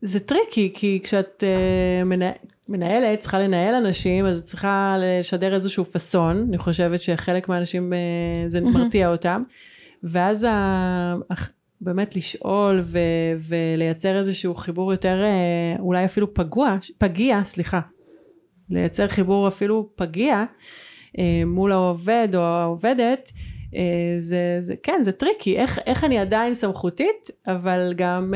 זה 0.00 0.20
טריקי, 0.20 0.70
כי 0.74 1.00
כשאת 1.04 1.44
אה, 1.44 2.04
מנה... 2.04 2.30
מנהלת, 2.68 3.20
צריכה 3.20 3.38
לנהל 3.38 3.74
אנשים, 3.74 4.26
אז 4.26 4.38
את 4.38 4.44
צריכה 4.44 4.96
לשדר 4.98 5.54
איזשהו 5.54 5.84
פאסון, 5.84 6.46
אני 6.48 6.58
חושבת 6.58 7.02
שחלק 7.02 7.48
מהאנשים 7.48 7.92
אה, 7.92 8.38
זה 8.46 8.60
מרתיע 8.60 9.08
אותם, 9.08 9.42
ואז 10.02 10.44
ה... 10.44 11.14
באמת 11.84 12.16
לשאול 12.16 12.80
ו... 12.82 12.98
ולייצר 13.48 14.18
איזשהו 14.18 14.54
חיבור 14.54 14.92
יותר, 14.92 15.22
אה, 15.22 15.80
אולי 15.80 16.04
אפילו 16.04 16.34
פגוע, 16.34 16.76
פגיע, 16.98 17.44
סליחה, 17.44 17.80
לייצר 18.70 19.08
חיבור 19.08 19.48
אפילו 19.48 19.90
פגיע 19.96 20.44
אה, 20.44 21.20
מול 21.46 21.72
העובד 21.72 22.28
או 22.34 22.40
העובדת, 22.40 23.32
אה, 23.70 23.76
זה, 24.18 24.56
זה, 24.58 24.74
כן, 24.82 24.98
זה 25.02 25.12
טריקי, 25.12 25.56
איך, 25.56 25.78
איך 25.86 26.04
אני 26.04 26.18
עדיין 26.18 26.54
סמכותית, 26.54 27.30
אבל 27.46 27.94
גם... 27.96 28.34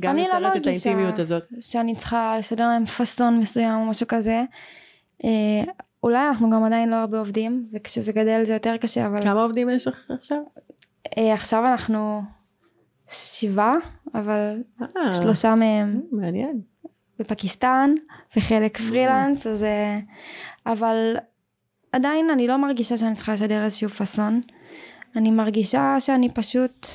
גם 0.00 0.12
אני 0.12 0.22
לא 0.22 0.38
את 0.38 0.42
מרגישה 0.42 0.90
האינטימיות 0.90 1.18
הזאת. 1.18 1.42
שאני 1.60 1.96
צריכה 1.96 2.36
לשדר 2.38 2.68
להם 2.68 2.86
פאסון 2.86 3.38
מסוים 3.38 3.80
או 3.80 3.86
משהו 3.86 4.06
כזה. 4.06 4.42
אה, 5.24 5.62
אולי 6.02 6.28
אנחנו 6.28 6.50
גם 6.50 6.64
עדיין 6.64 6.88
לא 6.88 6.96
הרבה 6.96 7.18
עובדים, 7.18 7.68
וכשזה 7.72 8.12
גדל 8.12 8.44
זה 8.44 8.52
יותר 8.52 8.76
קשה, 8.76 9.06
אבל 9.06 9.22
כמה 9.22 9.42
עובדים 9.42 9.70
יש 9.70 9.86
לך 9.86 10.10
עכשיו? 10.10 10.38
אה, 11.18 11.34
עכשיו 11.34 11.66
אנחנו 11.66 12.22
שבעה, 13.08 13.74
אבל 14.14 14.62
אה, 14.82 15.12
שלושה 15.12 15.54
מהם 15.54 16.00
מעניין. 16.12 16.60
בפקיסטן, 17.18 17.94
וחלק 18.36 18.78
פרילנס, 18.78 19.46
אז... 19.46 19.62
אה, 19.62 19.98
אבל 20.66 21.16
עדיין 21.92 22.30
אני 22.30 22.46
לא 22.46 22.56
מרגישה 22.56 22.96
שאני 22.96 23.14
צריכה 23.14 23.32
לשדר 23.32 23.64
איזשהו 23.64 23.88
פאסון. 23.88 24.40
אני 25.16 25.30
מרגישה 25.30 25.96
שאני 26.00 26.28
פשוט, 26.34 26.86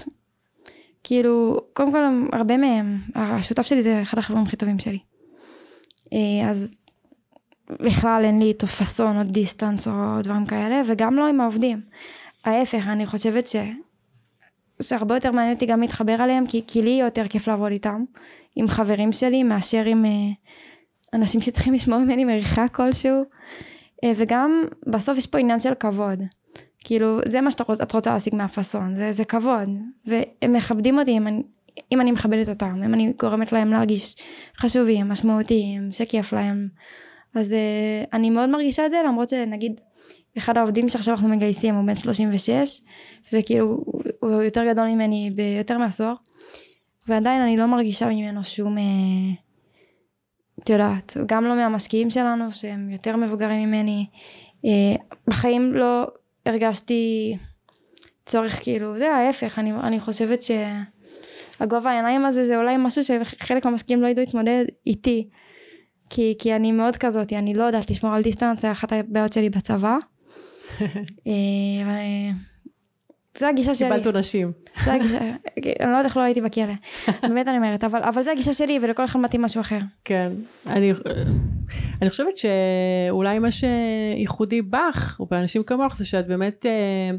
כאילו, 1.03 1.59
קודם 1.74 1.91
כל 1.91 2.28
הרבה 2.34 2.57
מהם, 2.57 2.99
השותף 3.16 3.66
שלי 3.66 3.82
זה 3.82 4.01
אחד 4.01 4.18
החברים 4.18 4.43
הכי 4.43 4.55
טובים 4.55 4.80
שלי. 4.80 4.99
אה, 6.13 6.49
אז 6.49 6.78
בכלל 7.70 8.22
אין 8.26 8.39
לי 8.39 8.45
איתו 8.45 8.68
פאסון 8.68 9.18
או 9.18 9.24
דיסטנס 9.24 9.88
או 9.88 9.93
דברים 10.24 10.45
כאלה, 10.45 10.82
וגם 10.88 11.16
לא 11.16 11.28
עם 11.28 11.41
העובדים. 11.41 11.82
ההפך, 12.45 12.88
אני 12.88 13.05
חושבת 13.05 13.47
ש... 13.47 13.55
שהרבה 14.82 15.16
יותר 15.16 15.32
מעניין 15.32 15.54
אותי 15.54 15.66
גם 15.66 15.82
להתחבר 15.82 16.22
עליהם, 16.22 16.48
כי, 16.48 16.62
כי 16.68 16.82
לי 16.82 16.98
יותר 17.02 17.28
כיף 17.28 17.48
לעבוד 17.48 17.72
איתם, 17.72 18.04
עם 18.56 18.68
חברים 18.68 19.12
שלי, 19.12 19.44
מאשר 19.44 19.86
עם 19.86 20.06
אה, 20.06 20.12
אנשים 21.14 21.42
שצריכים 21.42 21.74
לשמור 21.74 22.00
ממני 22.00 22.26
מריחה 22.26 22.68
כלשהו. 22.68 23.24
אה, 24.04 24.12
וגם 24.16 24.64
בסוף 24.88 25.18
יש 25.18 25.28
פה 25.28 25.38
עניין 25.38 25.60
של 25.60 25.74
כבוד. 25.74 26.20
כאילו, 26.80 27.20
זה 27.26 27.42
מה 27.42 27.52
שאת 27.52 27.62
רוצ, 27.62 27.94
רוצה 27.94 28.14
להשיג 28.14 28.36
מהפאסון, 28.36 28.96
זה, 28.96 29.12
זה 29.12 29.26
כבוד. 29.26 29.70
והם 30.06 30.54
מכבדים 30.54 31.00
אותי 31.00 31.12
אם 31.12 31.28
אני, 31.28 31.44
אם 31.92 32.02
אני 32.02 32.12
מכבדת 32.12 32.50
אותם, 32.50 32.82
אם 32.86 32.94
אני 32.94 33.14
גורמת 33.20 33.52
להם 33.52 33.72
להרגיש 33.72 34.16
חשובים, 34.58 35.10
משמעותיים, 35.10 35.92
שכיף 35.92 36.34
להם. 36.34 36.68
אז 37.36 37.54
אה, 37.54 38.04
אני 38.14 38.30
מאוד 38.30 38.50
מרגישה 38.50 38.86
את 38.86 38.92
זה, 38.92 38.98
למרות 39.08 39.30
שנגיד, 39.30 39.82
אחד 40.38 40.58
העובדים 40.58 40.90
שעכשיו 40.90 41.14
אנחנו 41.14 41.30
מגייסים 41.30 41.76
הוא 41.76 41.88
בן 41.88 41.96
36, 41.96 42.82
וכאילו, 43.34 43.84
הוא 44.20 44.42
יותר 44.42 44.66
גדול 44.70 44.88
ממני 44.88 45.32
ביותר 45.36 45.78
מעשור, 45.78 46.14
ועדיין 47.08 47.42
אני 47.42 47.58
לא 47.58 47.66
מרגישה 47.66 48.08
ממנו 48.10 48.44
שום... 48.44 48.78
אה, 48.78 48.84
את 50.64 50.70
יודעת, 50.70 51.18
גם 51.26 51.44
לא 51.44 51.56
מהמשקיעים 51.56 52.10
שלנו 52.10 52.52
שהם 52.52 52.90
יותר 52.90 53.16
מבוגרים 53.16 53.70
ממני. 53.70 54.06
אה, 54.66 54.96
בחיים 55.28 55.74
לא 55.74 56.08
הרגשתי 56.46 57.36
צורך 58.26 58.64
כאילו, 58.64 58.98
זה 58.98 59.12
ההפך, 59.12 59.60
אני, 59.60 59.72
אני 59.74 60.00
חושבת 60.00 60.40
שהגובה 60.42 61.92
העיניים 61.92 62.26
הזה 62.26 62.46
זה 62.46 62.58
אולי 62.58 62.76
משהו 62.78 63.04
שחלק 63.04 63.66
מהמשקיעים 63.66 64.02
לא 64.02 64.08
ידעו 64.08 64.26
להתמודד 64.26 64.66
איתי. 64.88 65.30
כי, 66.10 66.36
כי 66.40 66.56
אני 66.56 66.72
מאוד 66.72 66.98
כזאת, 66.98 67.34
אני 67.34 67.54
לא 67.54 67.64
יודעת 67.64 67.90
לשמור 67.90 68.14
על 68.14 68.24
דיסטנס, 68.24 68.62
זה 68.62 68.72
אחת 68.72 68.92
הבעיות 68.92 69.34
שלי 69.34 69.50
בצבא. 69.50 69.98
אה, 71.28 71.32
ו- 71.86 72.55
זה 73.38 73.47
הגישה 73.47 73.76
שלי. 73.76 73.88
קיבלת 73.88 74.05
עונשים. 74.05 74.51
הגישה, 74.88 75.18
אני 75.20 75.74
לא 75.80 75.86
יודעת 75.86 76.05
איך 76.05 76.18
לא 76.18 76.22
הייתי 76.22 76.41
בכלא. 76.41 76.74
באמת 77.22 77.47
אני 77.47 77.57
אומרת, 77.57 77.84
אבל, 77.84 78.03
אבל 78.03 78.22
זה 78.24 78.32
הגישה 78.32 78.53
שלי 78.53 78.80
ולכל 78.82 79.05
אחד 79.05 79.20
מתאים 79.20 79.41
משהו 79.41 79.61
אחר. 79.61 79.80
כן. 80.05 80.32
אני, 80.68 80.91
אני 82.01 82.09
חושבת 82.09 82.38
שאולי 82.38 83.39
מה 83.39 83.47
שייחודי 83.51 84.61
בך, 84.61 85.18
או 85.20 85.26
באנשים 85.26 85.63
כמוך, 85.63 85.95
זה 85.95 86.05
שאת 86.05 86.28
באמת 86.28 86.66
אה, 86.66 87.18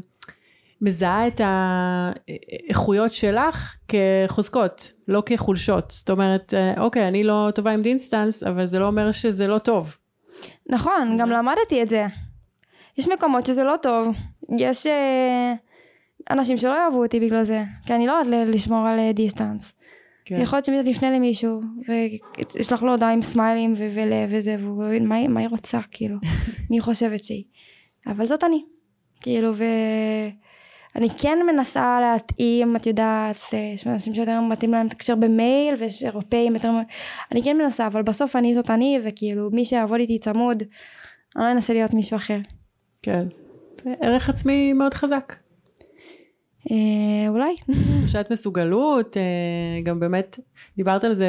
מזהה 0.81 1.27
את 1.27 1.41
האיכויות 1.43 3.13
שלך 3.13 3.77
כחוזקות, 3.87 4.91
לא 5.07 5.23
כחולשות. 5.25 5.91
זאת 5.91 6.09
אומרת, 6.09 6.53
אה, 6.53 6.81
אוקיי, 6.81 7.07
אני 7.07 7.23
לא 7.23 7.49
טובה 7.55 7.71
עם 7.71 7.81
דיסטנס, 7.81 8.43
אבל 8.43 8.65
זה 8.65 8.79
לא 8.79 8.87
אומר 8.87 9.11
שזה 9.11 9.47
לא 9.47 9.57
טוב. 9.59 9.97
נכון, 10.69 11.17
גם 11.19 11.29
למדתי 11.29 11.81
את 11.81 11.87
זה. 11.87 12.05
יש 12.97 13.07
מקומות 13.07 13.45
שזה 13.45 13.63
לא 13.63 13.75
טוב. 13.81 14.15
יש 14.59 14.87
אה, 14.87 15.53
אנשים 16.31 16.57
שלא 16.57 16.75
יאהבו 16.75 17.03
אותי 17.03 17.19
בגלל 17.19 17.43
זה, 17.43 17.63
כי 17.85 17.93
אני 17.93 18.07
לא 18.07 18.11
יודעת 18.11 18.47
לשמור 18.47 18.87
על 18.87 18.99
אה, 18.99 19.11
דיסטנס. 19.11 19.73
כן. 20.25 20.37
יכול 20.41 20.57
להיות 20.57 20.65
שמישהו 20.65 20.93
תפנה 20.93 21.11
למישהו, 21.11 21.61
וישלח 22.57 22.83
לו 22.83 22.91
הודעה 22.91 23.11
עם 23.13 23.21
סמיילים 23.21 23.73
ו- 23.77 23.89
ולב 23.95 24.29
וזה, 24.31 24.55
והוא 24.59 24.85
יבין 24.85 25.05
מה, 25.07 25.15
היא- 25.15 25.27
מה 25.29 25.39
היא 25.39 25.49
רוצה, 25.49 25.79
כאילו, 25.91 26.17
מי 26.71 26.81
חושבת 26.81 27.23
שהיא. 27.23 27.43
אבל 28.07 28.25
זאת 28.25 28.43
אני. 28.43 28.63
כאילו, 29.21 29.51
ואני 29.55 31.09
כן 31.09 31.37
מנסה 31.47 31.99
להתאים, 32.01 32.75
את 32.75 32.85
יודעת, 32.85 33.35
אה, 33.53 33.71
יש 33.75 33.87
אנשים 33.87 34.13
שיותר 34.13 34.41
מתאים 34.41 34.71
להם 34.71 34.85
לתקשר 34.85 35.15
במייל, 35.15 35.75
ויש 35.79 36.03
אירופאים 36.03 36.53
יותר... 36.53 36.71
אני 37.31 37.43
כן 37.43 37.57
מנסה, 37.57 37.87
אבל 37.87 38.01
בסוף 38.01 38.35
אני 38.35 38.55
זאת 38.55 38.69
אני, 38.69 38.99
וכאילו, 39.05 39.49
מי 39.51 39.65
שיעבוד 39.65 39.99
איתי 39.99 40.19
צמוד, 40.19 40.63
אני 41.35 41.43
לא 41.43 41.51
אנסה 41.51 41.73
להיות 41.73 41.93
מישהו 41.93 42.17
אחר. 42.17 42.37
כן. 43.01 43.27
זה 43.83 43.93
ערך 44.01 44.29
עצמי 44.29 44.73
מאוד 44.73 44.93
חזק. 44.93 45.35
אה, 46.71 47.29
אולי. 47.29 47.55
תחושת 47.99 48.27
מסוגלות, 48.31 49.17
אה, 49.17 49.81
גם 49.83 49.99
באמת, 49.99 50.39
דיברת 50.77 51.03
על 51.03 51.13
זה, 51.13 51.27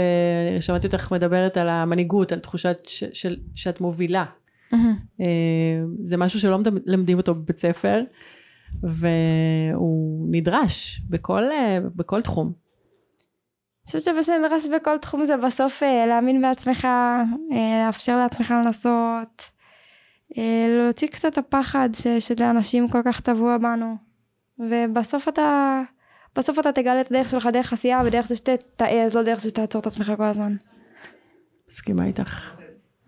שמעתי 0.61 0.87
אותך 0.87 1.13
מדברת 1.13 1.57
על 1.57 1.69
המנהיגות, 1.69 2.33
על 2.33 2.39
תחושת 2.39 2.79
ש, 2.87 3.05
של, 3.13 3.37
שאת 3.55 3.81
מובילה. 3.81 4.25
אה, 5.21 5.27
זה 5.99 6.17
משהו 6.17 6.41
שלא 6.41 6.59
מלמדים 6.87 7.19
אותו 7.19 7.35
בבית 7.35 7.59
ספר, 7.59 8.03
והוא 8.83 10.27
נדרש 10.31 11.03
בכל, 11.09 11.43
אה, 11.43 11.79
בכל 11.97 12.23
תחום. 12.23 12.47
אני 12.47 14.01
חושבת 14.01 14.03
שמה 14.03 14.23
שנדרש 14.23 14.67
בכל 14.67 14.99
תחום 14.99 15.25
זה 15.25 15.37
בסוף 15.37 15.83
אה, 15.83 16.07
להאמין 16.07 16.43
בעצמך, 16.43 16.85
אה, 16.85 17.87
לאפשר 17.87 18.17
לעצמך 18.17 18.55
לנסות, 18.65 19.51
להוציא 20.69 21.09
קצת 21.09 21.39
הפחד 21.39 21.89
ש, 21.93 22.07
שלאנשים 22.07 22.89
כל 22.89 23.01
כך 23.05 23.21
טבוע 23.21 23.59
בנו. 23.59 23.97
ובסוף 24.59 25.29
אתה, 25.29 25.83
בסוף 26.37 26.59
אתה 26.59 26.73
תגלה 26.73 27.01
את 27.01 27.11
הדרך 27.11 27.29
שלך 27.29 27.49
דרך 27.53 27.73
עשייה 27.73 28.03
ודרך 28.07 28.27
זה 28.27 28.37
שתעז, 28.37 29.17
לא 29.17 29.23
דרך 29.23 29.41
זה 29.41 29.49
שתעצור 29.49 29.81
את 29.81 29.87
עצמך 29.87 30.13
כל 30.17 30.23
הזמן. 30.23 30.57
מסכימה 31.69 32.07
איתך. 32.07 32.55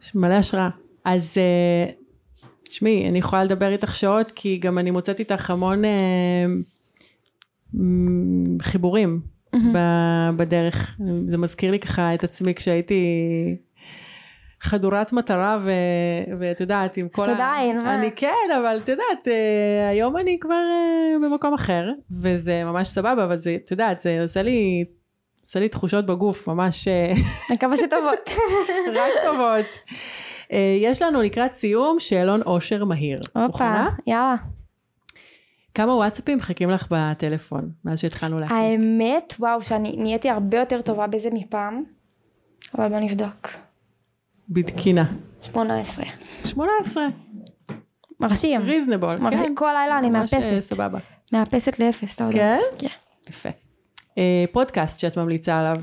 יש 0.03 0.15
מלא 0.15 0.35
השראה. 0.35 0.69
אז 1.05 1.35
אה, 1.39 1.93
תשמעי, 2.63 3.09
אני 3.09 3.19
יכולה 3.19 3.45
לדבר 3.45 3.73
איתך 3.73 3.97
שעות, 3.97 4.33
כי 4.35 4.59
גם 4.59 4.79
אני 4.79 4.91
מוצאת 4.91 5.21
איתך 5.21 5.51
המון 5.51 5.85
אה, 5.85 6.47
חיבורים 8.63 9.21
ב- 9.55 10.31
בדרך. 10.37 11.01
זה 11.27 11.39
מזכיר 11.39 11.71
לי 11.71 11.79
ככה 11.79 12.15
את 12.15 12.25
עצמי 12.25 12.55
כשהייתי 12.55 13.05
חדורת 14.61 15.13
מטרה, 15.13 15.59
ו- 15.61 15.71
ואת 16.39 16.61
יודעת, 16.61 16.97
עם 16.97 17.09
כל 17.09 17.25
את 17.25 17.29
עדיין, 17.29 17.79
מה? 17.85 17.95
אני 17.95 18.11
כן, 18.17 18.51
אבל 18.59 18.79
את 18.83 18.89
יודעת, 18.89 19.29
אה, 19.29 19.89
היום 19.89 20.17
אני 20.17 20.39
כבר 20.41 20.55
אה, 20.55 21.29
במקום 21.29 21.55
אחר, 21.55 21.91
וזה 22.11 22.65
ממש 22.65 22.89
סבבה, 22.89 23.25
אבל 23.25 23.37
זה, 23.37 23.57
את 23.65 23.71
יודעת, 23.71 24.01
זה 24.01 24.23
עושה 24.23 24.43
לי... 24.43 24.85
עושה 25.43 25.61
לי 25.61 25.69
תחושות 25.69 26.07
בגוף, 26.07 26.49
ממש 26.49 26.89
אה, 26.89 27.13
מקווה 27.53 27.77
שטובות. 27.77 28.31
רק 29.01 29.13
טובות. 29.25 29.79
יש 30.81 31.03
לנו 31.03 31.23
לקראת 31.23 31.53
סיום 31.53 32.01
שאלון 32.01 32.43
אושר 32.43 32.85
מהיר. 32.85 33.21
הופה? 33.35 33.85
יאללה. 34.07 34.37
כמה 35.75 35.95
וואטסאפים 35.95 36.39
מחכים 36.39 36.71
לך 36.71 36.87
בטלפון 36.91 37.71
מאז 37.85 38.01
שהתחלנו 38.01 38.39
להקליט? 38.39 38.61
האמת, 38.61 39.35
וואו, 39.39 39.63
שאני 39.63 39.97
נהייתי 39.97 40.31
הרבה 40.31 40.59
יותר 40.59 40.81
טובה 40.81 41.07
בזה 41.07 41.29
מפעם, 41.33 41.85
אבל 42.75 42.89
בוא 42.89 42.99
נבדוק. 42.99 43.49
בדקינה. 44.51 45.05
18. 45.43 46.05
18. 46.45 47.07
מרשים. 48.21 48.61
ריזנבול, 48.63 49.17
מרשים. 49.17 49.47
כן. 49.47 49.55
כל 49.55 49.73
לילה 49.77 49.99
אני 49.99 50.11
ממש, 50.11 50.35
אה, 50.35 50.41
מאפסת. 50.41 50.75
סבבה. 50.75 50.99
מאפסת 51.33 51.79
לאפס, 51.79 52.15
אתה 52.15 52.25
יודע. 52.25 52.57
כן? 52.79 52.87
כן. 52.87 52.95
יפה. 53.31 53.49
אה, 54.19 54.45
פודקאסט 54.53 55.01
שאת 55.01 55.19
ממליצה 55.19 55.59
עליו. 55.59 55.83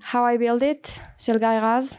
How 0.00 0.14
I 0.14 0.40
Build 0.40 0.62
It 0.62 1.00
של 1.18 1.38
גיא 1.38 1.48
רז. 1.62 1.96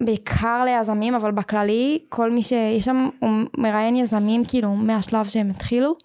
בעיקר 0.00 0.64
ליזמים, 0.64 1.14
אבל 1.14 1.30
בכללי, 1.30 2.04
כל 2.08 2.30
מי 2.30 2.42
שיש 2.42 2.84
שם, 2.84 3.08
הוא 3.20 3.30
מראיין 3.58 3.96
יזמים 3.96 4.44
כאילו 4.44 4.74
מהשלב 4.74 5.26
שהם 5.28 5.50
התחילו, 5.50 5.96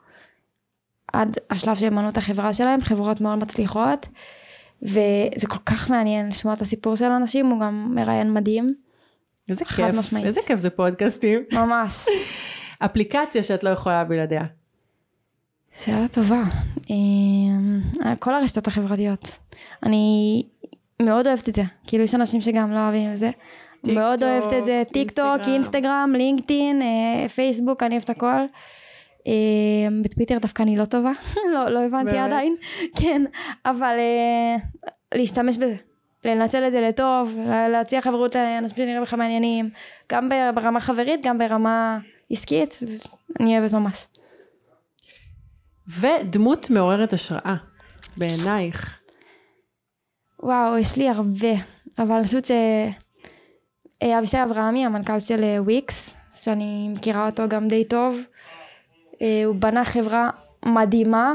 עד 1.14 1.38
השלב 1.50 1.76
שהם 1.76 1.96
בנו 1.96 2.10
את 2.10 2.18
החברה 2.18 2.54
שלהם, 2.54 2.82
חברות 2.82 3.22
מאוד 3.22 3.40
מצליחות, 3.40 4.08
וזה 4.84 5.48
כל 5.48 5.60
כך 5.66 5.90
מעניין 5.90 6.30
לשמוע 6.30 6.54
את 6.54 6.62
הסיפור 6.62 6.96
של 6.96 7.12
אנשים, 7.12 7.48
הוא 7.48 7.62
גם 7.62 7.88
מראיין 7.96 8.34
מדהים, 8.34 8.68
איזה 9.50 9.66
כיף, 9.66 9.96
משמעית. 9.96 10.26
איזה 10.26 10.40
כיף 10.48 10.60
זה 10.60 10.70
פודקאסטים. 10.70 11.40
ממש. 11.54 12.06
אפליקציה 12.86 13.44
שאת 13.44 13.64
לא 13.64 13.70
יכולה 13.70 14.04
בלעדיה. 14.04 14.44
שאלה 15.80 16.08
טובה. 16.08 16.44
אמ, 16.90 17.82
כל 18.20 18.34
הרשתות 18.34 18.68
החברתיות. 18.68 19.38
אני 19.84 20.44
מאוד 21.02 21.28
אוהבת 21.28 21.50
את 21.50 21.56
זה. 21.56 21.64
כאילו 21.88 22.04
יש 22.04 22.16
אנשים 22.16 22.42
שגם 22.42 22.72
לא 22.72 22.80
אוהבים 22.80 23.14
את 23.14 23.18
זה. 23.18 23.30
מאוד 23.88 24.24
אוהבת 24.24 24.54
את 24.54 24.66
זה. 24.66 24.84
טיק 24.94 25.12
טוק, 25.12 25.26
אינסטגרם. 25.26 25.54
אינסטגרם, 25.54 26.14
לינקדאין, 26.18 26.82
אה, 26.82 27.30
פייסבוק, 27.30 27.84
אני 27.84 27.96
אוהבת 27.96 28.10
הכל. 28.10 28.42
אמ, 29.28 30.02
בטוויטר 30.04 30.38
דווקא 30.38 30.64
אני 30.64 30.78
לא 30.78 30.86
טובה. 30.86 31.12
לא, 31.54 31.70
לא 31.70 31.86
הבנתי 31.86 32.12
באמת? 32.12 32.26
עדיין. 32.26 32.54
כן, 33.02 33.22
אבל 33.66 33.96
אה, 34.00 34.56
להשתמש 35.16 35.58
בזה. 35.58 35.76
לנצל 36.26 36.64
את 36.68 36.72
זה 36.72 36.82
לטוב, 36.82 37.36
לה- 37.48 37.70
להציע 37.70 38.02
חברות 38.02 38.36
לאנשים 38.36 38.78
שנראים 38.78 39.02
לך 39.04 39.14
מעניינים, 39.14 39.70
גם 40.12 40.30
ברמה 40.56 40.80
חברית, 40.80 41.20
גם 41.24 41.38
ברמה 41.38 42.00
עסקית, 42.32 42.80
אני 43.40 43.60
אוהבת 43.60 43.74
ממש. 43.74 44.08
ודמות 45.88 46.70
מעוררת 46.70 47.14
השראה, 47.14 47.56
בעינייך. 48.18 49.00
וואו, 50.44 50.78
יש 50.78 50.98
לי 50.98 51.10
הרבה, 51.10 51.54
אבל 52.00 52.12
אני 52.12 52.24
חושבת 52.24 52.46
שאבישי 54.04 54.44
אברהמי, 54.44 54.86
המנכ"ל 54.86 55.20
של 55.20 55.44
אה, 55.44 55.62
וויקס, 55.62 56.10
שאני 56.32 56.90
מכירה 56.90 57.26
אותו 57.26 57.44
גם 57.48 57.68
די 57.68 57.86
טוב, 57.86 58.16
אה, 58.18 58.24
הוא 59.46 59.56
בנה 59.56 59.86
חברה 59.86 60.30
מדהימה. 60.66 61.34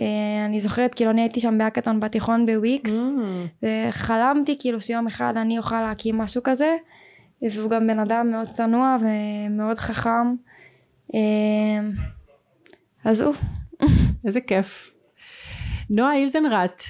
אה, 0.00 0.44
אני 0.44 0.60
זוכרת, 0.60 0.94
כאילו 0.94 1.10
אני 1.10 1.20
הייתי 1.20 1.40
שם 1.40 1.58
בהאקתון 1.58 2.00
בתיכון 2.00 2.46
בוויקס, 2.46 2.98
Mm. 2.98 3.66
וחלמתי 3.88 4.56
כאילו 4.58 4.80
שיום 4.80 5.06
אחד 5.06 5.34
אני 5.36 5.58
אוכל 5.58 5.80
להקים 5.80 6.18
משהו 6.18 6.42
כזה, 6.44 6.76
והוא 7.42 7.70
גם 7.70 7.86
בן 7.86 7.98
אדם 7.98 8.30
מאוד 8.30 8.48
צנוע 8.48 8.96
ומאוד 9.00 9.78
חכם. 9.78 10.34
אה, 11.14 11.80
אז 13.04 13.20
הוא. 13.20 13.34
איזה 14.26 14.40
כיף. 14.40 14.90
נועה 15.90 16.16
אילזנרט, 16.16 16.82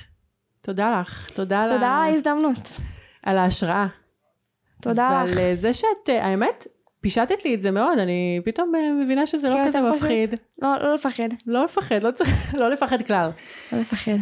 תודה 0.61 1.01
לך. 1.01 1.31
תודה, 1.31 1.63
על 1.63 1.69
תודה 1.69 1.87
על 2.05 2.11
ההזדמנות. 2.11 2.77
על 3.23 3.39
ההשראה. 3.39 3.87
תודה 4.83 5.23
לך. 5.25 5.37
ועל 5.37 5.39
אה, 5.39 5.55
זה 5.55 5.75
שאת, 5.75 6.09
אה, 6.09 6.27
האמת, 6.27 6.67
פישטת 7.07 7.45
לי 7.45 7.55
את 7.55 7.61
זה 7.61 7.71
מאוד, 7.71 7.99
אני 7.99 8.41
פתאום 8.45 8.75
אה, 8.75 8.93
מבינה 9.05 9.27
שזה 9.27 9.49
לא 9.49 9.55
כן, 9.55 9.67
כזה. 9.67 9.81
מפחיד. 9.81 10.35
לא, 10.63 10.75
לא 10.83 10.95
לפחד. 10.95 11.29
לא 11.47 11.65
לפחד, 11.65 12.03
לא 12.03 12.11
צריך, 12.11 12.55
לא 12.61 12.71
לפחד 12.71 13.03
כלל. 13.03 13.31
לא 13.73 13.79
לפחד. 13.79 14.17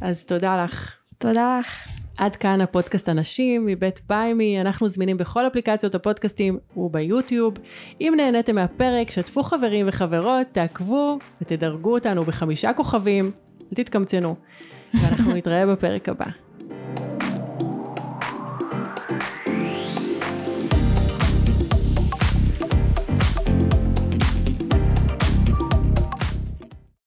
אז 0.00 0.24
תודה 0.24 0.64
לך. 0.64 0.96
תודה 1.18 1.58
לך. 1.60 1.86
עד 2.18 2.36
כאן 2.36 2.60
הפודקאסט 2.60 3.08
אנשים 3.08 3.66
מבית 3.66 4.00
ביימי, 4.08 4.60
אנחנו 4.60 4.88
זמינים 4.88 5.16
בכל 5.16 5.46
אפליקציות 5.46 5.94
הפודקאסטים 5.94 6.58
וביוטיוב. 6.76 7.54
אם 8.00 8.14
נהניתם 8.16 8.54
מהפרק, 8.54 9.10
שתפו 9.10 9.42
חברים 9.42 9.88
וחברות, 9.88 10.46
תעקבו 10.52 11.18
ותדרגו 11.42 11.94
אותנו 11.94 12.22
בחמישה 12.22 12.72
כוכבים, 12.72 13.30
אל 13.60 13.74
תתקמצנו. 13.74 14.34
ואנחנו 14.94 15.34
נתראה 15.36 15.66
בפרק 15.66 16.08
הבא. 16.08 16.26